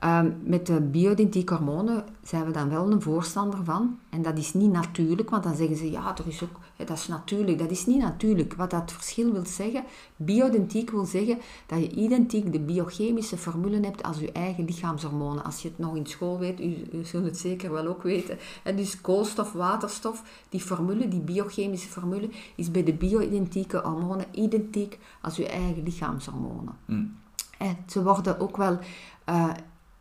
ehm, 0.00 0.32
met 0.42 0.66
de 0.66 0.80
bio-identieke 0.80 1.54
hormonen 1.54 2.04
zijn 2.22 2.44
we 2.44 2.50
dan 2.50 2.68
wel 2.68 2.90
een 2.90 3.02
voorstander 3.02 3.64
van. 3.64 3.98
En 4.10 4.22
dat 4.22 4.38
is 4.38 4.54
niet 4.54 4.72
natuurlijk, 4.72 5.30
want 5.30 5.42
dan 5.42 5.54
zeggen 5.54 5.76
ze, 5.76 5.90
ja, 5.90 6.16
er 6.16 6.26
is 6.26 6.42
ook, 6.42 6.60
dat 6.76 6.90
is 6.90 7.08
natuurlijk. 7.08 7.58
Dat 7.58 7.70
is 7.70 7.86
niet 7.86 7.98
natuurlijk. 7.98 8.54
Wat 8.54 8.70
dat 8.70 8.92
verschil 8.92 9.32
wil 9.32 9.46
zeggen, 9.46 9.84
bio-identiek 10.16 10.90
wil 10.90 11.04
zeggen 11.04 11.38
dat 11.66 11.78
je 11.78 11.90
identiek 11.90 12.52
de 12.52 12.60
biochemische 12.60 13.36
formule 13.36 13.80
hebt 13.80 14.02
als 14.02 14.18
je 14.18 14.32
eigen 14.32 14.64
lichaamshormonen. 14.64 15.44
Als 15.44 15.62
je 15.62 15.68
het 15.68 15.78
nog 15.78 15.96
in 15.96 16.06
school 16.06 16.38
weet, 16.38 16.60
u, 16.60 16.88
u 16.92 17.04
zult 17.04 17.24
het 17.24 17.38
zeker 17.38 17.72
wel 17.72 17.86
ook 17.86 18.02
weten. 18.02 18.38
En 18.62 18.76
dus 18.76 19.00
koolstof, 19.00 19.52
waterstof, 19.52 20.22
die 20.48 20.60
formule, 20.60 21.08
die 21.08 21.20
biochemische 21.20 21.88
formule, 21.88 22.28
is 22.54 22.70
bij 22.70 22.82
de 22.82 22.94
bio-identieke 22.94 23.80
hormonen 23.84 24.26
identiek 24.30 24.98
als 25.20 25.36
je 25.36 25.48
eigen 25.48 25.82
lichaamshormonen. 25.82 26.74
Mm. 26.84 27.16
En 27.58 27.76
ze 27.86 28.02
worden 28.02 28.40
ook 28.40 28.56
wel 28.56 28.78
eh, 29.24 29.50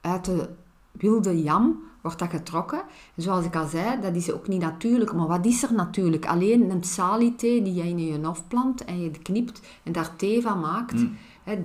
uit 0.05 0.25
de 0.25 0.49
wilde 0.91 1.43
jam 1.43 1.83
wordt 2.01 2.19
dat 2.19 2.29
getrokken. 2.29 2.81
En 3.15 3.23
zoals 3.23 3.45
ik 3.45 3.55
al 3.55 3.67
zei, 3.67 4.01
dat 4.01 4.15
is 4.15 4.31
ook 4.31 4.47
niet 4.47 4.61
natuurlijk. 4.61 5.13
Maar 5.13 5.27
wat 5.27 5.45
is 5.45 5.63
er 5.63 5.73
natuurlijk? 5.73 6.25
Alleen 6.25 6.69
een 6.69 6.83
salithee 6.83 7.61
die 7.61 7.73
je 7.73 7.83
in 7.83 7.99
je 7.99 8.25
hof 8.25 8.47
plant 8.47 8.85
en 8.85 9.01
je 9.01 9.11
knipt 9.11 9.61
en 9.83 9.91
daar 9.91 10.15
thee 10.15 10.41
van 10.41 10.59
maakt. 10.59 11.05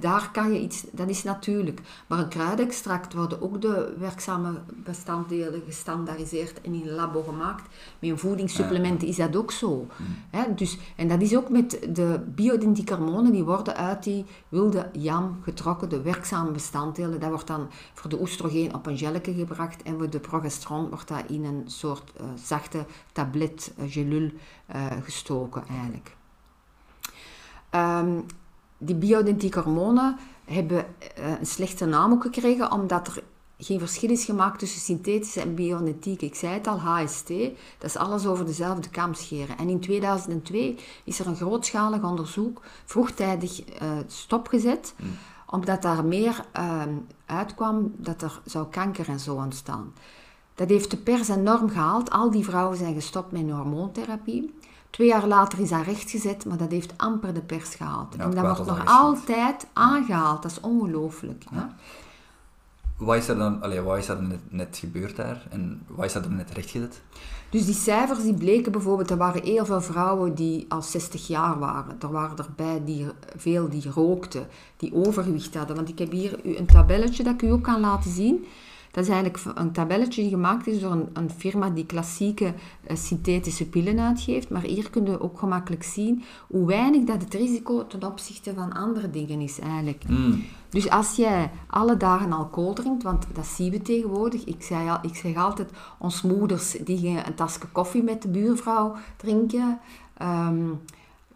Daar 0.01 0.31
kan 0.33 0.53
je 0.53 0.61
iets, 0.61 0.85
dat 0.93 1.09
is 1.09 1.23
natuurlijk. 1.23 1.81
Maar 2.07 2.19
een 2.19 2.29
kruidextract 2.29 3.15
worden 3.15 3.43
ook 3.43 3.61
de 3.61 3.95
werkzame 3.99 4.61
bestanddelen 4.85 5.63
gestandaardiseerd 5.67 6.61
en 6.61 6.75
in 6.75 6.89
een 6.89 6.95
labo 6.95 7.23
gemaakt. 7.23 7.69
Met 7.99 8.11
een 8.11 8.19
voedingssupplement 8.19 9.03
is 9.03 9.17
dat 9.17 9.37
ook 9.37 9.53
zo. 9.53 9.87
Hè, 10.31 10.55
dus, 10.55 10.79
en 10.97 11.09
dat 11.09 11.23
is 11.23 11.37
ook 11.37 11.49
met 11.49 11.89
de 11.89 12.21
bio-identieke 12.27 12.95
hormonen, 12.95 13.33
die 13.33 13.45
worden 13.45 13.77
uit 13.77 14.03
die 14.03 14.25
wilde 14.49 14.91
jam 14.93 15.39
getrokken, 15.43 15.89
de 15.89 16.03
werkzame 16.03 16.51
bestanddelen. 16.51 17.21
Dat 17.21 17.31
wordt 17.31 17.47
dan 17.47 17.69
voor 17.95 18.11
de 18.11 18.21
oestrogeen 18.21 18.75
op 18.75 18.87
een 18.87 18.99
gelletje 18.99 19.35
gebracht 19.35 19.83
en 19.83 19.99
voor 19.99 20.11
de 20.11 20.21
progesteron 20.21 20.89
wordt 20.89 21.09
dat 21.09 21.25
in 21.27 21.45
een 21.45 21.63
soort 21.67 22.13
eh, 22.17 22.25
zachte 22.45 22.85
tablet, 23.13 23.73
uh, 23.79 23.93
gelul, 23.93 24.31
eh, 24.67 24.87
gestoken 25.03 25.63
eigenlijk. 25.69 26.17
Ehm, 27.71 28.21
die 28.81 28.95
bio-identieke 28.95 29.61
hormonen 29.61 30.17
hebben 30.45 30.85
eh, 31.15 31.39
een 31.39 31.47
slechte 31.47 31.87
naam 31.87 32.13
ook 32.13 32.23
gekregen, 32.23 32.73
omdat 32.73 33.07
er 33.07 33.23
geen 33.59 33.79
verschil 33.79 34.11
is 34.11 34.25
gemaakt 34.25 34.59
tussen 34.59 34.81
synthetische 34.81 35.41
en 35.41 35.55
bio-identiek. 35.55 36.23
Ik 36.23 36.35
zei 36.35 36.53
het 36.53 36.67
al, 36.67 36.79
HST, 36.81 37.29
dat 37.79 37.89
is 37.89 37.97
alles 37.97 38.27
over 38.27 38.47
dezelfde 38.47 38.89
kam 38.89 39.15
scheren. 39.15 39.59
En 39.59 39.69
in 39.69 39.81
2002 39.81 40.79
is 41.05 41.19
er 41.19 41.27
een 41.27 41.37
grootschalig 41.37 42.03
onderzoek 42.03 42.61
vroegtijdig 42.85 43.65
eh, 43.65 43.89
stopgezet, 44.07 44.95
omdat 45.47 45.83
daar 45.83 46.05
meer 46.05 46.45
eh, 46.53 46.83
uitkwam 47.27 47.93
dat 47.97 48.23
er 48.23 48.41
zou 48.45 48.67
kanker 48.67 49.09
en 49.09 49.21
zo 49.21 49.35
ontstaan. 49.35 49.93
Dat 50.55 50.69
heeft 50.69 50.91
de 50.91 50.97
pers 50.97 51.29
enorm 51.29 51.71
gehaald. 51.71 52.11
Al 52.11 52.31
die 52.31 52.45
vrouwen 52.45 52.77
zijn 52.77 52.95
gestopt 52.95 53.33
met 53.33 53.51
hormoontherapie. 53.51 54.55
Twee 54.91 55.09
jaar 55.09 55.27
later 55.27 55.59
is 55.61 55.69
dat 55.69 55.85
rechtgezet, 55.85 56.45
maar 56.45 56.57
dat 56.57 56.71
heeft 56.71 56.93
amper 56.97 57.35
de 57.35 57.41
pers 57.41 57.75
gehaald. 57.75 58.15
Ja, 58.17 58.25
en 58.25 58.31
dat 58.31 58.45
wordt 58.45 58.67
nog 58.67 58.83
altijd 58.87 59.67
aangehaald. 59.73 60.43
Dat 60.43 60.51
is 60.51 60.61
ongelooflijk. 60.61 61.45
hè. 61.51 61.63
Wat 62.97 63.17
is 63.17 63.29
er 63.29 63.37
dan 63.37 63.63
allee, 63.63 63.81
wat 63.81 63.99
is 63.99 64.09
er 64.09 64.23
net, 64.23 64.41
net 64.49 64.77
gebeurd 64.81 65.17
daar? 65.17 65.47
En 65.51 65.83
wat 65.87 66.05
is 66.05 66.15
er 66.15 66.23
dan 66.23 66.37
net 66.37 66.51
rechtgezet? 66.51 67.01
Dus 67.51 67.65
die 67.65 67.75
cijfers 67.75 68.23
die 68.23 68.35
bleken 68.35 68.73
bijvoorbeeld, 68.73 69.11
er 69.11 69.17
waren 69.17 69.43
heel 69.43 69.65
veel 69.67 69.81
vrouwen 69.81 70.35
die 70.35 70.67
al 70.69 70.83
60 70.83 71.27
jaar 71.27 71.59
waren. 71.59 71.97
Er 72.01 72.11
waren 72.11 72.37
erbij 72.37 72.83
die, 72.85 73.07
veel 73.37 73.69
die 73.69 73.91
rookten, 73.91 74.47
die 74.77 74.95
overgewicht 74.95 75.55
hadden. 75.55 75.77
Want 75.77 75.89
ik 75.89 75.99
heb 75.99 76.11
hier 76.11 76.41
u 76.45 76.57
een 76.57 76.67
tabelletje 76.67 77.23
dat 77.23 77.35
ik 77.35 77.43
u 77.43 77.51
ook 77.51 77.63
kan 77.63 77.81
laten 77.81 78.11
zien. 78.11 78.47
Dat 78.91 79.05
is 79.05 79.11
eigenlijk 79.11 79.45
een 79.55 79.73
tabelletje 79.73 80.23
die 80.23 80.31
gemaakt 80.31 80.67
is 80.67 80.81
door 80.81 80.93
een, 80.93 81.09
een 81.13 81.31
firma 81.31 81.71
die 81.71 81.87
klassieke 81.87 82.45
uh, 82.45 82.97
synthetische 82.97 83.69
pillen 83.69 84.01
uitgeeft. 84.01 84.49
Maar 84.49 84.63
hier 84.63 84.91
kun 84.91 85.05
je 85.05 85.21
ook 85.21 85.39
gemakkelijk 85.39 85.83
zien 85.83 86.23
hoe 86.49 86.67
weinig 86.67 87.05
dat 87.05 87.23
het 87.23 87.35
risico 87.35 87.87
ten 87.87 88.05
opzichte 88.05 88.55
van 88.55 88.73
andere 88.73 89.11
dingen 89.11 89.41
is 89.41 89.59
eigenlijk. 89.59 90.03
Mm. 90.09 90.45
Dus 90.69 90.91
als 90.91 91.17
jij 91.17 91.51
alle 91.67 91.97
dagen 91.97 92.33
alcohol 92.33 92.73
drinkt, 92.73 93.03
want 93.03 93.27
dat 93.33 93.47
zien 93.47 93.71
we 93.71 93.83
tegenwoordig. 93.83 94.45
Ik, 94.45 94.63
zei 94.63 94.89
al, 94.89 94.99
ik 95.03 95.17
zeg 95.17 95.37
altijd, 95.37 95.71
ons 95.99 96.23
moeders 96.23 96.71
die 96.71 96.99
gingen 96.99 97.27
een 97.27 97.35
tasje 97.35 97.61
koffie 97.73 98.03
met 98.03 98.23
de 98.23 98.29
buurvrouw 98.29 98.97
drinken. 99.17 99.79
Ehm, 100.17 100.69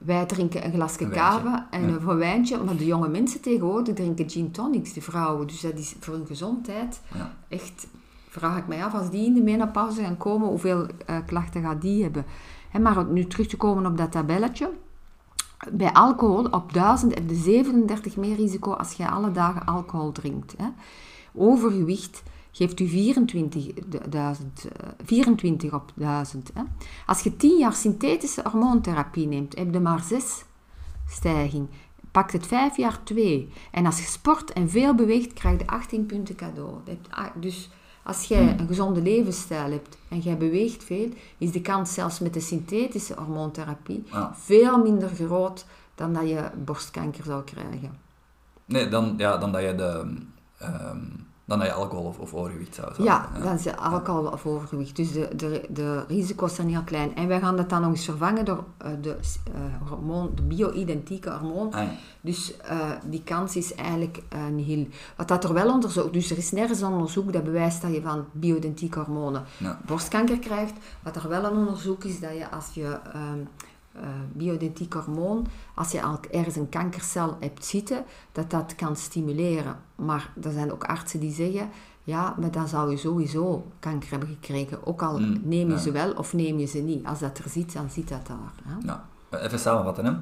wij 0.04 0.26
drinken 0.26 0.64
een 0.64 0.72
glasje 0.72 1.08
kava 1.08 1.66
en 1.70 1.88
ja. 1.88 1.96
een 1.96 2.16
wijntje, 2.16 2.64
maar 2.64 2.76
de 2.76 2.84
jonge 2.84 3.08
mensen 3.08 3.40
tegenwoordig 3.40 3.94
drinken 3.94 4.30
gin 4.30 4.50
tonics, 4.50 4.92
de 4.92 5.02
vrouwen. 5.02 5.46
Dus 5.46 5.60
dat 5.60 5.78
is 5.78 5.94
voor 6.00 6.14
hun 6.14 6.26
gezondheid 6.26 7.00
Ja. 7.14 7.32
echt, 7.48 7.86
vraag 8.28 8.58
ik 8.58 8.66
mij 8.66 8.84
af, 8.84 8.94
als 8.94 9.10
die 9.10 9.26
in 9.26 9.34
de 9.34 9.42
menopauze 9.42 10.02
gaan 10.02 10.16
komen, 10.16 10.48
hoeveel 10.48 10.86
eh, 11.06 11.16
klachten 11.26 11.62
gaat 11.62 11.80
die 11.80 12.02
hebben? 12.02 12.24
Hè, 12.70 12.78
maar 12.78 13.04
nu 13.04 13.26
terug 13.26 13.46
te 13.46 13.56
komen 13.56 13.86
op 13.86 13.96
dat 13.96 14.12
tabelletje. 14.12 14.70
Bij 15.72 15.92
alcohol 15.92 16.44
op 16.44 16.72
1000 16.72 17.14
heb 17.14 17.28
je 17.28 17.34
37 17.34 18.16
meer 18.16 18.36
risico 18.36 18.72
als 18.72 18.92
je 18.92 19.10
alle 19.10 19.30
dagen 19.30 19.66
alcohol 19.66 20.12
drinkt. 20.12 20.54
Overgewicht 21.32 22.22
geeft 22.56 22.80
u 22.80 22.86
24, 22.88 23.72
duizend, 24.08 24.68
eh, 24.76 24.88
24 25.04 25.72
op 25.74 25.92
1000. 25.94 26.50
Hè. 26.54 26.62
Als 27.06 27.20
je 27.20 27.36
10 27.36 27.58
jaar 27.58 27.72
synthetische 27.74 28.42
hormoontherapie 28.50 29.26
neemt, 29.26 29.56
heb 29.58 29.72
je 29.72 29.80
maar 29.80 30.00
6 30.00 30.44
stijging. 31.08 31.68
Pakt 32.10 32.32
het 32.32 32.46
5 32.46 32.76
jaar 32.76 33.02
2. 33.02 33.48
En 33.70 33.86
als 33.86 33.98
je 33.98 34.04
sport 34.06 34.52
en 34.52 34.70
veel 34.70 34.94
beweegt, 34.94 35.32
krijg 35.32 35.58
je 35.58 35.66
18 35.66 36.06
punten 36.06 36.34
cadeau. 36.34 36.70
Dat 36.84 36.94
hebt 36.94 37.12
a- 37.18 37.32
Dus 37.40 37.70
als 38.02 38.24
jij 38.24 38.58
een 38.58 38.66
gezonde 38.66 39.02
levensstijl 39.02 39.70
hebt 39.70 39.96
en 40.08 40.18
jij 40.18 40.36
beweegt 40.36 40.84
veel, 40.84 41.08
is 41.38 41.52
de 41.52 41.60
kans 41.60 41.94
zelfs 41.94 42.18
met 42.20 42.34
de 42.34 42.40
synthetische 42.40 43.14
hormoontherapie 43.14 44.04
Ja. 44.12 44.34
veel 44.36 44.82
minder 44.82 45.08
groot 45.08 45.66
dan 45.94 46.12
dat 46.12 46.28
je 46.28 46.50
borstkanker 46.64 47.24
zou 47.24 47.44
krijgen. 47.44 47.98
Nee, 48.64 48.88
dan, 48.88 49.14
ja, 49.16 49.36
dan 49.36 49.52
dat 49.52 49.62
je 49.62 49.74
de... 49.74 50.16
ehm, 50.58 51.02
dan 51.44 51.58
dat 51.58 51.66
je 51.68 51.74
alcohol 51.74 52.04
of, 52.04 52.18
of 52.18 52.34
overgewicht 52.34 52.74
zou 52.74 52.94
zou 52.94 53.08
Ja, 53.08 53.28
dan 53.42 53.54
is 53.54 53.64
het 53.64 53.76
alcohol 53.76 54.26
of 54.26 54.46
overgewicht. 54.46 54.96
Dus 54.96 55.12
de, 55.12 55.28
de, 55.36 55.66
de 55.68 56.04
risico's 56.08 56.54
zijn 56.54 56.68
heel 56.68 56.82
klein. 56.82 57.16
En 57.16 57.28
wij 57.28 57.40
gaan 57.40 57.56
dat 57.56 57.68
dan 57.68 57.80
nog 57.80 57.90
eens 57.90 58.04
vervangen 58.04 58.44
door 58.44 58.64
eh, 58.78 58.90
de, 59.00 59.16
eh, 59.54 59.88
hormoon, 59.88 60.30
de 60.34 60.42
bio-identieke 60.42 61.30
hormoon. 61.30 61.72
Ah, 61.72 61.82
ja. 61.82 61.90
Dus 62.20 62.56
eh, 62.56 62.90
die 63.04 63.22
kans 63.24 63.56
is 63.56 63.74
eigenlijk 63.74 64.22
eh 64.28 64.46
nihil. 64.46 64.86
Wat 65.16 65.28
dat 65.28 65.44
er 65.44 65.52
wel 65.52 65.70
onderzoek, 65.72 66.12
dus 66.12 66.30
er 66.30 66.38
is 66.38 66.50
nergens 66.52 66.80
een 66.80 66.92
onderzoek 66.92 67.32
dat 67.32 67.44
bewijst 67.44 67.82
dat 67.82 67.94
je 67.94 68.02
van 68.02 68.24
bio-identieke 68.32 68.98
hormonen 68.98 69.44
Ja. 69.58 69.80
borstkanker 69.86 70.38
krijgt. 70.38 70.74
Wat 71.02 71.16
er 71.16 71.28
wel 71.28 71.44
een 71.44 71.56
onderzoek 71.56 72.04
is 72.04 72.20
dat 72.20 72.36
je 72.36 72.50
als 72.50 72.70
je 72.74 72.98
ehm 73.12 73.38
eh, 73.94 74.08
bio-identiek 74.32 74.92
hormoon, 74.92 75.46
als 75.74 75.92
je 75.92 76.02
al 76.02 76.18
ergens 76.30 76.56
een 76.56 76.68
kankercel 76.68 77.36
hebt 77.40 77.64
zitten, 77.64 78.04
dat 78.32 78.50
dat 78.50 78.74
kan 78.74 78.96
stimuleren. 78.96 79.76
Maar 79.94 80.32
er 80.42 80.52
zijn 80.52 80.72
ook 80.72 80.84
artsen 80.84 81.20
die 81.20 81.32
zeggen, 81.32 81.70
ja, 82.02 82.34
maar 82.40 82.50
dan 82.50 82.68
zou 82.68 82.90
je 82.90 82.96
sowieso 82.96 83.66
kanker 83.78 84.10
hebben 84.10 84.28
gekregen. 84.28 84.86
Ook 84.86 85.02
al 85.02 85.18
Mm, 85.18 85.40
neem 85.42 85.68
je 85.68 85.74
ja. 85.74 85.80
ze 85.80 85.90
wel 85.90 86.12
of 86.12 86.32
neem 86.32 86.58
je 86.58 86.66
ze 86.66 86.78
niet. 86.78 87.06
Als 87.06 87.18
dat 87.18 87.38
er 87.38 87.48
zit, 87.48 87.72
dan 87.72 87.90
zit 87.90 88.08
dat 88.08 88.26
daar. 88.26 88.52
Hè? 88.64 88.84
Nou, 88.84 88.98
even 89.30 89.58
samenvatten. 89.58 90.04
Hè. 90.04 90.12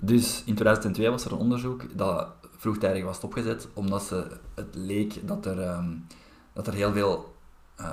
Dus 0.00 0.42
in 0.46 0.54
2002 0.54 1.10
was 1.10 1.24
er 1.24 1.32
een 1.32 1.38
onderzoek 1.38 1.98
dat 1.98 2.28
vroegtijdig 2.56 3.04
was 3.04 3.16
stopgezet, 3.16 3.68
omdat 3.74 4.02
ze, 4.02 4.26
het 4.54 4.74
leek 4.74 5.26
dat 5.28 5.46
er, 5.46 5.60
ehm, 5.60 5.96
dat 6.52 6.66
er 6.66 6.72
heel 6.72 6.92
veel 6.92 7.36
eh 7.76 7.92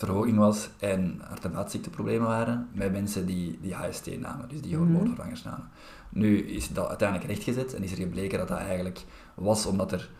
borstrisicoverhoging 0.00 0.38
was 0.38 0.68
en 0.78 1.20
hart- 1.28 1.44
en 1.44 1.52
vaatziekteproblemen 1.52 2.26
waren 2.28 2.68
met 2.72 2.92
mensen 2.92 3.26
die, 3.26 3.58
die 3.60 3.74
HST 3.74 4.18
namen, 4.20 4.48
dus 4.48 4.60
die 4.60 4.76
Mhm. 4.76 4.80
hormoonvervangers 4.82 5.42
namen. 5.42 5.68
Nu 6.10 6.38
is 6.38 6.68
dat 6.68 6.88
uiteindelijk 6.88 7.28
rechtgezet 7.30 7.74
en 7.74 7.82
is 7.82 7.90
er 7.90 7.96
gebleken 7.96 8.38
dat 8.38 8.48
dat 8.48 8.58
eigenlijk 8.58 9.04
was 9.34 9.66
omdat 9.66 9.92
er 9.92 10.10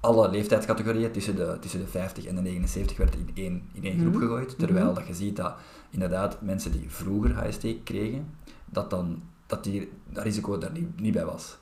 alle 0.00 0.30
leeftijdscategorieën 0.30 1.12
tussen 1.12 1.36
de, 1.36 1.56
tussen 1.60 1.80
de 1.80 1.86
50 1.86 2.24
en 2.24 2.34
de 2.34 2.40
79 2.40 2.96
werden 2.96 3.20
in 3.20 3.30
één, 3.34 3.68
in 3.72 3.84
één 3.84 3.98
groep 4.00 4.12
Mhm. 4.12 4.22
gegooid. 4.22 4.58
Terwijl 4.58 4.86
Mhm. 4.86 4.94
dat 4.94 5.06
je 5.06 5.14
ziet 5.14 5.36
dat 5.36 5.54
inderdaad 5.90 6.40
mensen 6.42 6.72
die 6.72 6.90
vroeger 6.90 7.34
HST 7.34 7.66
kregen, 7.84 8.34
dat, 8.64 8.90
dan, 8.90 9.22
dat 9.46 9.64
die, 9.64 9.92
dat 10.08 10.24
risico 10.24 10.58
daar 10.58 10.72
niet, 10.72 11.00
niet 11.00 11.12
bij 11.12 11.24
was. 11.24 11.58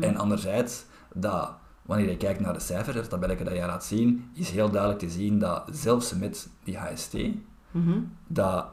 En 0.00 0.16
anderzijds, 0.16 0.84
dat 1.14 1.52
wanneer 1.90 2.10
je 2.10 2.16
kijkt 2.16 2.40
naar 2.40 2.52
de 2.52 2.60
cijfers, 2.60 2.96
het 2.96 3.08
tabelletje 3.08 3.44
dat 3.44 3.52
je 3.54 3.60
laat 3.66 3.84
zien, 3.84 4.30
is 4.34 4.50
heel 4.50 4.70
duidelijk 4.70 5.00
te 5.00 5.10
zien 5.10 5.38
dat 5.38 5.62
zelfs 5.72 6.14
met 6.14 6.48
die 6.64 6.76
HST, 6.78 7.14
Mhm. 7.70 7.98
dat 8.26 8.66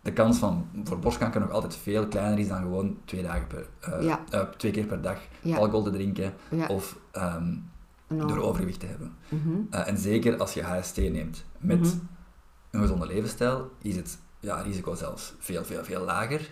de 0.00 0.12
kans 0.12 0.38
van, 0.38 0.66
voor 0.84 0.98
borstkanker 0.98 1.40
nog 1.40 1.50
altijd 1.50 1.76
veel 1.76 2.06
kleiner 2.06 2.38
is 2.38 2.48
dan 2.48 2.62
gewoon 2.62 2.98
twee, 3.04 3.22
dagen 3.22 3.46
per, 3.46 3.66
eh, 3.80 4.02
Ja. 4.04 4.20
eh, 4.30 4.40
twee 4.56 4.72
keer 4.72 4.84
per 4.86 5.00
dag 5.02 5.18
Ja. 5.42 5.56
alcohol 5.56 5.82
te 5.82 5.90
drinken 5.90 6.32
Ja. 6.50 6.66
of 6.66 6.98
ehm, 7.12 7.54
door 8.08 8.38
overgewicht 8.38 8.80
te 8.80 8.86
hebben. 8.86 9.12
mhm. 9.28 9.50
Eh, 9.70 9.88
en 9.88 9.98
zeker 9.98 10.36
als 10.38 10.54
je 10.54 10.62
HST 10.62 10.96
neemt 10.96 11.44
met 11.58 11.78
Mhm. 11.80 11.96
een 12.70 12.80
gezonde 12.80 13.06
levensstijl, 13.06 13.70
is 13.82 13.96
het 13.96 14.18
ja, 14.40 14.60
risico 14.60 14.94
zelfs 14.94 15.34
veel, 15.38 15.64
veel, 15.64 15.84
veel 15.84 16.04
lager. 16.04 16.50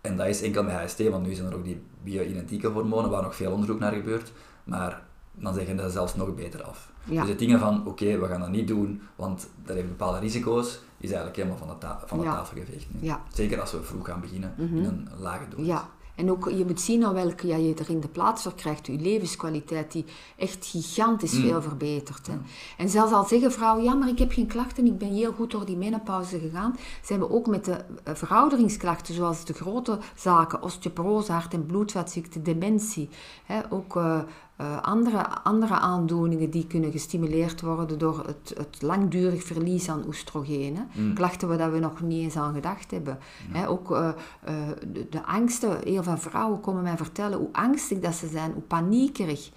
En 0.00 0.16
dat 0.16 0.26
is 0.26 0.42
enkel 0.42 0.62
met 0.62 0.72
HST, 0.74 1.08
want 1.08 1.26
nu 1.26 1.34
zijn 1.34 1.46
er 1.48 1.54
ook 1.54 1.64
die 1.64 1.82
bio-identieke 2.02 2.66
hormonen 2.68 3.10
waar 3.10 3.22
nog 3.22 3.36
veel 3.36 3.52
onderzoek 3.52 3.78
naar 3.78 3.92
gebeurt. 3.92 4.32
Maar 4.64 5.02
dan 5.40 5.54
zeggen 5.54 5.78
ze 5.78 5.90
zelfs 5.90 6.14
nog 6.14 6.34
beter 6.34 6.62
af. 6.62 6.92
Ja. 7.04 7.20
Dus 7.20 7.30
het 7.30 7.38
dingen 7.38 7.58
van, 7.58 7.86
oké, 7.86 8.18
we 8.18 8.26
gaan 8.26 8.40
dat 8.40 8.50
niet 8.50 8.68
doen, 8.68 9.02
want 9.16 9.48
dat 9.64 9.76
heeft 9.76 9.88
bepaalde 9.88 10.18
risico's, 10.18 10.80
is 10.98 11.08
eigenlijk 11.08 11.36
helemaal 11.36 11.58
van 11.58 11.68
de, 11.68 11.78
ta- 11.78 12.02
van 12.06 12.18
de 12.18 12.24
Ja. 12.24 12.32
tafel 12.34 12.56
geveegd. 12.58 12.86
Ja. 13.00 13.22
Zeker 13.32 13.60
als 13.60 13.72
we 13.72 13.82
vroeg 13.82 14.06
gaan 14.06 14.20
beginnen, 14.20 14.54
Mhm. 14.56 14.76
in 14.76 14.84
een 14.84 15.08
lage 15.18 15.48
dosis. 15.48 15.66
Ja, 15.66 15.88
en 16.14 16.30
ook 16.30 16.50
je 16.50 16.64
moet 16.64 16.80
zien 16.80 17.04
aan 17.04 17.14
welke 17.14 17.46
ja, 17.46 17.56
je 17.56 17.74
er 17.74 17.90
in 17.90 18.00
de 18.00 18.08
plaats 18.08 18.42
voor 18.42 18.54
krijgt. 18.54 18.86
Je 18.86 18.92
levenskwaliteit 19.00 19.92
die 19.92 20.04
echt 20.36 20.66
gigantisch 20.66 21.32
Mm. 21.32 21.40
veel 21.42 21.62
verbetert. 21.62 22.26
Hè. 22.26 22.32
En 22.76 22.88
zelfs 22.88 23.12
al 23.12 23.24
zeggen 23.24 23.52
vrouwen, 23.52 23.84
ja, 23.84 23.94
maar 23.94 24.08
ik 24.08 24.18
heb 24.18 24.32
geen 24.32 24.46
klachten, 24.46 24.86
ik 24.86 24.98
ben 24.98 25.12
heel 25.14 25.32
goed 25.32 25.50
door 25.50 25.66
die 25.66 25.76
menopauze 25.76 26.38
gegaan, 26.38 26.76
zijn 27.02 27.20
we 27.20 27.30
ook 27.30 27.46
met 27.46 27.64
de 27.64 27.84
eh, 28.04 28.14
verouderingsklachten, 28.14 29.14
zoals 29.14 29.44
de 29.44 29.52
grote 29.54 29.98
zaken, 30.16 30.62
osteoporose, 30.62 31.32
hart- 31.32 31.54
en 31.54 31.66
bloedvatziekte, 31.66 32.42
dementie, 32.42 33.08
hè, 33.44 33.60
ook 33.70 33.96
eh, 33.96 34.18
eh, 34.58 34.82
andere, 34.82 35.28
andere 35.28 35.74
aandoeningen 35.74 36.50
die 36.50 36.66
kunnen 36.66 36.90
gestimuleerd 36.90 37.60
worden 37.60 37.98
door 37.98 38.26
het, 38.26 38.54
het 38.56 38.82
langdurig 38.82 39.42
verlies 39.42 39.88
aan 39.88 40.06
oestrogenen. 40.06 40.88
Mm. 40.94 41.14
Klachten 41.14 41.48
waar 41.48 41.58
dat 41.58 41.72
we 41.72 41.78
nog 41.78 42.00
niet 42.00 42.22
eens 42.22 42.36
aan 42.36 42.54
gedacht 42.54 42.90
hebben. 42.90 43.18
Ook 43.66 43.90
eh, 43.90 44.08
eh, 44.08 44.54
de, 44.92 45.08
de 45.08 45.24
angsten, 45.24 45.78
heel 45.84 46.02
veel 46.02 46.16
vrouwen 46.16 46.60
komen 46.60 46.82
mij 46.82 46.96
vertellen 46.96 47.38
hoe 47.38 47.48
angstig 47.52 47.98
dat 47.98 48.14
ze 48.14 48.28
zijn, 48.28 48.52
hoe 48.52 48.62
paniekerig. 48.62 49.50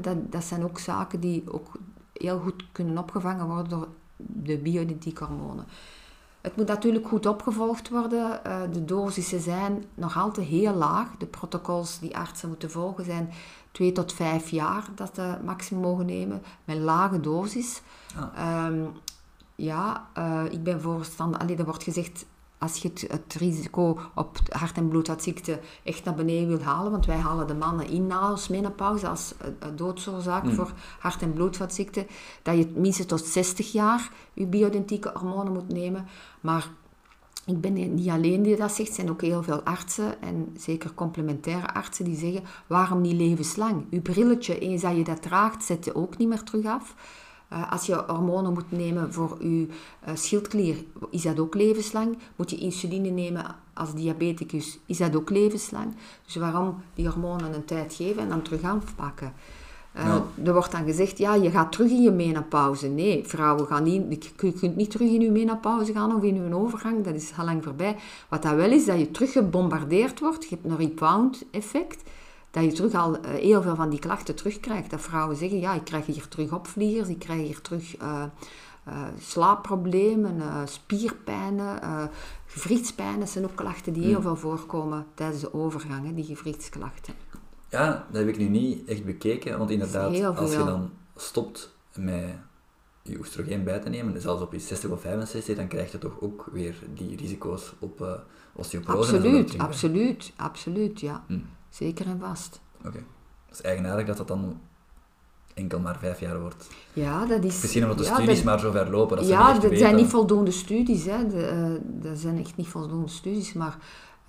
Dat, 0.00 0.32
dat 0.32 0.44
zijn 0.44 0.64
ook 0.64 0.78
zaken 0.78 1.20
die 1.20 1.52
ook 1.52 1.72
heel 2.12 2.38
goed 2.38 2.64
kunnen 2.72 2.98
opgevangen 2.98 3.46
worden 3.46 3.68
door 3.68 3.88
de 4.16 4.58
bio-identieke 4.58 5.24
hormonen. 5.24 5.64
Het 6.40 6.56
moet 6.56 6.66
natuurlijk 6.66 7.08
goed 7.08 7.26
opgevolgd 7.26 7.88
worden. 7.88 8.40
De 8.72 8.84
dosissen 8.84 9.40
zijn 9.40 9.84
nog 9.94 10.18
altijd 10.18 10.46
heel 10.46 10.74
laag. 10.74 11.08
De 11.18 11.26
protocols 11.26 11.98
die 11.98 12.16
artsen 12.16 12.48
moeten 12.48 12.70
volgen 12.70 13.04
zijn 13.04 13.30
2 13.72 13.92
tot 13.92 14.12
5 14.12 14.48
jaar 14.48 14.84
dat 14.94 15.10
ze 15.14 15.36
maximum 15.44 15.82
mogen 15.82 16.06
nemen 16.06 16.42
met 16.64 16.78
lage 16.78 17.20
dosis. 17.20 17.82
Ah. 18.16 18.26
Ehm, 18.36 18.82
ja, 19.54 20.08
eh, 20.14 20.44
ik 20.50 20.62
ben 20.62 20.80
voorstander. 20.80 21.40
Allee, 21.40 21.56
er 21.56 21.64
wordt 21.64 21.82
gezegd 21.82 22.26
als 22.58 22.76
je 22.76 22.88
het, 22.88 23.04
het 23.10 23.34
risico 23.34 23.98
op 24.14 24.38
hart- 24.48 24.76
en 24.76 24.88
bloedvatziekte 24.88 25.60
echt 25.84 26.04
naar 26.04 26.14
beneden 26.14 26.48
wil 26.48 26.62
halen, 26.62 26.90
want 26.90 27.06
wij 27.06 27.16
halen 27.18 27.46
de 27.46 27.54
mannen 27.54 27.88
in 27.88 28.06
na 28.06 28.30
ons 28.30 28.48
menopauze 28.48 29.08
als 29.08 29.34
eh, 29.38 29.46
eh, 29.46 29.68
doodsoorzaak 29.76 30.44
Mm. 30.44 30.52
voor 30.52 30.72
hart- 30.98 31.22
en 31.22 31.32
bloedvatziekte, 31.32 32.06
dat 32.42 32.56
je 32.56 32.72
minstens 32.74 33.06
tot 33.08 33.24
60 33.26 33.72
jaar 33.72 34.10
je 34.32 34.46
bio-identieke 34.46 35.10
hormonen 35.14 35.52
moet 35.52 35.68
nemen. 35.68 36.06
Maar 36.40 36.68
ik 37.46 37.60
ben 37.60 37.94
niet 37.94 38.08
alleen 38.08 38.42
die 38.42 38.56
dat 38.56 38.72
zegt, 38.72 38.88
er 38.88 38.94
zijn 38.94 39.10
ook 39.10 39.20
heel 39.20 39.42
veel 39.42 39.62
artsen 39.62 40.22
en 40.22 40.54
zeker 40.58 40.94
complementaire 40.94 41.74
artsen 41.74 42.04
die 42.04 42.16
zeggen, 42.16 42.42
waarom 42.66 43.00
niet 43.00 43.16
levenslang? 43.16 43.84
Uw 43.90 44.02
brilletje, 44.02 44.58
eens 44.58 44.82
dat 44.82 44.96
je 44.96 45.04
dat 45.04 45.22
draagt, 45.22 45.64
zet 45.64 45.84
je 45.84 45.94
ook 45.94 46.16
niet 46.16 46.28
meer 46.28 46.42
terug 46.42 46.64
af. 46.64 46.94
Eh, 47.48 47.72
als 47.72 47.86
je 47.86 48.04
hormonen 48.06 48.52
moet 48.52 48.70
nemen 48.70 49.12
voor 49.12 49.44
je 49.44 49.66
eh, 50.00 50.14
schildklier, 50.14 50.84
is 51.10 51.22
dat 51.22 51.38
ook 51.38 51.54
levenslang. 51.54 52.18
Moet 52.36 52.50
je 52.50 52.56
insuline 52.56 53.08
nemen 53.08 53.56
als 53.74 53.94
diabeticus, 53.94 54.78
is 54.86 54.98
dat 54.98 55.16
ook 55.16 55.30
levenslang. 55.30 55.94
Dus 56.24 56.36
waarom 56.36 56.82
die 56.94 57.08
hormonen 57.08 57.54
een 57.54 57.64
tijd 57.64 57.94
geven 57.94 58.22
en 58.22 58.28
dan 58.28 58.42
terug 58.42 58.62
afpakken? 58.62 59.32
Eh, 59.92 60.04
Ja. 60.04 60.24
Er 60.44 60.52
wordt 60.52 60.72
dan 60.72 60.84
gezegd, 60.84 61.18
ja, 61.18 61.34
je 61.34 61.50
gaat 61.50 61.72
terug 61.72 61.90
in 61.90 62.02
je 62.02 62.10
menopauze. 62.10 62.88
Nee, 62.88 63.24
vrouwen 63.26 63.66
gaan 63.66 63.82
niet, 63.82 64.24
je 64.24 64.52
kunt 64.52 64.76
niet 64.76 64.90
terug 64.90 65.08
in 65.08 65.20
je 65.20 65.30
menopauze 65.30 65.92
gaan 65.92 66.14
of 66.14 66.22
in 66.22 66.34
je 66.34 66.54
overgang, 66.54 67.04
dat 67.04 67.14
is 67.14 67.32
al 67.38 67.44
lang 67.44 67.64
voorbij. 67.64 67.96
Wat 68.28 68.42
dat 68.42 68.54
wel 68.54 68.70
is, 68.70 68.84
dat 68.84 68.98
je 68.98 69.10
terug 69.10 69.32
gebombardeerd 69.32 70.20
wordt, 70.20 70.48
je 70.48 70.54
hebt 70.54 70.64
een 70.64 70.76
rebound 70.76 71.44
effect, 71.50 72.10
dat 72.50 72.64
je 72.64 72.72
terug 72.72 72.94
al 72.94 73.20
eh, 73.20 73.30
heel 73.30 73.62
veel 73.62 73.74
van 73.74 73.90
die 73.90 73.98
klachten 73.98 74.34
terugkrijgt. 74.34 74.90
Dat 74.90 75.00
vrouwen 75.00 75.36
zeggen, 75.36 75.60
ja, 75.60 75.74
ik 75.74 75.84
krijg 75.84 76.06
hier 76.06 76.28
terug 76.28 76.52
opvliegers, 76.52 77.08
ik 77.08 77.18
krijg 77.18 77.40
hier 77.40 77.60
terug 77.60 78.00
uh, 78.02 78.22
uh, 78.88 78.94
slaapproblemen, 79.18 80.42
spierpijnen, 80.64 81.80
gewrichtspijnen. 82.46 83.18
Dat 83.18 83.28
zijn 83.28 83.44
ook 83.44 83.54
klachten 83.54 83.92
die 83.92 84.02
heel 84.02 84.12
hmm. 84.12 84.22
veel 84.22 84.36
voorkomen 84.36 85.06
tijdens 85.14 85.40
de 85.40 85.54
overgang, 85.54 86.06
hè, 86.06 86.14
die 86.14 86.24
gewrichtsklachten. 86.24 87.14
Ja, 87.70 88.06
dat 88.10 88.20
heb 88.20 88.28
ik 88.28 88.38
nu 88.38 88.48
niet 88.48 88.88
echt 88.88 89.04
bekeken, 89.04 89.58
want 89.58 89.70
inderdaad, 89.70 90.36
als 90.36 90.52
je 90.52 90.64
dan 90.64 90.90
stopt 91.16 91.74
met 91.94 92.34
je 93.02 93.18
oestrogeen 93.18 93.64
bij 93.64 93.78
te 93.78 93.88
nemen, 93.88 94.20
zelfs 94.20 94.42
op 94.42 94.52
je 94.52 94.58
60 94.58 94.90
of 94.90 95.00
65, 95.00 95.56
dan 95.56 95.68
krijg 95.68 95.92
je 95.92 95.98
toch 95.98 96.20
ook 96.20 96.48
weer 96.52 96.74
die 96.94 97.16
risico's 97.16 97.72
op 97.78 98.00
uh, 98.00 98.12
osteoporose. 98.52 99.14
Absoluut, 99.14 99.58
absoluut, 99.58 100.32
absoluut, 100.36 101.00
ja. 101.00 101.24
Hm. 101.26 101.38
Zeker 101.68 102.06
en 102.06 102.18
vast. 102.20 102.60
Oké. 102.78 102.88
Okay. 102.88 103.04
Het 103.46 103.58
is 103.58 103.64
eigenaardig 103.64 104.06
dat 104.06 104.16
dat 104.16 104.28
dan 104.28 104.60
enkel 105.54 105.80
maar 105.80 105.98
vijf 105.98 106.20
jaar 106.20 106.40
wordt. 106.40 106.68
Ja, 106.92 107.26
dat 107.26 107.44
is... 107.44 107.60
Misschien 107.60 107.82
omdat 107.82 107.98
de 107.98 108.04
studies 108.04 108.42
maar 108.42 108.60
zo 108.60 108.70
ver 108.70 108.90
lopen. 108.90 109.16
Dat 109.16 109.28
ja, 109.28 109.58
dat 109.58 109.78
zijn 109.78 109.96
niet 109.96 110.08
voldoende 110.08 110.50
studies. 110.50 111.04
Hè. 111.04 111.26
De, 111.28 111.52
uh, 111.52 112.02
dat 112.02 112.18
zijn 112.18 112.38
echt 112.38 112.56
niet 112.56 112.68
voldoende 112.68 113.08
studies, 113.08 113.52
maar 113.52 113.76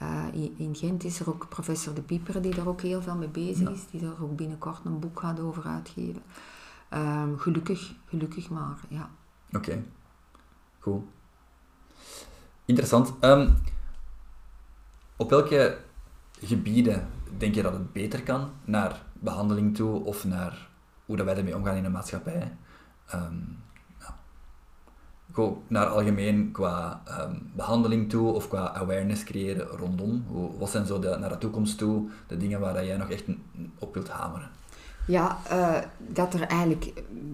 uh, 0.02 0.26
in, 0.58 0.76
Gent 0.76 1.04
is 1.04 1.20
er 1.20 1.30
ook 1.30 1.50
professor 1.50 1.94
De 1.94 2.02
Pieper 2.02 2.42
die 2.42 2.56
daar 2.56 2.68
ook 2.68 2.82
heel 2.82 3.02
veel 3.02 3.16
mee 3.16 3.28
bezig 3.28 3.70
is, 3.70 3.88
die 3.92 4.02
daar 4.02 4.22
ook 4.22 4.36
binnenkort 4.36 4.86
een 4.86 5.00
boek 5.00 5.20
gaat 5.20 5.40
over 5.40 5.64
uitgeven. 5.64 6.22
Um, 6.94 7.40
gelukkig, 7.40 7.94
gelukkig 8.06 8.50
maar, 8.50 8.78
ja. 8.88 9.10
Oké, 9.48 9.58
okay. 9.58 9.84
goed. 10.80 11.04
Interessant. 12.66 13.14
Um, 13.22 13.58
op 15.16 15.30
welke 15.30 15.78
gebieden 16.40 17.08
denk 17.38 17.56
je 17.56 17.62
dat 17.62 17.74
het 17.74 17.94
beter 17.94 18.24
kan? 18.24 18.52
Naar 18.66 19.02
behandeling 19.14 19.76
toe 19.76 20.04
of 20.04 20.26
naar 20.26 20.70
hoe 21.06 21.18
dat 21.18 21.26
wij 21.26 21.38
ermee 21.38 21.56
omgaan 21.56 21.76
in 21.76 21.84
de 21.84 21.90
maatschappij? 21.90 22.58
Um, 23.14 23.61
ja. 25.36 25.50
naar 25.68 25.86
algemeen 25.86 26.52
qua 26.52 27.02
behandeling 27.56 28.10
toe 28.10 28.32
of 28.32 28.48
qua 28.48 28.74
awareness 28.74 29.24
creëren 29.24 29.68
rondom? 29.68 30.26
Wat 30.58 30.70
zijn 30.70 30.86
zo 30.86 31.00
de, 31.00 31.18
naar 31.20 31.30
de 31.30 31.38
toekomst 31.38 31.78
toe 31.78 32.10
de 32.28 32.38
dingen 32.38 32.60
waar 32.60 32.86
jij 32.86 32.98
nog 32.98 33.10
echt 33.10 33.24
op 33.80 33.94
wilt 33.94 34.10
hameren? 34.10 34.50
Ja, 35.08 35.38
uh, 35.52 35.78
dat 35.98 36.34
er 36.34 36.42
eigenlijk 36.42 36.94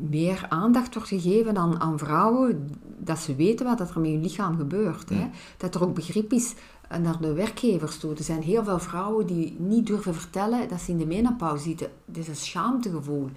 meer 0.10 0.46
aandacht 0.50 0.94
wordt 0.94 1.10
gegeven 1.10 1.58
aan, 1.58 1.82
aan 1.82 1.98
vrouwen, 1.98 2.70
dat 2.98 3.20
ze 3.20 3.36
weten 3.36 3.66
wat 3.66 3.80
er 3.80 4.00
met 4.00 4.12
hun 4.12 4.22
lichaam 4.22 4.58
gebeurt. 4.58 5.10
Hè? 5.10 5.30
Dat 5.58 5.76
er 5.76 5.84
ook 5.84 5.94
begrip 5.94 6.32
is 6.32 6.54
naar 6.90 7.22
de 7.22 7.34
werkgevers 7.34 7.98
toe. 7.98 8.16
Er 8.16 8.24
zijn 8.24 8.42
heel 8.42 8.64
veel 8.64 8.80
vrouwen 8.80 9.28
die 9.28 9.56
niet 9.60 9.88
durven 9.88 10.14
vertellen 10.14 10.70
dat 10.70 10.80
ze 10.80 10.92
in 10.92 10.98
de 10.98 11.06
menopauze 11.06 11.64
zitten. 11.64 11.88
Dat 12.06 12.18
is 12.18 12.28
een 12.28 12.36
schaamtegevoel. 12.36 13.30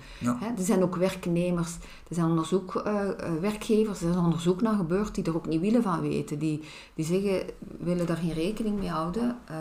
Er 0.57 0.65
zijn 0.65 0.83
ook 0.83 0.97
werknemers, 0.97 1.75
er 2.09 2.15
zijn 2.15 2.27
onderzoek, 2.27 2.83
uh, 2.87 3.09
werkgevers, 3.41 4.03
er 4.03 4.11
is 4.11 4.17
onderzoek 4.17 4.63
naar 4.63 4.75
gebeurd 4.75 5.15
die 5.15 5.25
er 5.25 5.37
ook 5.37 5.47
niet 5.47 5.61
willen 5.61 5.83
van 5.83 6.01
weten. 6.01 6.39
Die, 6.39 6.61
die 6.95 7.05
zeggen, 7.05 7.43
willen 7.79 8.07
daar 8.07 8.17
geen 8.17 8.33
rekening 8.33 8.79
mee 8.79 8.89
houden. 8.89 9.37
Uh, 9.51 9.57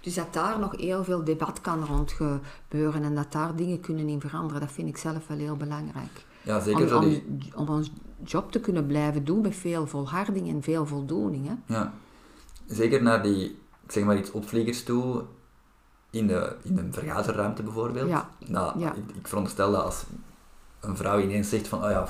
dus 0.00 0.14
dat 0.14 0.32
daar 0.32 0.58
nog 0.58 0.76
heel 0.76 1.04
veel 1.04 1.24
debat 1.24 1.60
kan 1.60 1.84
rond 1.84 2.12
gebeuren 2.12 3.02
en 3.02 3.14
dat 3.14 3.32
daar 3.32 3.56
dingen 3.56 3.80
kunnen 3.80 4.08
in 4.08 4.20
veranderen, 4.20 4.60
dat 4.60 4.72
vind 4.72 4.88
ik 4.88 4.96
zelf 4.96 5.26
wel 5.26 5.38
heel 5.38 5.56
belangrijk. 5.56 6.24
Ja, 6.42 6.60
zeker 6.60 6.96
om, 6.96 7.04
om, 7.04 7.22
om 7.54 7.68
ons 7.68 7.92
job 8.24 8.52
te 8.52 8.60
kunnen 8.60 8.86
blijven 8.86 9.24
doen 9.24 9.40
met 9.40 9.56
veel 9.56 9.86
volharding 9.86 10.48
en 10.48 10.62
veel 10.62 10.86
voldoening. 10.86 11.46
Hè? 11.46 11.74
Ja 11.74 11.92
zeker 12.70 13.02
naar 13.02 13.22
die, 13.22 13.44
ik 13.84 13.92
zeg 13.92 14.04
maar 14.04 14.16
iets, 14.18 14.30
opvliegers 14.30 14.82
toe, 14.84 15.24
in 16.10 16.26
de, 16.26 16.56
in 16.62 16.74
de 16.74 16.86
vergaderruimte 16.90 17.62
bijvoorbeeld. 17.62 18.08
Ja. 18.08 18.28
Nou, 18.46 18.84
Ik, 18.84 19.16
ik 19.16 19.28
veronderstel 19.28 19.72
dat 19.72 19.82
als 19.84 20.02
een 20.80 20.96
vrouw 20.96 21.20
ineens 21.20 21.48
zegt 21.48 21.68
van, 21.68 21.84
oh 21.84 21.90
ja, 21.90 22.06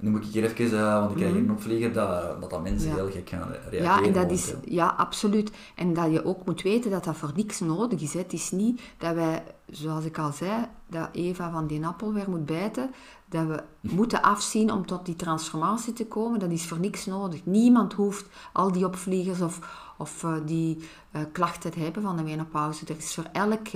nu 0.00 0.10
moet 0.10 0.24
ik 0.24 0.32
hier 0.32 0.44
even, 0.44 0.78
uh, 0.78 0.98
want 0.98 1.10
ik 1.10 1.16
krijg 1.16 1.32
hier 1.32 1.42
een 1.42 1.50
opvlieger, 1.50 1.92
dat, 1.92 2.40
dat, 2.40 2.50
dat 2.50 2.62
mensen 2.62 2.94
heel 2.94 3.10
gek 3.10 3.28
gaan 3.28 3.48
reageren. 3.50 3.82
Ja, 3.82 4.02
en 4.02 4.12
dat 4.12 4.30
is, 4.30 4.54
ja, 4.64 4.94
absoluut. 4.96 5.50
En 5.74 5.94
dat 5.94 6.12
je 6.12 6.24
ook 6.24 6.46
moet 6.46 6.62
weten 6.62 6.90
dat 6.90 7.04
dat 7.04 7.16
voor 7.16 7.32
niks 7.34 7.60
nodig 7.60 8.00
is. 8.00 8.14
Het 8.14 8.32
is 8.32 8.50
niet 8.50 8.80
dat 8.98 9.14
wij, 9.14 9.42
zoals 9.66 10.04
ik 10.04 10.18
al 10.18 10.32
zei, 10.32 10.66
dat 10.86 11.08
Eva 11.12 11.50
van 11.50 11.66
die 11.66 11.86
appel 11.86 12.12
weer 12.12 12.30
moet 12.30 12.46
bijten, 12.46 12.90
dat 13.28 13.46
we 13.46 13.62
moeten 13.96 14.22
afzien 14.22 14.72
om 14.72 14.86
tot 14.86 15.06
die 15.06 15.16
transformatie 15.16 15.92
te 15.92 16.06
komen. 16.06 16.38
Dat 16.38 16.50
is 16.50 16.66
voor 16.66 16.80
niks 16.80 17.06
nodig. 17.06 17.40
Niemand 17.44 17.92
hoeft 17.92 18.26
al 18.52 18.72
die 18.72 18.86
opvliegers 18.86 19.40
of, 19.40 19.58
of 19.98 20.22
uh, 20.22 20.34
die 20.46 20.76
uh, 21.12 21.22
klachten 21.32 21.70
te 21.70 21.80
hebben 21.80 22.02
van 22.02 22.16
de 22.16 22.22
menopauze. 22.22 22.86
Er 22.86 22.96
is 22.96 23.14
voor 23.14 23.28
elk 23.32 23.68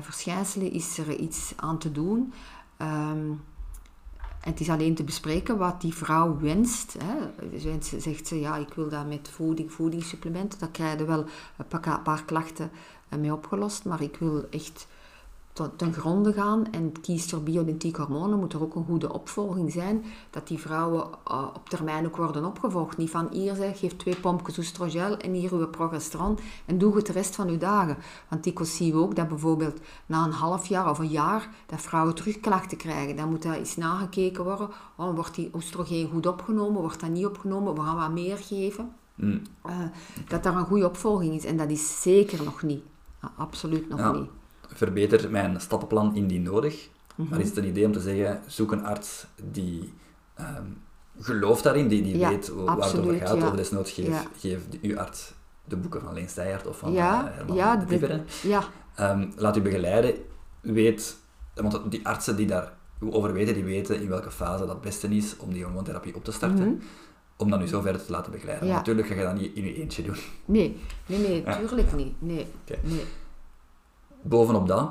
verschijnsel 0.00 0.62
is 0.62 0.98
er 0.98 1.16
iets 1.16 1.52
aan 1.56 1.78
te 1.78 1.92
doen. 1.92 2.32
Um, 2.82 3.40
het 4.48 4.60
is 4.60 4.68
alleen 4.68 4.94
te 4.94 5.04
bespreken 5.04 5.58
wat 5.58 5.80
die 5.80 5.94
vrouw 5.94 6.38
wenst. 6.38 6.96
Hè. 7.04 7.16
Zegt 7.98 8.26
ze, 8.26 8.40
ja, 8.40 8.56
ik 8.56 8.74
wil 8.74 8.88
dat 8.88 9.06
met 9.08 9.28
voeding, 9.28 9.72
voedingssupplementen. 9.72 10.58
Dan 10.58 10.70
krijg 10.70 10.98
je 10.98 11.04
wel 11.04 11.24
een 11.56 12.02
paar 12.02 12.24
klachten 12.24 12.70
mee 13.18 13.32
opgelost. 13.32 13.84
Maar 13.84 14.02
ik 14.02 14.16
wil 14.16 14.46
echt 14.50 14.86
ten 15.76 15.92
gronde 15.92 16.32
gaan 16.32 16.70
en 16.70 17.00
kiest 17.00 17.30
voor 17.30 17.42
bioidentieke 17.42 18.00
hormonen, 18.00 18.38
moet 18.38 18.52
er 18.52 18.62
ook 18.62 18.74
een 18.74 18.84
goede 18.84 19.12
opvolging 19.12 19.72
zijn, 19.72 20.04
dat 20.30 20.48
die 20.48 20.58
vrouwen 20.58 21.08
uh, 21.30 21.46
op 21.54 21.68
termijn 21.68 22.06
ook 22.06 22.16
worden 22.16 22.44
opgevolgd. 22.44 22.96
Niet 22.96 23.10
van 23.10 23.28
hier 23.30 23.54
zeg, 23.54 23.78
geef 23.78 23.96
twee 23.96 24.16
pompjes 24.16 24.58
oestrogel 24.58 25.16
en 25.16 25.32
hier 25.32 25.52
uw 25.52 25.68
progesteron 25.68 26.38
en 26.66 26.78
doe 26.78 26.96
het 26.96 27.06
de 27.06 27.12
rest 27.12 27.34
van 27.34 27.48
uw 27.48 27.58
dagen. 27.58 27.96
Want 28.28 28.68
zien 28.68 28.92
we 28.92 28.98
ook 28.98 29.16
dat 29.16 29.28
bijvoorbeeld 29.28 29.80
na 30.06 30.24
een 30.24 30.32
half 30.32 30.66
jaar 30.66 30.90
of 30.90 30.98
een 30.98 31.08
jaar 31.08 31.48
dat 31.66 31.80
vrouwen 31.80 32.14
terugklachten 32.14 32.78
krijgen. 32.78 33.16
Dan 33.16 33.28
moet 33.28 33.42
dat 33.42 33.54
eens 33.54 33.76
nagekeken 33.76 34.44
worden. 34.44 34.68
Oh, 34.96 35.14
wordt 35.14 35.34
die 35.34 35.50
oestrogeen 35.54 36.08
goed 36.08 36.26
opgenomen? 36.26 36.80
Wordt 36.80 37.00
dat 37.00 37.10
niet 37.10 37.26
opgenomen? 37.26 37.74
We 37.74 37.80
gaan 37.80 37.96
wat 37.96 38.12
meer 38.12 38.36
geven. 38.36 38.92
Mm. 39.14 39.42
Uh, 39.66 39.72
dat 40.28 40.42
daar 40.42 40.56
een 40.56 40.64
goede 40.64 40.88
opvolging 40.88 41.34
is. 41.34 41.44
En 41.44 41.56
dat 41.56 41.70
is 41.70 42.02
zeker 42.02 42.44
nog 42.44 42.62
niet. 42.62 42.82
absoluut 43.36 43.88
nog 43.88 44.12
niet 44.12 44.28
verbeter 44.78 45.30
mijn 45.30 45.60
stappenplan 45.60 46.16
indien 46.16 46.42
nodig. 46.42 46.88
Maar 47.14 47.26
mhm. 47.26 47.40
is 47.40 47.48
het 47.48 47.56
een 47.56 47.66
idee 47.66 47.84
om 47.84 47.92
te 47.92 48.00
zeggen, 48.00 48.40
zoek 48.46 48.72
een 48.72 48.84
arts 48.84 49.26
die 49.42 49.92
um, 50.40 50.82
gelooft 51.20 51.62
daarin, 51.62 51.88
die, 51.88 52.02
die 52.02 52.26
weet 52.26 52.48
waar 52.48 52.76
het 52.76 52.98
over 52.98 53.14
gaat. 53.14 53.38
Ja. 53.38 53.48
Of 53.48 53.54
desnoods 53.54 53.92
geef, 53.92 54.06
ja. 54.06 54.22
geef 54.38 54.60
uw 54.82 54.98
arts 54.98 55.32
de 55.64 55.76
boeken 55.76 56.00
van 56.00 56.14
Leen 56.14 56.28
Steijert 56.28 56.66
of 56.66 56.78
van 56.78 56.92
ja, 56.92 57.28
uh, 57.28 57.34
Herman 57.34 57.56
ja, 57.56 57.76
de, 57.76 58.20
ja. 58.42 58.62
Um, 59.00 59.32
laat 59.36 59.56
u 59.56 59.60
begeleiden. 59.60 60.14
Weet, 60.60 61.16
want 61.54 61.90
die 61.90 62.06
artsen 62.06 62.36
die 62.36 62.46
daarover 62.46 63.32
weten, 63.32 63.54
die 63.54 63.64
weten 63.64 64.00
in 64.00 64.08
welke 64.08 64.30
fase 64.30 64.58
dat 64.58 64.68
het 64.68 64.80
beste 64.80 65.08
is 65.08 65.36
om 65.36 65.52
die 65.52 65.64
hormoontherapie 65.64 66.14
op 66.14 66.24
te 66.24 66.32
starten. 66.32 66.68
Mhm. 66.68 66.82
Om 67.36 67.50
dan 67.50 67.62
u 67.62 67.66
zo 67.66 67.80
verder 67.80 68.04
te 68.04 68.12
laten 68.12 68.32
begeleiden. 68.32 68.68
Natuurlijk 68.68 69.06
ga 69.06 69.14
je 69.14 69.22
dat 69.22 69.34
niet 69.34 69.54
in 69.54 69.64
je 69.64 69.74
eentje 69.74 70.02
doen. 70.02 70.16
Nee, 70.44 70.80
nee, 71.06 71.18
nee, 71.18 71.42
tuurlijk 71.58 71.92
niet. 71.92 72.22
Nee, 72.22 72.46
nee. 72.82 73.04
Bovenop 74.22 74.68
dat 74.68 74.90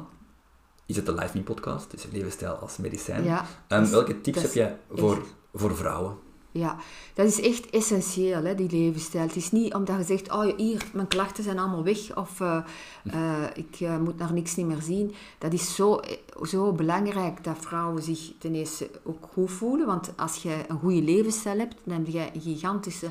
is 0.88 0.96
het 0.96 1.06
de 1.06 1.14
Life 1.14 1.38
Me 1.38 1.44
podcast, 1.44 1.92
dus 1.92 2.08
levensstijl 2.12 2.54
als 2.54 2.78
medicijn. 2.78 3.24
Ja, 3.24 3.46
um, 3.68 3.90
welke 3.90 4.22
tips 4.22 4.42
heb 4.42 4.54
je 4.54 4.76
voor, 4.92 5.26
voor 5.54 5.76
vrouwen? 5.76 6.18
Ja, 6.52 6.78
dat 7.14 7.28
is 7.28 7.42
echt 7.42 7.70
essentieel, 7.70 8.44
hè, 8.44 8.56
die 8.56 8.70
levensstijl. 8.72 9.24
Het 9.24 9.36
is 9.36 9.52
niet 9.52 9.74
omdat 9.74 9.98
je 9.98 10.04
zegt, 10.04 10.32
oh 10.32 10.58
hier, 10.58 10.86
mijn 10.94 11.08
klachten 11.08 11.44
zijn 11.44 11.60
allemaal 11.60 11.84
weg 11.84 12.16
of 12.16 12.40
uh, 12.40 12.58
uh, 13.04 13.44
ik 13.64 13.80
uh, 13.80 13.98
moet 13.98 14.18
naar 14.18 14.34
niks 14.34 14.56
niet 14.56 14.66
meer 14.66 14.82
zien. 14.82 15.14
Dat 15.38 15.54
is 15.54 15.76
zo, 15.76 16.00
zo 16.44 16.72
belangrijk 16.72 17.44
dat 17.44 17.58
vrouwen 17.60 18.04
zich 18.04 18.32
ten 18.40 18.56
eerste 18.56 18.90
ook 19.04 19.28
goed 19.34 19.52
voelen. 19.52 19.86
Want 19.86 20.14
als 20.16 20.44
je 20.44 20.56
een 20.68 20.80
goede 20.80 21.02
levensstijl 21.02 21.58
hebt, 21.58 21.76
dan 21.84 21.98
heb 21.98 22.08
je 22.08 22.30
een 22.34 22.42
gigantische 22.42 23.10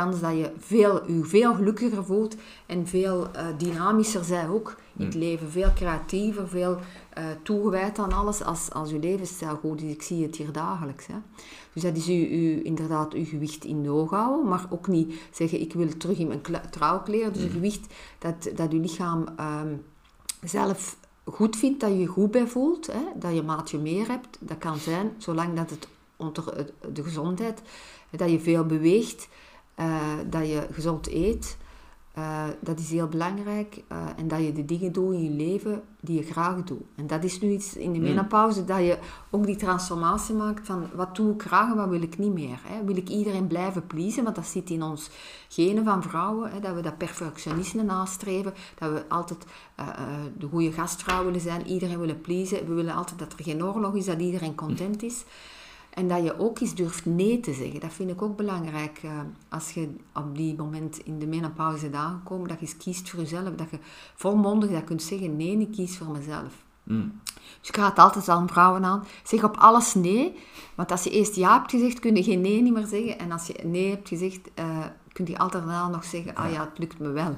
kans 0.00 0.20
dat 0.20 0.32
je 0.32 0.50
veel, 0.58 1.12
je 1.12 1.24
veel 1.24 1.54
gelukkiger 1.54 2.04
voelt 2.04 2.36
en 2.66 2.86
veel 2.86 3.26
uh, 3.26 3.42
dynamischer 3.58 4.24
zij 4.24 4.48
ook 4.48 4.76
in 4.96 5.04
het 5.04 5.14
mm. 5.14 5.20
leven. 5.20 5.50
Veel 5.50 5.72
creatiever, 5.74 6.48
veel 6.48 6.78
uh, 7.18 7.24
toegewijd 7.42 7.98
aan 7.98 8.12
alles 8.12 8.42
als, 8.42 8.70
als 8.72 8.90
je 8.90 8.98
levensstijl 8.98 9.56
goed 9.56 9.82
is. 9.82 9.92
Ik 9.92 10.02
zie 10.02 10.22
het 10.22 10.36
hier 10.36 10.52
dagelijks. 10.52 11.06
Hè. 11.06 11.14
Dus 11.72 11.82
dat 11.82 11.96
is 11.96 12.08
u, 12.08 12.12
u, 12.12 12.64
inderdaad 12.64 13.12
uw 13.12 13.24
gewicht 13.24 13.64
in 13.64 13.82
de 13.82 13.90
oog 13.90 14.10
houden, 14.10 14.48
maar 14.48 14.66
ook 14.70 14.88
niet 14.88 15.14
zeggen 15.30 15.60
ik 15.60 15.72
wil 15.72 15.96
terug 15.96 16.18
in 16.18 16.26
mijn 16.26 16.40
trouwkleren. 16.70 17.32
Dus 17.32 17.42
een 17.42 17.48
mm. 17.48 17.54
gewicht 17.54 17.86
dat, 18.18 18.50
dat 18.54 18.72
uw 18.72 18.80
lichaam 18.80 19.24
um, 19.40 19.84
zelf 20.42 20.96
goed 21.24 21.56
vindt, 21.56 21.80
dat 21.80 21.90
je 21.90 21.98
je 21.98 22.06
goed 22.06 22.30
bij 22.30 22.46
voelt, 22.46 22.86
hè, 22.86 23.02
dat 23.14 23.34
je 23.34 23.42
maatje 23.42 23.78
meer 23.78 24.08
hebt. 24.08 24.38
Dat 24.40 24.58
kan 24.58 24.78
zijn, 24.78 25.14
zolang 25.18 25.56
dat 25.56 25.70
het 25.70 25.88
onder 26.16 26.66
de 26.92 27.02
gezondheid, 27.02 27.62
dat 28.10 28.30
je 28.30 28.40
veel 28.40 28.64
beweegt, 28.64 29.28
uh, 29.76 30.12
dat 30.30 30.46
je 30.46 30.66
gezond 30.70 31.08
eet, 31.08 31.56
Uh, 32.18 32.44
dat 32.60 32.78
is 32.78 32.90
heel 32.90 33.08
belangrijk. 33.08 33.82
Uh, 33.92 33.98
en 34.16 34.28
dat 34.28 34.40
je 34.40 34.52
de 34.52 34.64
dingen 34.64 34.92
doet 34.92 35.12
in 35.12 35.22
je 35.22 35.30
leven 35.30 35.82
die 36.00 36.16
je 36.16 36.22
graag 36.22 36.64
doet. 36.64 36.82
En 36.94 37.06
dat 37.06 37.24
is 37.24 37.40
nu 37.40 37.50
iets 37.50 37.76
in 37.76 37.92
de 37.92 37.98
menopauze, 37.98 38.64
dat 38.64 38.78
je 38.78 38.98
ook 39.30 39.46
die 39.46 39.56
transformatie 39.56 40.34
maakt 40.34 40.66
van 40.66 40.86
wat 40.94 41.16
doe 41.16 41.34
ik 41.34 41.42
graag 41.42 41.70
en 41.70 41.76
wat 41.76 41.88
wil 41.88 42.02
ik 42.02 42.18
niet 42.18 42.32
meer. 42.32 42.58
Hè? 42.62 42.84
Wil 42.84 42.96
ik 42.96 43.08
iedereen 43.08 43.46
blijven 43.46 43.86
pleasen, 43.86 44.24
want 44.24 44.36
dat 44.36 44.46
zit 44.46 44.70
in 44.70 44.82
ons 44.82 45.10
genen 45.48 45.84
van 45.84 46.02
vrouwen, 46.02 46.50
hè? 46.50 46.60
dat 46.60 46.74
we 46.74 46.80
dat 46.80 46.98
perfectionisme 46.98 47.82
nastreven, 47.82 48.54
dat 48.78 48.92
we 48.92 49.04
altijd 49.08 49.44
uh, 49.80 49.88
de 50.38 50.46
goede 50.46 50.72
gastvrouw 50.72 51.24
willen 51.24 51.40
zijn, 51.40 51.66
iedereen 51.66 51.98
willen 51.98 52.20
pleasen. 52.20 52.66
We 52.66 52.74
willen 52.74 52.94
altijd 52.94 53.18
dat 53.18 53.32
er 53.32 53.44
geen 53.44 53.64
oorlog 53.64 53.94
is, 53.94 54.04
dat 54.04 54.20
iedereen 54.20 54.54
content 54.54 55.02
is. 55.02 55.24
En 55.96 56.08
dat 56.08 56.22
je 56.22 56.38
ook 56.38 56.60
eens 56.60 56.74
durft 56.74 57.06
nee 57.06 57.40
te 57.40 57.52
zeggen. 57.52 57.80
Dat 57.80 57.92
vind 57.92 58.10
ik 58.10 58.22
ook 58.22 58.36
belangrijk. 58.36 59.02
Uh, 59.04 59.20
als 59.48 59.70
je 59.70 59.96
op 60.14 60.36
die 60.36 60.56
moment 60.56 60.98
in 60.98 61.18
de 61.18 61.26
menopauze 61.26 61.82
bent 61.82 61.94
aangekomen, 61.94 62.48
dat 62.48 62.60
je 62.60 62.66
eens 62.66 62.76
kiest 62.76 63.10
voor 63.10 63.20
jezelf. 63.20 63.54
Dat 63.54 63.70
je 63.70 63.78
volmondig 64.14 64.70
dat 64.70 64.84
kunt 64.84 65.02
zeggen, 65.02 65.36
nee, 65.36 65.58
ik 65.58 65.72
kies 65.72 65.98
voor 65.98 66.10
mezelf. 66.10 66.64
Mm. 66.82 67.20
Dus 67.60 67.68
ik 67.68 67.76
raad 67.76 67.98
altijd 67.98 68.28
aan 68.28 68.48
vrouwen 68.48 68.84
aan, 68.84 69.04
zeg 69.22 69.44
op 69.44 69.56
alles 69.56 69.94
nee. 69.94 70.38
Want 70.74 70.90
als 70.90 71.04
je 71.04 71.10
eerst 71.10 71.34
ja 71.34 71.58
hebt 71.58 71.70
gezegd, 71.70 71.98
kun 71.98 72.16
je 72.16 72.22
geen 72.22 72.40
nee 72.40 72.62
niet 72.62 72.72
meer 72.72 72.86
zeggen. 72.86 73.18
En 73.18 73.32
als 73.32 73.46
je 73.46 73.60
nee 73.64 73.90
hebt 73.90 74.08
gezegd, 74.08 74.50
uh, 74.58 74.84
kun 75.12 75.26
je 75.26 75.38
altijd 75.38 75.64
daarna 75.64 75.88
nog 75.88 76.04
zeggen, 76.04 76.34
ah 76.34 76.52
ja, 76.52 76.64
het 76.64 76.78
lukt 76.78 76.98
me 76.98 77.08
wel. 77.08 77.36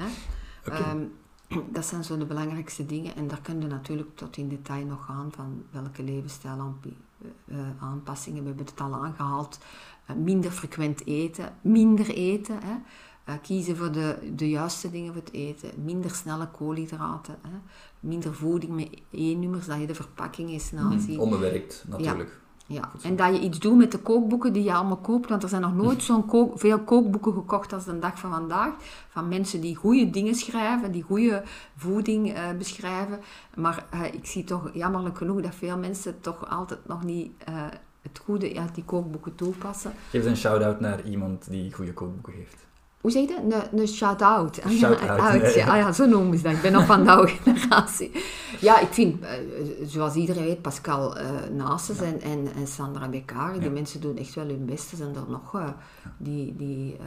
okay. 0.66 0.90
um, 0.90 1.12
dat 1.76 1.86
zijn 1.86 2.04
zo 2.04 2.18
de 2.18 2.26
belangrijkste 2.26 2.86
dingen. 2.86 3.16
En 3.16 3.28
daar 3.28 3.40
kun 3.40 3.60
je 3.60 3.66
natuurlijk 3.66 4.16
tot 4.16 4.36
in 4.36 4.48
detail 4.48 4.86
nog 4.86 5.04
gaan 5.04 5.32
van 5.34 5.62
welke 5.70 6.02
levensstijl 6.02 6.60
aanpassingen. 7.80 8.42
We 8.42 8.48
hebben 8.48 8.66
het 8.66 8.80
al 8.80 8.94
aangehaald. 8.94 9.58
Uh, 10.10 10.16
minder 10.16 10.50
frequent 10.50 11.06
eten, 11.06 11.56
minder 11.60 12.08
eten. 12.08 12.58
Hè. 12.62 12.74
Kiezen 13.42 13.76
voor 13.76 13.92
de, 13.92 14.32
de 14.34 14.50
juiste 14.50 14.90
dingen 14.90 15.12
voor 15.12 15.22
het 15.22 15.32
eten. 15.32 15.70
Minder 15.84 16.10
snelle 16.10 16.48
koolhydraten. 16.48 17.38
Hè. 17.42 17.58
Minder 18.00 18.34
voeding 18.34 18.72
met 18.72 19.00
E-nummers, 19.10 19.66
dat 19.66 19.80
je 19.80 19.86
de 19.86 19.94
verpakking 19.94 20.50
eens 20.50 20.70
naziet. 20.70 21.16
Mm, 21.16 21.22
onbewerkt, 21.22 21.84
natuurlijk. 21.88 22.28
Ja, 22.28 22.41
en 23.02 23.16
dat 23.16 23.34
je 23.34 23.40
iets 23.40 23.58
doet 23.58 23.76
met 23.76 23.92
de 23.92 23.98
kookboeken 23.98 24.52
die 24.52 24.62
je 24.62 24.72
allemaal 24.72 24.96
koopt, 24.96 25.28
want 25.28 25.42
er 25.42 25.48
zijn 25.48 25.62
nog 25.62 25.74
nooit 25.74 26.02
zo'n 26.02 26.26
kook, 26.26 26.58
veel 26.58 26.80
kookboeken 26.80 27.32
gekocht 27.32 27.72
als 27.72 27.84
de 27.84 27.98
dag 27.98 28.18
van 28.18 28.30
vandaag. 28.30 28.72
Van 29.08 29.28
mensen 29.28 29.60
die 29.60 29.76
goede 29.76 30.10
dingen 30.10 30.34
schrijven, 30.34 30.92
die 30.92 31.02
goede 31.02 31.42
voeding 31.76 32.36
uh, 32.36 32.50
beschrijven. 32.58 33.20
Maar 33.56 33.84
uh, 33.94 34.04
ik 34.04 34.26
zie 34.26 34.44
toch 34.44 34.70
jammerlijk 34.72 35.16
genoeg 35.16 35.40
dat 35.40 35.54
veel 35.54 35.78
mensen 35.78 36.20
toch 36.20 36.50
altijd 36.50 36.86
nog 36.86 37.04
niet 37.04 37.32
uh, 37.48 37.54
het 38.02 38.20
goede 38.24 38.58
uit 38.58 38.74
die 38.74 38.84
kookboeken 38.84 39.34
toepassen. 39.34 39.92
Geef 40.10 40.20
eens 40.20 40.30
een 40.30 40.36
shout-out 40.36 40.80
naar 40.80 41.04
iemand 41.04 41.50
die 41.50 41.72
goede 41.72 41.92
kookboeken 41.92 42.32
heeft. 42.32 42.66
Hoe 43.02 43.10
zeg 43.10 43.22
je 43.22 43.28
dat? 43.28 43.62
Een, 43.72 43.80
een 43.80 43.88
shout-out. 43.88 44.60
Shout-out. 44.68 45.54
Ja, 45.54 45.66
ah, 45.66 45.76
ja, 45.76 45.92
zo 45.92 46.06
noemen 46.06 46.38
ze 46.38 46.42
dat. 46.42 46.52
Ik 46.52 46.62
ben 46.62 46.72
nog 46.72 46.86
van 46.86 47.02
de 47.04 47.10
oude 47.10 47.32
generatie. 47.32 48.10
Ja, 48.60 48.80
ik 48.80 48.92
vind, 48.92 49.22
eh, 49.22 49.30
zoals 49.84 50.14
iedereen 50.14 50.44
weet, 50.44 50.62
Pascal 50.62 51.18
uh, 51.18 51.24
Nases 51.52 52.00
en, 52.00 52.20
en, 52.20 52.48
en, 52.56 52.66
Sandra 52.66 53.08
Beccari, 53.08 53.58
die 53.58 53.70
mensen 53.70 54.00
doen 54.00 54.16
echt 54.16 54.34
wel 54.34 54.46
hun 54.46 54.64
best. 54.64 54.96
Zijn 54.96 55.14
er 55.14 55.22
nog 55.28 55.54
uh, 55.54 55.68
die, 56.16 56.56
die 56.56 56.96
uh, 57.00 57.06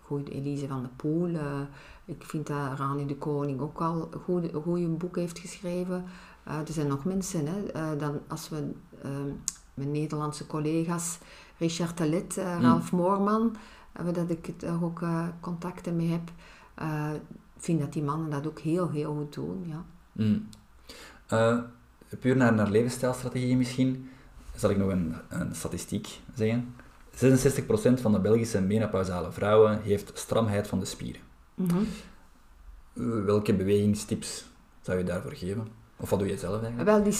goed, 0.00 0.28
Elise 0.28 0.66
van 0.66 0.80
der 0.80 0.90
Poel. 0.96 1.30
ik 2.04 2.24
vind 2.24 2.46
dat 2.46 2.78
Rani 2.78 3.06
de 3.06 3.16
Koning 3.16 3.60
ook 3.60 3.80
al 3.80 4.08
een 4.26 4.62
goed 4.62 4.98
boek 4.98 5.16
heeft 5.16 5.38
geschreven. 5.38 6.04
er 6.44 6.72
zijn 6.72 6.86
nog 6.86 7.04
mensen, 7.04 7.46
hè, 7.46 7.96
dan 7.96 8.20
als 8.28 8.48
we 8.48 8.72
mijn 9.74 9.90
Nederlandse 9.90 10.46
collega's, 10.46 11.18
Richard 11.58 11.96
Talet, 11.96 12.36
Ralf 12.60 12.92
mm. 12.92 12.98
Moorman 12.98 13.56
dat 14.12 14.30
ik 14.30 14.54
ook 14.82 15.00
uh, 15.00 15.28
contacten 15.40 15.96
mee 15.96 16.10
heb. 16.10 16.30
Uh, 16.82 17.10
vind 17.56 17.80
dat 17.80 17.92
die 17.92 18.02
mannen 18.02 18.30
dat 18.30 18.46
ook 18.46 18.58
heel, 18.58 18.90
heel 18.90 19.14
goed 19.14 19.34
doen. 19.34 19.64
Ja. 19.66 19.84
Mm. 20.12 20.48
Uh, 21.32 21.58
puur 22.20 22.36
naar, 22.36 22.54
naar 22.54 22.70
levensstijlstrategieën 22.70 23.58
misschien, 23.58 24.10
zal 24.54 24.70
ik 24.70 24.76
nog 24.76 24.88
een, 24.88 25.14
een 25.28 25.54
statistiek 25.54 26.20
zeggen. 26.34 26.74
66% 27.14 28.00
van 28.00 28.12
de 28.12 28.20
Belgische 28.20 28.60
menopausale 28.60 29.32
vrouwen 29.32 29.82
heeft 29.82 30.10
stramheid 30.14 30.66
van 30.66 30.78
de 30.78 30.84
spieren. 30.84 31.20
Mm 31.54 31.68
-hmm. 31.68 31.86
Welke 33.24 33.54
bewegingstips 33.54 34.44
zou 34.80 34.98
je 34.98 35.04
daarvoor 35.04 35.32
geven? 35.32 35.83
Of 35.96 36.10
wat 36.10 36.18
doe 36.18 36.28
je 36.28 36.36
zelf 36.36 36.62
eigenlijk? 36.62 36.84
Wel, 36.84 37.02
die 37.02 37.16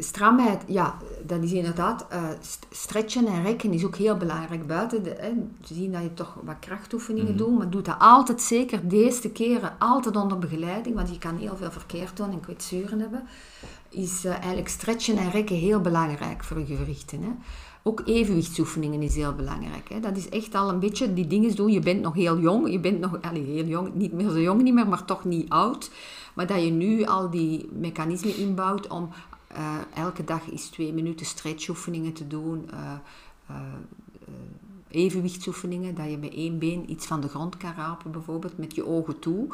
stramheid, 0.00 0.62
ja, 0.66 0.96
dat 1.22 1.42
is 1.42 1.52
inderdaad... 1.52 2.06
Uh, 2.12 2.28
stretchen 2.70 3.26
en 3.26 3.42
rekken 3.42 3.72
is 3.72 3.84
ook 3.84 3.96
heel 3.96 4.16
belangrijk 4.16 4.66
buiten. 4.66 5.02
De, 5.02 5.16
hè, 5.18 5.32
te 5.66 5.74
zien 5.74 5.92
dat 5.92 6.02
je 6.02 6.14
toch 6.14 6.36
wat 6.42 6.58
krachtoefeningen 6.60 7.30
mm 7.30 7.36
doet. 7.36 7.58
Maar 7.58 7.70
doe 7.70 7.82
dat 7.82 7.96
altijd 7.98 8.40
zeker, 8.40 8.88
deze 8.88 9.30
keren, 9.30 9.72
altijd 9.78 10.16
onder 10.16 10.38
begeleiding. 10.38 10.94
Want 10.94 11.08
je 11.08 11.18
kan 11.18 11.36
heel 11.36 11.56
veel 11.56 11.70
verkeerd 11.70 12.16
doen 12.16 12.30
en 12.30 12.40
kwetsuren 12.40 13.00
hebben. 13.00 13.26
Is 13.88 14.24
uh, 14.24 14.32
eigenlijk 14.32 14.68
stretchen 14.68 15.16
en 15.16 15.30
rekken 15.30 15.56
heel 15.56 15.80
belangrijk 15.80 16.44
voor 16.44 16.58
je 16.58 16.76
gewrichten. 16.76 17.22
Hè. 17.22 17.30
Ook 17.88 18.02
evenwichtsoefeningen 18.04 19.02
is 19.02 19.14
heel 19.14 19.34
belangrijk. 19.34 19.88
Hè. 19.88 20.00
Dat 20.00 20.16
is 20.16 20.28
echt 20.28 20.54
al 20.54 20.68
een 20.68 20.78
beetje 20.78 21.14
die 21.14 21.26
dingen 21.26 21.56
doen. 21.56 21.72
Je 21.72 21.80
bent 21.80 22.00
nog 22.00 22.14
heel 22.14 22.38
jong. 22.38 22.70
Je 22.70 22.80
bent 22.80 23.00
nog 23.00 23.18
allez, 23.20 23.46
heel 23.46 23.64
jong, 23.64 23.94
niet 23.94 24.12
meer 24.12 24.30
zo 24.30 24.40
jong 24.40 24.62
niet 24.62 24.74
meer, 24.74 24.88
maar 24.88 25.04
toch 25.04 25.24
niet 25.24 25.48
oud. 25.48 25.90
Maar 26.34 26.46
dat 26.46 26.64
je 26.64 26.70
nu 26.70 27.04
al 27.04 27.30
die 27.30 27.68
mechanismen 27.72 28.36
inbouwt 28.36 28.86
om 28.86 29.08
uh, 29.52 29.74
elke 29.94 30.24
dag 30.24 30.50
eens 30.50 30.68
twee 30.68 30.92
minuten 30.92 31.26
stretchoefeningen 31.26 32.12
te 32.12 32.26
doen. 32.26 32.68
Uh, 32.72 32.92
uh, 33.50 33.56
evenwichtsoefeningen, 34.88 35.94
dat 35.94 36.10
je 36.10 36.18
met 36.18 36.34
één 36.34 36.58
been 36.58 36.90
iets 36.90 37.06
van 37.06 37.20
de 37.20 37.28
grond 37.28 37.56
kan 37.56 37.74
rapen, 37.76 38.10
bijvoorbeeld 38.10 38.58
met 38.58 38.74
je 38.74 38.86
ogen 38.86 39.18
toe. 39.18 39.46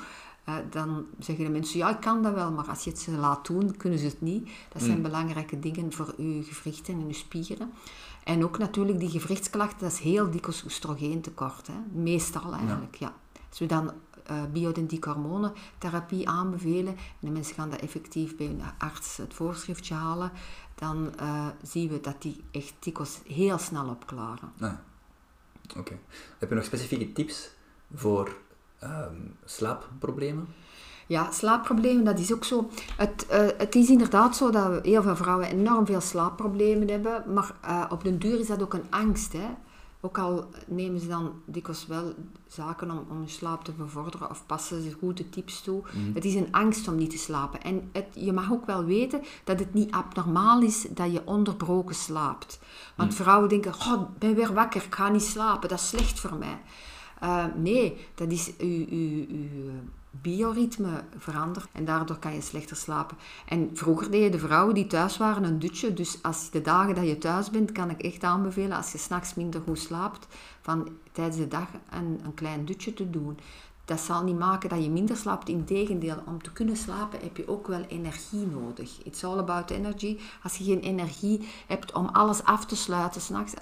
dan 0.70 1.04
zeggen 1.18 1.44
de 1.44 1.50
mensen, 1.50 1.78
ja, 1.78 1.90
ik 1.90 2.00
kan 2.00 2.22
dat 2.22 2.34
wel, 2.34 2.50
maar 2.50 2.68
als 2.68 2.84
je 2.84 2.90
het 2.90 2.98
ze 2.98 3.10
laat 3.10 3.46
doen, 3.46 3.76
kunnen 3.76 3.98
ze 3.98 4.06
het 4.06 4.20
niet. 4.20 4.50
Dat 4.72 4.82
zijn 4.82 4.96
mm. 4.96 5.02
belangrijke 5.02 5.58
dingen 5.58 5.92
voor 5.92 6.14
je 6.16 6.42
gewrichten 6.42 6.94
en 6.94 7.06
je 7.06 7.14
spieren. 7.14 7.72
En 8.24 8.44
ook 8.44 8.58
natuurlijk 8.58 8.98
die 8.98 9.10
gewrichtsklachten, 9.10 9.78
dat 9.78 9.92
is 9.92 9.98
heel 9.98 10.30
dikwijls 10.30 10.64
oestrogeentekort. 10.64 11.66
Hè? 11.66 11.74
Meestal 11.92 12.52
eigenlijk, 12.52 12.94
ja. 12.94 13.14
Als 13.48 13.58
we 13.58 13.66
dan 13.66 13.92
uh, 14.30 14.44
bioidentieke 14.52 15.08
hormonentherapie 15.10 16.28
aanbevelen 16.28 16.96
en 16.96 16.96
de 17.20 17.30
mensen 17.30 17.54
gaan 17.54 17.70
dat 17.70 17.80
effectief 17.80 18.36
bij 18.36 18.46
hun 18.46 18.62
arts 18.78 19.16
het 19.16 19.34
voorschriftje 19.34 19.94
halen, 19.94 20.32
dan 20.74 21.12
uh, 21.20 21.46
zien 21.62 21.88
we 21.88 22.00
dat 22.00 22.22
die 22.22 22.44
echt 22.50 22.74
dikwijls 22.78 23.20
heel 23.26 23.58
snel 23.58 23.88
opklaren. 23.88 24.52
Ah, 24.60 24.72
Oké. 25.76 25.98
Heb 26.38 26.48
je 26.48 26.54
nog 26.54 26.64
specifieke 26.64 27.12
tips 27.12 27.50
voor 27.94 28.36
um, 28.82 29.36
slaapproblemen? 29.44 30.46
Ja, 31.12 31.30
slaapproblemen, 31.30 32.04
dat 32.04 32.18
is 32.18 32.32
ook 32.32 32.44
zo. 32.44 32.68
Het, 32.96 33.26
uh, 33.30 33.46
het 33.58 33.74
is 33.74 33.88
inderdaad 33.88 34.36
zo 34.36 34.50
dat 34.50 34.84
heel 34.84 35.02
veel 35.02 35.16
vrouwen 35.16 35.46
enorm 35.46 35.86
veel 35.86 36.00
slaapproblemen 36.00 36.88
hebben, 36.88 37.24
maar 37.34 37.54
uh, 37.64 37.84
op 37.88 38.04
den 38.04 38.18
duur 38.18 38.40
is 38.40 38.46
dat 38.46 38.62
ook 38.62 38.74
een 38.74 38.90
angst. 38.90 39.32
Hè? 39.32 39.48
Ook 40.00 40.18
al 40.18 40.44
nemen 40.66 41.00
ze 41.00 41.08
dan 41.08 41.32
dikwijls 41.44 41.86
wel 41.86 42.14
zaken 42.46 42.90
om, 42.90 43.04
om 43.10 43.16
hun 43.16 43.28
slaap 43.28 43.64
te 43.64 43.72
bevorderen 43.72 44.30
of 44.30 44.46
passen 44.46 44.82
ze 44.82 44.92
goede 44.92 45.28
tips 45.28 45.62
toe. 45.62 45.82
Mhm. 45.82 46.14
Het 46.14 46.24
is 46.24 46.34
een 46.34 46.52
angst 46.52 46.88
om 46.88 46.96
niet 46.96 47.10
te 47.10 47.18
slapen. 47.18 47.62
En 47.62 47.88
het, 47.92 48.06
je 48.14 48.32
mag 48.32 48.52
ook 48.52 48.66
wel 48.66 48.84
weten 48.84 49.22
dat 49.44 49.58
het 49.58 49.74
niet 49.74 49.90
abnormaal 49.90 50.62
is 50.62 50.86
dat 50.90 51.12
je 51.12 51.22
onderbroken 51.24 51.94
slaapt. 51.94 52.60
Want 52.96 53.10
mhm. 53.10 53.22
vrouwen 53.22 53.48
denken, 53.48 53.74
oh, 53.74 54.00
ik 54.00 54.18
ben 54.18 54.34
weer 54.34 54.52
wakker, 54.52 54.82
ik 54.82 54.94
ga 54.94 55.08
niet 55.08 55.22
slapen, 55.22 55.68
dat 55.68 55.78
is 55.78 55.88
slecht 55.88 56.20
voor 56.20 56.34
mij. 56.34 56.60
Uh, 57.22 57.44
nee, 57.56 57.96
dat 58.14 58.30
is 58.30 58.52
uw 58.58 58.86
bioritme 60.20 61.04
verandert 61.16 61.68
en 61.72 61.84
daardoor 61.84 62.18
kan 62.18 62.34
je 62.34 62.40
slechter 62.40 62.76
slapen. 62.76 63.16
En 63.46 63.70
vroeger 63.74 64.10
deden 64.10 64.30
de 64.30 64.38
vrouwen 64.38 64.74
die 64.74 64.86
thuis 64.86 65.16
waren 65.16 65.44
een 65.44 65.58
dutje, 65.58 65.94
dus 65.94 66.22
als 66.22 66.50
de 66.50 66.60
dagen 66.60 66.94
dat 66.94 67.06
je 67.06 67.18
thuis 67.18 67.50
bent, 67.50 67.72
kan 67.72 67.90
ik 67.90 68.02
echt 68.02 68.24
aanbevelen 68.24 68.76
als 68.76 68.92
je 68.92 68.98
s'nachts 68.98 69.34
minder 69.34 69.60
goed 69.60 69.78
slaapt, 69.78 70.26
van 70.60 70.88
tijdens 71.12 71.36
de 71.36 71.48
dag 71.48 71.68
een, 71.90 72.20
een 72.24 72.34
klein 72.34 72.64
dutje 72.64 72.94
te 72.94 73.10
doen. 73.10 73.38
Dat 73.84 74.00
zal 74.00 74.22
niet 74.22 74.38
maken 74.38 74.68
dat 74.68 74.82
je 74.82 74.90
minder 74.90 75.16
slaapt. 75.16 75.48
Integendeel, 75.48 76.22
om 76.26 76.42
te 76.42 76.52
kunnen 76.52 76.76
slapen 76.76 77.20
heb 77.20 77.36
je 77.36 77.48
ook 77.48 77.66
wel 77.66 77.82
energie 77.82 78.46
nodig. 78.46 79.02
It's 79.04 79.24
all 79.24 79.38
about 79.38 79.70
energy. 79.70 80.18
Als 80.42 80.56
je 80.56 80.64
geen 80.64 80.80
energie 80.80 81.48
hebt 81.66 81.92
om 81.92 82.06
alles 82.06 82.44
af 82.44 82.66
te 82.66 82.76
sluiten 82.76 83.20
s'nachts, 83.20 83.54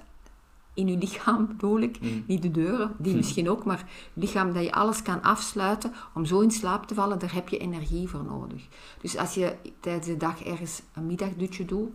in 0.75 0.87
je 0.87 0.99
lichaam 0.99 1.47
bedoel 1.47 1.81
ik, 1.81 2.01
mm. 2.01 2.25
niet 2.27 2.43
de 2.43 2.51
deuren, 2.51 2.93
die 2.99 3.11
mm. 3.11 3.17
misschien 3.17 3.51
ook, 3.51 3.65
maar 3.65 3.85
lichaam 4.13 4.53
dat 4.53 4.63
je 4.63 4.73
alles 4.73 5.03
kan 5.03 5.23
afsluiten 5.23 5.93
om 6.15 6.25
zo 6.25 6.41
in 6.41 6.51
slaap 6.51 6.87
te 6.87 6.95
vallen, 6.95 7.19
daar 7.19 7.35
heb 7.35 7.49
je 7.49 7.59
energie 7.59 8.09
voor 8.09 8.25
nodig. 8.25 8.69
Dus 9.01 9.17
als 9.17 9.35
je 9.35 9.57
tijdens 9.81 10.07
de 10.07 10.17
dag 10.17 10.43
ergens 10.43 10.83
een 10.95 11.07
middagdutje 11.07 11.65
doet, 11.65 11.91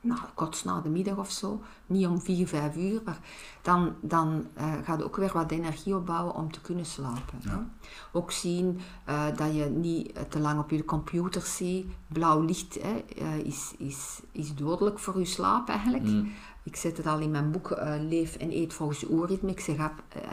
nou, 0.00 0.20
kort 0.34 0.64
na 0.64 0.80
de 0.80 0.88
middag 0.88 1.16
of 1.16 1.30
zo, 1.30 1.60
niet 1.86 2.06
om 2.06 2.20
4, 2.20 2.46
5 2.46 2.76
uur, 2.76 3.00
maar 3.04 3.18
dan, 3.62 3.94
dan 4.00 4.46
uh, 4.58 4.72
ga 4.84 4.96
je 4.96 5.04
ook 5.04 5.16
weer 5.16 5.32
wat 5.32 5.50
energie 5.50 5.96
opbouwen 5.96 6.34
om 6.34 6.52
te 6.52 6.60
kunnen 6.60 6.86
slapen. 6.86 7.38
Ja. 7.38 7.68
Ook 8.12 8.30
zien 8.30 8.80
uh, 9.08 9.24
dat 9.36 9.54
je 9.54 9.64
niet 9.64 10.30
te 10.30 10.38
lang 10.38 10.60
op 10.60 10.70
je 10.70 10.84
computer 10.84 11.42
ziet. 11.42 11.86
Blauw 12.06 12.40
licht 12.40 12.78
hè, 12.82 13.04
uh, 13.22 13.38
is, 13.38 13.74
is, 13.78 14.20
is 14.32 14.54
dodelijk 14.54 14.98
voor 14.98 15.18
je 15.18 15.24
slaap 15.24 15.68
eigenlijk. 15.68 16.04
Mm. 16.04 16.32
Ik 16.62 16.76
zet 16.76 16.96
het 16.96 17.06
al 17.06 17.18
in 17.18 17.30
mijn 17.30 17.50
boek 17.50 17.70
uh, 17.70 17.94
Leef 18.08 18.36
en 18.36 18.52
eet 18.52 18.72
volgens 18.72 19.04
oerritme. 19.08 19.50
Ik 19.50 19.60
zeg, 19.60 19.76
uh, 19.76 19.86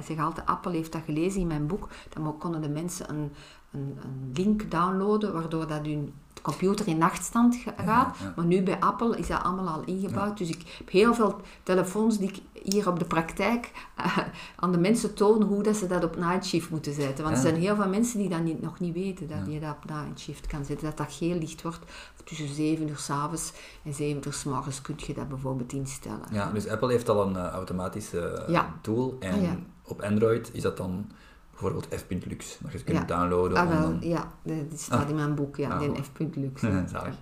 zeg 0.03 0.19
altijd, 0.19 0.47
Appel 0.47 0.71
heeft 0.71 0.91
dat 0.91 1.01
gelezen 1.05 1.41
in 1.41 1.47
mijn 1.47 1.67
boek. 1.67 1.89
Dan 2.09 2.38
konden 2.38 2.61
de 2.61 2.69
mensen 2.69 3.09
een, 3.09 3.32
een, 3.71 3.97
een 4.03 4.32
link 4.34 4.71
downloaden, 4.71 5.34
waardoor 5.34 5.67
dat 5.67 5.86
hun 5.86 6.13
computer 6.48 6.88
in 6.88 6.98
nachtstand 6.98 7.58
gaat. 7.86 8.16
Maar 8.36 8.45
nu 8.45 8.64
bij 8.64 8.80
Apple 8.80 9.18
is 9.18 9.28
dat 9.28 9.43
allemaal 9.43 9.68
al 9.68 9.84
ingebouwd. 9.86 10.38
Dus 10.38 10.50
ik 10.50 10.76
heb 10.78 10.89
heel 10.89 11.14
veel 11.14 11.41
telefoons 11.64 12.18
die 12.18 12.30
ik 12.30 12.41
hier 12.64 12.88
op 12.88 13.00
de 13.00 13.06
praktijk 13.06 13.72
uh, 14.00 14.18
aan 14.56 14.72
de 14.72 14.78
mensen 14.78 15.14
toon 15.14 15.41
hoe 15.41 15.64
dat 15.64 15.76
ze 15.76 15.88
dat 15.88 16.04
op 16.04 16.16
night 16.16 16.45
shift 16.45 16.70
moeten 16.70 16.93
zetten. 16.93 17.24
Want 17.24 17.36
er 17.36 17.41
zijn 17.41 17.56
heel 17.56 17.76
veel 17.76 17.88
mensen 17.88 18.20
die 18.20 18.30
dat 18.30 18.41
niet, 18.41 18.62
nog 18.62 18.80
niet 18.80 18.93
weten, 18.93 19.28
dat 19.28 19.54
je 19.54 19.60
dat 19.60 19.76
op 19.84 19.89
night 19.89 20.20
shift 20.20 20.48
kan 20.48 20.66
zetten. 20.66 20.88
Dat 20.88 20.98
dat 20.98 21.14
geel 21.14 21.38
licht 21.38 21.62
wordt 21.62 21.80
tussen 22.24 22.48
7 22.48 22.89
uur 22.89 22.98
s'avonds 22.98 23.54
en 23.84 23.93
7 23.93 24.22
uur 24.26 24.34
s 24.34 24.43
morgens 24.43 24.82
kun 24.82 24.95
je 24.98 25.14
dat 25.14 25.30
bijvoorbeeld 25.30 25.74
instellen. 25.74 26.28
Ja, 26.32 26.52
dus 26.52 26.68
Apple 26.68 26.91
heeft 26.91 27.10
al 27.10 27.28
een 27.28 27.36
uh, 27.36 27.45
automatische 27.45 28.45
uh, 28.50 28.64
tool 28.82 29.18
en 29.20 29.34
ah, 29.34 29.52
op 29.84 30.02
Android 30.02 30.50
is 30.54 30.62
dat 30.62 30.78
dan 30.78 31.12
bijvoorbeeld 31.60 31.88
f.lux, 31.95 32.58
dat 32.62 32.72
je 32.72 32.84
kunt 32.84 32.97
ja. 32.97 33.03
downloaden. 33.03 33.58
Ah, 33.58 33.70
wel, 33.70 33.97
ja, 33.99 34.32
dat 34.43 34.80
staat 34.80 35.03
ah. 35.03 35.10
in 35.10 35.16
mijn 35.16 35.36
boek, 35.36 35.55
ja, 35.55 35.70
ah, 35.70 35.95
f.lux. 36.01 36.64
Oké. 36.64 37.16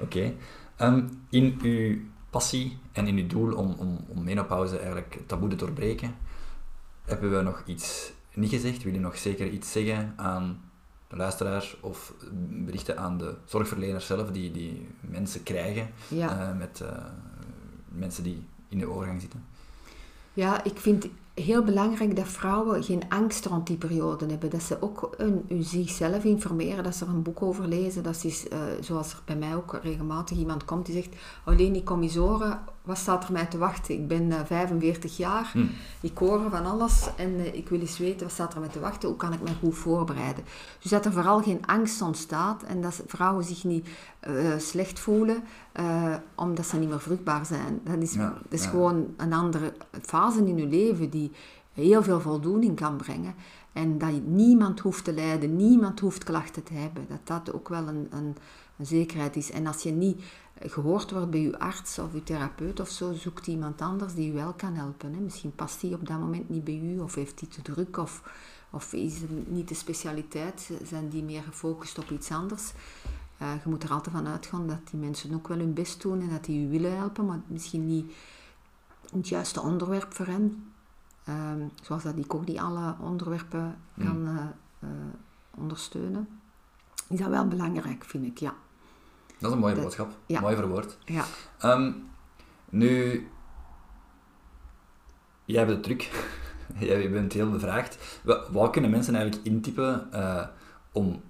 Okay. 0.00 0.36
Um, 0.80 1.26
in 1.30 1.58
uw 1.62 1.98
passie 2.30 2.78
en 2.92 3.06
in 3.06 3.16
uw 3.16 3.26
doel 3.26 3.54
om, 3.54 3.74
om, 3.78 3.98
om 4.08 4.24
menopauze 4.24 4.78
eigenlijk 4.78 5.18
taboe 5.26 5.48
te 5.48 5.56
doorbreken, 5.56 6.14
hebben 7.04 7.36
we 7.36 7.42
nog 7.42 7.62
iets 7.66 8.12
niet 8.34 8.50
gezegd? 8.50 8.82
Wil 8.82 8.92
je 8.92 9.00
nog 9.00 9.18
zeker 9.18 9.48
iets 9.48 9.72
zeggen 9.72 10.12
aan 10.16 10.60
de 11.08 11.16
luisteraars 11.16 11.76
of 11.80 12.14
berichten 12.50 12.98
aan 12.98 13.18
de 13.18 13.34
zorgverleners 13.44 14.06
zelf 14.06 14.30
die, 14.30 14.50
die 14.50 14.88
mensen 15.00 15.42
krijgen 15.42 15.90
uh, 16.12 16.56
met 16.56 16.80
uh, 16.82 16.88
mensen 17.88 18.22
die 18.22 18.46
in 18.68 18.78
de 18.78 18.88
overgang 18.88 19.20
zitten? 19.20 19.44
Ja, 20.32 20.64
ik 20.64 20.78
vind 20.78 21.08
heel 21.38 21.62
belangrijk 21.62 22.16
dat 22.16 22.28
vrouwen 22.28 22.82
geen 22.84 23.02
angst 23.08 23.44
rond 23.44 23.66
die 23.66 23.76
periode 23.76 24.26
hebben. 24.26 24.50
Dat 24.50 24.62
ze 24.62 24.82
ook 24.82 25.10
een, 25.16 25.44
zichzelf 25.60 26.24
informeren, 26.24 26.84
dat 26.84 26.94
ze 26.94 27.04
er 27.04 27.10
een 27.10 27.22
boek 27.22 27.42
over 27.42 27.68
lezen. 27.68 28.02
Dat 28.02 28.24
is, 28.24 28.46
uh, 28.52 28.58
zoals 28.80 29.12
er 29.12 29.18
bij 29.24 29.36
mij 29.36 29.54
ook 29.54 29.78
regelmatig 29.82 30.38
iemand 30.38 30.64
komt 30.64 30.86
die 30.86 30.94
zegt, 30.94 31.16
alleen 31.44 31.74
ik 31.74 31.84
kom 31.84 32.02
eens 32.02 32.16
horen, 32.16 32.60
wat 32.82 32.98
staat 32.98 33.24
er 33.24 33.32
mij 33.32 33.46
te 33.46 33.58
wachten? 33.58 33.94
Ik 33.94 34.08
ben 34.08 34.22
uh, 34.22 34.38
eh, 34.38 34.46
45 34.46 35.16
jaar, 35.16 35.50
hm. 35.52 35.64
ik 36.00 36.18
hoor 36.18 36.50
van 36.50 36.66
alles 36.66 37.08
en 37.16 37.30
uh, 37.30 37.54
ik 37.54 37.68
wil 37.68 37.80
eens 37.80 37.98
weten, 37.98 38.22
wat 38.22 38.32
staat 38.32 38.54
er 38.54 38.60
mij 38.60 38.68
te 38.68 38.80
wachten? 38.80 39.08
Hoe 39.08 39.18
kan 39.18 39.32
ik 39.32 39.42
me 39.42 39.48
goed 39.60 39.76
voorbereiden? 39.76 40.44
Dus 40.80 40.90
dat 40.90 41.04
er 41.04 41.12
vooral 41.12 41.42
geen 41.42 41.66
angst 41.66 42.02
ontstaat 42.02 42.62
en 42.62 42.80
dat 42.80 43.02
vrouwen 43.06 43.44
zich 43.44 43.64
niet 43.64 43.88
slecht 44.58 44.98
voelen 44.98 45.42
omdat 46.34 46.66
ze 46.66 46.76
niet 46.76 46.88
meer 46.88 47.00
vruchtbaar 47.00 47.46
zijn. 47.46 47.80
Dat 47.84 48.02
is, 48.02 48.12
dat 48.12 48.32
is 48.48 48.66
gewoon 48.66 49.06
een 49.16 49.32
andere 49.32 49.72
fase 50.02 50.44
in 50.44 50.58
hun 50.58 50.68
leven 50.68 51.10
die 51.10 51.27
heel 51.72 52.02
veel 52.02 52.20
voldoening 52.20 52.76
kan 52.76 52.96
brengen. 52.96 53.34
En 53.72 53.98
dat 53.98 54.22
niemand 54.26 54.80
hoeft 54.80 55.04
te 55.04 55.12
lijden, 55.12 55.56
niemand 55.56 56.00
hoeft 56.00 56.24
klachten 56.24 56.62
te 56.62 56.74
hebben. 56.74 57.06
Dat 57.08 57.26
dat 57.26 57.54
ook 57.54 57.68
wel 57.68 57.88
een, 57.88 58.06
een, 58.10 58.36
een 58.76 58.86
zekerheid 58.86 59.36
is. 59.36 59.50
En 59.50 59.66
als 59.66 59.82
je 59.82 59.90
niet 59.90 60.22
gehoord 60.60 61.10
wordt 61.10 61.30
bij 61.30 61.40
je 61.40 61.58
arts 61.58 61.98
of 61.98 62.12
je 62.12 62.22
therapeut 62.22 62.80
of 62.80 62.88
zo, 62.88 63.12
zoekt 63.12 63.46
iemand 63.46 63.80
anders 63.80 64.14
die 64.14 64.26
je 64.26 64.32
wel 64.32 64.52
kan 64.52 64.74
helpen. 64.74 65.14
Hè. 65.14 65.20
Misschien 65.20 65.54
past 65.54 65.80
die 65.80 65.94
op 65.94 66.06
dat 66.06 66.18
moment 66.18 66.48
niet 66.48 66.64
bij 66.64 66.78
u 66.78 66.98
of 66.98 67.14
heeft 67.14 67.38
die 67.38 67.48
te 67.48 67.62
druk 67.62 67.96
of, 67.96 68.22
of 68.70 68.92
is 68.92 69.20
het 69.20 69.50
niet 69.50 69.68
de 69.68 69.74
specialiteit, 69.74 70.70
zijn 70.84 71.08
die 71.08 71.22
meer 71.22 71.42
gefocust 71.42 71.98
op 71.98 72.10
iets 72.10 72.30
anders. 72.30 72.72
Uh, 73.42 73.52
je 73.62 73.68
moet 73.68 73.82
er 73.82 73.90
altijd 73.90 74.16
van 74.16 74.26
uitgaan 74.26 74.66
dat 74.66 74.78
die 74.90 75.00
mensen 75.00 75.34
ook 75.34 75.48
wel 75.48 75.58
hun 75.58 75.74
best 75.74 76.02
doen 76.02 76.20
en 76.20 76.28
dat 76.28 76.44
die 76.44 76.66
u 76.66 76.70
willen 76.70 76.96
helpen, 76.96 77.26
maar 77.26 77.40
misschien 77.46 77.86
niet 77.86 78.12
het 79.10 79.28
juiste 79.28 79.60
onderwerp 79.60 80.14
voor 80.14 80.26
hen. 80.26 80.72
Ehm, 81.28 81.60
zoals 81.82 82.02
dat 82.02 82.16
ik 82.16 82.34
ook 82.34 82.46
niet 82.46 82.58
alle 82.58 82.94
onderwerpen 83.00 83.78
hmm. 83.94 84.04
kan 84.04 84.28
uh, 84.28 84.40
uh, 84.80 84.90
ondersteunen. 85.56 86.28
Is 87.08 87.18
dat 87.18 87.28
wel 87.28 87.48
belangrijk, 87.48 88.04
vind 88.04 88.26
ik, 88.26 88.38
ja. 88.38 88.54
Dat 89.38 89.50
is 89.50 89.56
een 89.56 89.62
mooie 89.62 89.74
boodschap. 89.74 90.16
Ja. 90.26 90.40
Mooi 90.40 90.56
verwoord. 90.56 90.98
Ja. 91.04 91.24
Um, 91.64 92.08
nu, 92.68 93.28
jij 95.44 95.64
hebt 95.64 95.74
de 95.74 95.80
truc. 95.80 96.10
jij 96.78 97.10
bent 97.10 97.32
heel 97.32 97.50
bevraagd. 97.50 98.20
Wat 98.50 98.70
kunnen 98.70 98.90
mensen 98.90 99.14
eigenlijk 99.14 99.46
intypen 99.46 100.08
uh, 100.12 100.46
om 100.92 101.22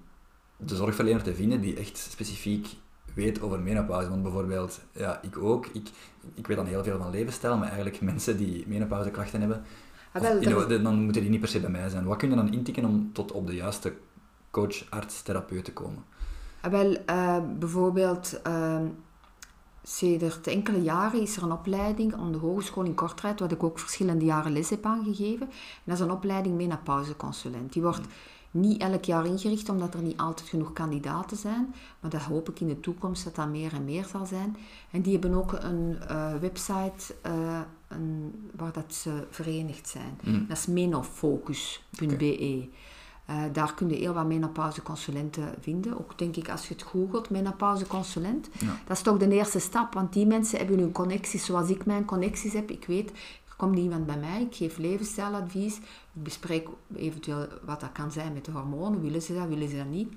de 0.57 0.75
zorgverlener 0.75 1.23
te 1.23 1.35
vinden 1.35 1.61
die 1.61 1.75
echt 1.75 1.97
specifiek 1.97 2.75
weet 3.13 3.41
over 3.41 3.59
menopauze. 3.59 4.09
Want 4.09 4.23
bijvoorbeeld, 4.23 4.79
ja, 4.91 5.21
ik 5.21 5.37
ook. 5.37 5.65
Ik, 5.65 5.89
ik 6.33 6.47
weet 6.47 6.57
dan 6.57 6.65
heel 6.65 6.83
veel 6.83 6.97
van 6.97 7.11
levensstijl, 7.11 7.57
maar 7.57 7.67
eigenlijk 7.67 8.01
mensen 8.11 8.37
die 8.37 8.67
menopauzeklachten 8.67 9.39
hebben, 9.39 9.63
ah, 10.11 10.21
wel, 10.21 10.81
dan 10.83 11.03
moeten 11.03 11.21
die 11.21 11.31
niet 11.31 11.39
per 11.39 11.49
se 11.49 11.59
bij 11.59 11.69
mij 11.69 11.89
zijn. 11.89 12.05
Wat 12.05 12.17
kun 12.17 12.29
je 12.29 12.35
dan 12.35 12.53
intikken 12.53 12.85
om 12.85 13.09
tot 13.13 13.31
op 13.31 13.47
de 13.47 13.55
juiste 13.55 13.93
coach, 14.51 14.89
arts, 14.89 15.21
therapeut 15.21 15.65
te 15.65 15.73
komen? 15.73 16.03
Ah, 16.61 16.71
wel, 16.71 16.97
uh, 17.09 17.37
bijvoorbeeld, 17.59 18.39
uh, 18.47 18.79
sedert 19.83 20.47
enkele 20.47 20.81
jaren 20.81 21.21
is 21.21 21.37
er 21.37 21.43
een 21.43 21.51
opleiding 21.51 22.13
aan 22.13 22.31
de 22.31 22.37
Hogeschool 22.37 22.83
in 22.83 22.93
Kortrijk, 22.93 23.39
wat 23.39 23.51
ik 23.51 23.63
ook 23.63 23.79
verschillende 23.79 24.25
jaren 24.25 24.51
les 24.51 24.69
heb 24.69 24.85
aangegeven. 24.85 25.47
En 25.47 25.83
dat 25.83 25.95
is 25.95 25.99
een 25.99 26.11
opleiding 26.11 26.55
menopauzeconsulent. 26.55 27.73
Die 27.73 27.81
wordt 27.81 28.07
niet 28.51 28.81
elk 28.81 29.03
jaar 29.03 29.25
ingericht, 29.25 29.69
omdat 29.69 29.93
er 29.93 30.01
niet 30.01 30.17
altijd 30.17 30.49
genoeg 30.49 30.73
kandidaten 30.73 31.37
zijn. 31.37 31.73
Maar 31.99 32.11
dat 32.11 32.21
hoop 32.21 32.49
ik 32.49 32.59
in 32.59 32.67
de 32.67 32.79
toekomst 32.79 33.23
dat 33.23 33.35
dat 33.35 33.49
meer 33.49 33.73
en 33.73 33.85
meer 33.85 34.05
zal 34.05 34.25
zijn. 34.25 34.57
En 34.91 35.01
die 35.01 35.13
hebben 35.13 35.33
ook 35.33 35.53
een 35.53 35.97
uh, 36.11 36.33
website 36.35 37.15
uh, 37.27 37.59
een, 37.99 38.49
waar 38.55 38.71
dat 38.71 38.93
ze 38.93 39.27
verenigd 39.29 39.89
zijn. 39.89 40.19
Mm. 40.23 40.45
Dat 40.47 40.57
is 40.57 40.67
menofocus.be. 40.67 42.69
Uh, 43.29 43.43
daar 43.51 43.73
kun 43.73 43.89
je 43.89 43.95
heel 43.95 44.13
wat 44.13 44.25
menopauzeconsulenten 44.25 45.55
vinden. 45.59 45.99
Ook 45.99 46.17
denk 46.17 46.35
ik 46.35 46.49
als 46.49 46.67
je 46.67 46.73
het 46.73 46.83
googelt, 46.83 47.29
menopauzeconsulent. 47.29 48.49
Ja. 48.59 48.79
Dat 48.87 48.97
is 48.97 49.03
toch 49.03 49.17
de 49.17 49.29
eerste 49.29 49.59
stap, 49.59 49.93
want 49.93 50.13
die 50.13 50.25
mensen 50.25 50.57
hebben 50.57 50.79
hun 50.79 50.91
connecties 50.91 51.45
zoals 51.45 51.69
ik 51.69 51.85
mijn 51.85 52.05
connecties 52.05 52.53
heb. 52.53 52.71
Ik 52.71 52.85
weet, 52.85 53.09
er 53.47 53.55
komt 53.57 53.77
iemand 53.77 54.05
bij 54.05 54.17
mij, 54.17 54.41
ik 54.41 54.55
geef 54.55 54.77
levensstijladvies. 54.77 55.77
Ik 55.77 56.23
bespreek 56.23 56.67
eventueel 56.95 57.47
wat 57.65 57.79
dat 57.79 57.91
kan 57.91 58.11
zijn 58.11 58.33
met 58.33 58.45
de 58.45 58.51
hormonen. 58.51 59.01
Willen 59.01 59.21
ze 59.21 59.33
dat, 59.33 59.47
willen 59.47 59.69
ze 59.69 59.77
dat 59.77 59.89
niet? 59.89 60.13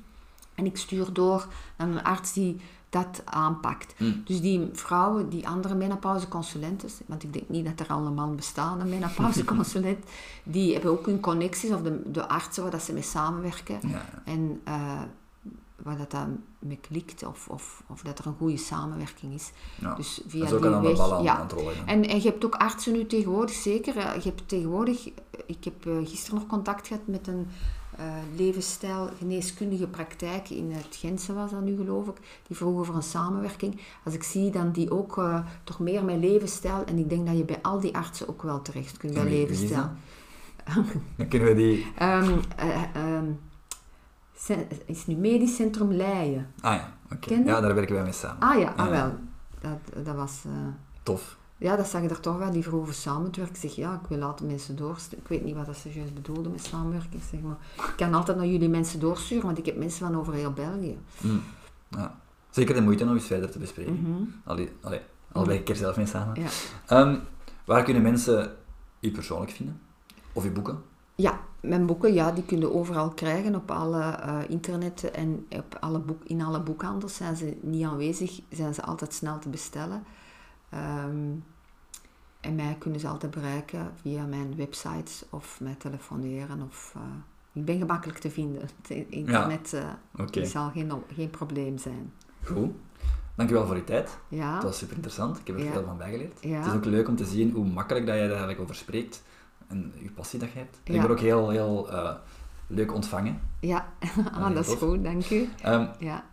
En 0.54 0.66
ik 0.66 0.76
stuur 0.76 1.12
door 1.12 1.48
naar 1.76 1.88
een 1.88 2.02
arts 2.02 2.32
die 2.32 2.60
dat 2.92 3.22
aanpakt. 3.24 3.94
Hmm. 3.96 4.22
Dus 4.24 4.40
die 4.40 4.68
vrouwen, 4.72 5.28
die 5.28 5.48
andere 5.48 5.74
menopauzeconsulenten, 5.74 6.90
want 7.06 7.22
ik 7.22 7.32
denk 7.32 7.48
niet 7.48 7.64
dat 7.64 7.80
er 7.80 7.94
allemaal 7.94 8.34
bestaan, 8.34 8.80
een 8.80 8.88
menopauzeconsulent, 8.88 10.04
die 10.42 10.72
hebben 10.72 10.90
ook 10.90 11.06
hun 11.06 11.20
connecties 11.20 11.70
of 11.70 11.82
de, 11.82 12.10
de 12.10 12.28
artsen 12.28 12.62
waar 12.62 12.72
dat 12.72 12.82
ze 12.82 12.92
mee 12.92 13.02
samenwerken. 13.02 13.78
Ja. 13.82 14.04
En 14.24 14.60
uh, 14.68 15.02
waar 15.76 15.96
dat 15.96 16.10
dan 16.10 16.40
mee 16.58 16.78
klikt 16.80 17.26
of, 17.26 17.48
of, 17.48 17.82
of 17.86 18.02
dat 18.02 18.18
er 18.18 18.26
een 18.26 18.36
goede 18.38 18.56
samenwerking 18.56 19.34
is. 19.34 19.50
Ja. 19.80 19.94
Dus 19.94 20.20
via 20.26 20.46
die 20.46 20.58
weg, 20.58 21.22
ja. 21.22 21.46
En, 21.86 22.04
en 22.04 22.16
je 22.16 22.28
hebt 22.28 22.44
ook 22.44 22.54
artsen 22.54 22.92
nu 22.92 23.06
tegenwoordig, 23.06 23.54
zeker. 23.54 23.94
Je 23.94 24.28
hebt 24.28 24.48
tegenwoordig, 24.48 25.10
ik 25.46 25.64
heb 25.64 25.86
uh, 25.86 26.08
gisteren 26.08 26.38
nog 26.38 26.48
contact 26.48 26.86
gehad 26.86 27.06
met 27.06 27.26
een 27.26 27.46
levensstijl 28.36 29.08
geneeskundige 29.18 29.86
praktijk 29.86 30.50
in 30.50 30.72
het 30.72 30.96
Gentse 30.96 31.32
was 31.32 31.50
dat 31.50 31.62
nu 31.62 31.76
geloof 31.76 32.08
ik. 32.08 32.16
Die 32.46 32.56
vroeg 32.56 32.78
over 32.78 32.94
een 32.94 33.02
samenwerking. 33.02 33.80
Als 34.04 34.14
ik 34.14 34.22
zie 34.22 34.50
dan 34.50 34.72
die 34.72 34.90
ook 34.90 35.16
uh, 35.16 35.46
toch 35.64 35.78
meer 35.78 36.04
met 36.04 36.16
levensstijl 36.16 36.84
en 36.84 36.98
ik 36.98 37.08
denk 37.08 37.26
dat 37.26 37.36
je 37.36 37.44
bij 37.44 37.58
al 37.62 37.80
die 37.80 37.96
artsen 37.96 38.28
ook 38.28 38.42
wel 38.42 38.62
terecht 38.62 38.96
kunt 38.96 39.14
bij 39.14 39.24
levensstijl. 39.24 39.90
Dan 41.16 41.28
kunnen 41.28 41.48
we 41.48 41.54
die... 41.54 41.86
Um, 42.02 42.40
um, 42.96 43.40
is 44.86 45.06
nu 45.06 45.14
Medisch 45.14 45.54
Centrum 45.54 45.92
Leien. 45.92 46.52
Ah 46.60 46.74
ja, 46.74 46.92
oké. 47.12 47.34
Ja, 47.34 47.60
daar 47.60 47.74
werken 47.74 47.94
wij 47.94 48.02
mee 48.02 48.12
samen. 48.12 48.40
Ah 48.40 48.58
ja, 48.58 48.72
ah, 48.76 48.88
wel. 48.88 49.12
Dat, 49.60 50.04
dat 50.04 50.14
was... 50.14 50.42
Tof 51.02 51.36
ja, 51.62 51.76
dat 51.76 51.86
zag 51.86 52.02
je 52.02 52.08
er 52.08 52.20
toch 52.20 52.38
wel, 52.38 52.50
die 52.50 52.62
vroegen 52.62 52.94
samen 52.94 53.30
te 53.30 53.40
werken. 53.40 53.56
Ik 53.56 53.62
zeg, 53.62 53.76
ja, 53.76 53.94
ik 54.02 54.08
wil 54.08 54.18
laten 54.18 54.46
mensen 54.46 54.76
doorsturen. 54.76 55.24
Ik 55.24 55.28
weet 55.28 55.44
niet 55.44 55.54
wat 55.54 55.66
dat 55.66 55.76
ze 55.76 55.92
juist 55.92 56.14
bedoelden 56.14 56.52
met 56.52 56.64
samenwerken. 56.64 57.20
Zeg 57.30 57.40
maar. 57.40 57.56
Ik 57.76 57.94
kan 57.96 58.14
altijd 58.14 58.36
naar 58.36 58.46
jullie 58.46 58.68
mensen 58.68 59.00
doorsturen, 59.00 59.44
want 59.44 59.58
ik 59.58 59.66
heb 59.66 59.76
mensen 59.76 60.06
van 60.06 60.18
over 60.18 60.32
heel 60.32 60.52
België. 60.52 60.98
Mm. 61.20 61.42
Ja. 61.88 62.20
Zeker 62.50 62.74
de 62.74 62.80
moeite 62.80 63.04
om 63.04 63.12
eens 63.12 63.26
verder 63.26 63.50
te 63.50 63.58
bespreken. 63.58 63.92
Mm 63.92 64.04
-hmm. 64.04 64.34
Allee, 64.44 64.72
allee, 64.80 65.00
al 65.32 65.48
ik 65.48 65.68
er 65.68 65.76
zelf 65.76 65.96
mee 65.96 66.06
samen. 66.06 66.40
Ja. 66.40 67.00
Um, 67.00 67.20
waar 67.64 67.82
kunnen 67.82 68.02
mensen 68.02 68.56
u 69.00 69.10
persoonlijk 69.10 69.50
vinden? 69.50 69.80
Of 70.32 70.44
uw 70.44 70.52
boeken? 70.52 70.82
Ja, 71.14 71.40
mijn 71.60 71.86
boeken, 71.86 72.12
ja, 72.12 72.32
die 72.32 72.44
kun 72.44 72.58
je 72.58 72.72
overal 72.72 73.10
krijgen 73.10 73.54
op 73.54 73.70
alle 73.70 74.00
uh, 74.00 74.38
internet 74.48 75.10
en 75.10 75.46
op 75.50 75.76
alle 75.80 75.98
boek, 75.98 76.24
in 76.24 76.42
alle 76.42 76.60
boekhandels 76.60 77.16
zijn 77.16 77.36
ze 77.36 77.56
niet 77.60 77.84
aanwezig, 77.84 78.40
zijn 78.50 78.74
ze 78.74 78.82
altijd 78.82 79.14
snel 79.14 79.38
te 79.38 79.48
bestellen. 79.48 80.02
Um, 80.74 81.44
en 82.40 82.54
mij 82.54 82.76
kunnen 82.78 83.00
ze 83.00 83.08
altijd 83.08 83.32
bereiken 83.32 83.92
via 84.00 84.24
mijn 84.24 84.56
websites 84.56 85.24
of 85.30 85.60
mij 85.60 85.74
telefoneren. 85.74 86.62
Of, 86.62 86.94
uh, 86.96 87.02
ik 87.52 87.64
ben 87.64 87.78
gemakkelijk 87.78 88.18
te 88.18 88.30
vinden. 88.30 88.60
Het 88.62 89.06
internet 89.08 89.70
ja. 89.70 89.98
uh, 90.34 90.44
zal 90.44 90.70
geen, 90.70 90.92
geen 91.14 91.30
probleem 91.30 91.78
zijn. 91.78 92.12
Goed. 92.44 92.70
Dankjewel 93.34 93.66
voor 93.66 93.76
je 93.76 93.84
tijd. 93.84 94.18
Ja. 94.28 94.54
Het 94.54 94.62
was 94.62 94.78
super 94.78 94.94
interessant. 94.94 95.38
Ik 95.38 95.46
heb 95.46 95.56
er 95.56 95.64
Ja. 95.64 95.72
veel 95.72 95.84
van 95.84 95.96
bijgeleerd. 95.96 96.38
Ja. 96.40 96.58
Het 96.58 96.66
is 96.66 96.72
ook 96.72 96.84
leuk 96.84 97.08
om 97.08 97.16
te 97.16 97.24
zien 97.24 97.50
hoe 97.50 97.64
makkelijk 97.64 98.06
dat 98.06 98.14
jij 98.14 98.24
er 98.24 98.30
eigenlijk 98.30 98.60
over 98.60 98.74
spreekt. 98.74 99.22
En 99.66 99.92
je 100.02 100.10
passie 100.10 100.38
dat 100.38 100.52
je 100.52 100.58
hebt. 100.58 100.80
Ik 100.82 101.00
word 101.00 101.12
ook 101.12 101.20
heel, 101.20 101.48
heel 101.50 101.90
eh, 101.90 102.14
leuk 102.66 102.94
ontvangen. 102.94 103.40
Ja, 103.60 103.86
ah, 104.32 104.54
dat 104.54 104.66
is 104.66 104.74
goed, 104.74 105.04
dank 105.04 105.30
u. 105.30 105.48
Ehm, 105.62 105.86
Ja. 105.98 106.24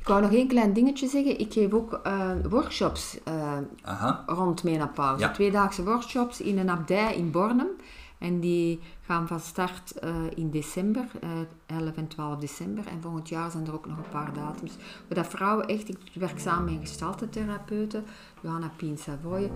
Ik 0.00 0.06
wou 0.06 0.22
nog 0.22 0.32
één 0.32 0.48
klein 0.48 0.72
dingetje 0.72 1.08
zeggen. 1.08 1.38
Ik 1.38 1.52
geef 1.52 1.72
ook 1.72 2.00
eh, 2.02 2.30
workshops 2.48 3.18
aha. 3.82 4.24
rond 4.26 4.64
menopauze. 4.64 5.22
Ja. 5.22 5.30
Tweedaagse 5.30 5.84
workshops 5.84 6.40
in 6.40 6.58
een 6.58 6.70
abdij 6.70 7.16
in 7.16 7.30
Bornem. 7.30 7.68
En 8.18 8.40
die 8.40 8.80
gaan 9.00 9.26
van 9.26 9.40
start 9.40 9.92
eh, 9.92 10.14
in 10.34 10.50
december, 10.50 11.04
eh 11.66 11.76
11 11.76 11.96
en 11.96 12.08
12 12.08 12.38
december. 12.38 12.86
En 12.86 13.02
volgend 13.02 13.28
jaar 13.28 13.50
zijn 13.50 13.66
er 13.66 13.74
ook 13.74 13.86
nog 13.86 13.96
een 13.96 14.10
paar 14.10 14.32
datums. 14.32 14.76
Waar 15.08 15.18
dat 15.18 15.26
vrouwen 15.26 15.66
echt, 15.66 15.88
ik 15.88 15.98
werk 16.14 16.38
samen 16.38 16.64
met 16.64 16.74
een 16.74 16.80
gestaltetherapeute, 16.80 18.02
Johanna 18.42 18.70
Pien 18.76 18.98
Savoye, 18.98 19.50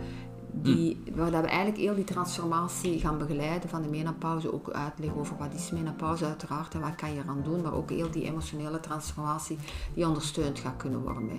die, 0.52 1.02
waar 1.14 1.30
dat 1.30 1.40
we 1.40 1.46
eigenlijk 1.48 1.78
heel 1.78 1.94
die 1.94 2.04
transformatie 2.04 2.98
gaan 3.00 3.18
begeleiden 3.18 3.68
van 3.68 3.82
de 3.82 3.88
menopauze. 3.88 4.52
Ook 4.54 4.70
uitleggen 4.70 5.18
over 5.20 5.36
wat 5.36 5.54
is 5.54 5.70
menopauze 5.70 6.24
uiteraard 6.24 6.74
en 6.74 6.80
wat 6.80 6.94
kan 6.94 7.12
je 7.14 7.20
eraan 7.20 7.42
doen. 7.42 7.60
Maar 7.62 7.74
ook 7.74 7.90
heel 7.90 8.10
die 8.10 8.24
emotionele 8.24 8.80
transformatie 8.80 9.58
die 9.94 10.06
ondersteund 10.08 10.58
gaat 10.58 10.76
kunnen 10.76 11.02
worden 11.02 11.26
met 11.26 11.36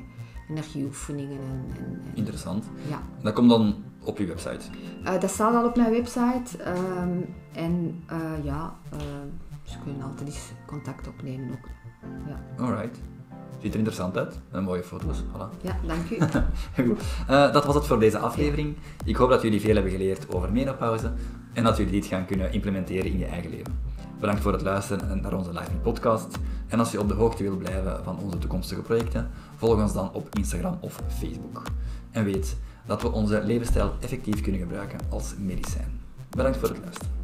energieoefeningen. 0.49 1.39
En, 1.39 1.65
en, 1.77 2.01
en- 2.05 2.15
Interessant. 2.15 2.65
ja. 2.89 3.01
Dat 3.23 3.33
komt 3.33 3.49
dan 3.49 3.75
op 4.03 4.17
je 4.17 4.25
website. 4.25 4.65
Eh, 5.03 5.19
dat 5.19 5.29
staat 5.29 5.55
al 5.55 5.65
op 5.65 5.75
mijn 5.75 5.91
website. 5.91 6.57
ehm, 6.63 7.19
en 7.53 8.03
eh, 8.07 8.43
ja, 8.43 8.75
eh, 8.91 8.97
ze 9.63 9.77
kunnen 9.83 10.01
altijd 10.03 10.27
eens 10.27 10.51
contact 10.65 11.07
opnemen 11.07 11.51
ook. 11.51 11.67
Ja, 12.27 12.63
Alright. 12.63 12.99
Ziet 13.59 13.71
er 13.71 13.77
interessant 13.77 14.17
uit. 14.17 14.39
En 14.51 14.63
mooie 14.63 14.83
foto's. 14.83 15.17
Voilà. 15.17 15.61
ja 15.61 15.77
dank 15.87 16.09
u. 16.09 16.17
Goed. 16.87 17.01
Eh, 17.27 17.53
dat 17.53 17.65
was 17.65 17.75
het 17.75 17.87
voor 17.87 17.99
deze 17.99 18.17
aflevering. 18.17 18.75
Ik 19.05 19.15
hoop 19.15 19.29
dat 19.29 19.41
jullie 19.41 19.61
veel 19.61 19.73
hebben 19.73 19.91
geleerd 19.91 20.33
over 20.33 20.51
menopauze 20.51 21.11
en 21.53 21.63
dat 21.63 21.77
jullie 21.77 21.91
dit 21.91 22.05
gaan 22.05 22.25
kunnen 22.25 22.53
implementeren 22.53 23.11
in 23.11 23.17
je 23.17 23.25
eigen 23.25 23.49
leven. 23.49 23.79
Bedankt 24.19 24.41
voor 24.41 24.53
het 24.53 24.61
luisteren 24.61 25.21
naar 25.21 25.33
onze 25.33 25.49
live 25.49 25.71
podcast. 25.81 26.37
En 26.67 26.79
als 26.79 26.91
je 26.91 26.99
op 26.99 27.07
de 27.07 27.13
hoogte 27.13 27.43
wil 27.43 27.57
blijven 27.57 28.03
van 28.03 28.19
onze 28.19 28.37
toekomstige 28.37 28.81
projecten, 28.81 29.29
volg 29.55 29.81
ons 29.81 29.93
dan 29.93 30.13
op 30.13 30.27
Instagram 30.35 30.77
of 30.79 30.99
Facebook. 31.19 31.63
En 32.11 32.23
weet 32.23 32.57
dat 32.85 33.01
we 33.01 33.11
onze 33.11 33.43
levensstijl 33.43 33.93
effectief 33.99 34.41
kunnen 34.41 34.61
gebruiken 34.61 34.99
als 35.09 35.33
medicijn. 35.39 35.99
Bedankt 36.29 36.57
voor 36.57 36.69
het 36.69 36.79
luisteren. 36.83 37.20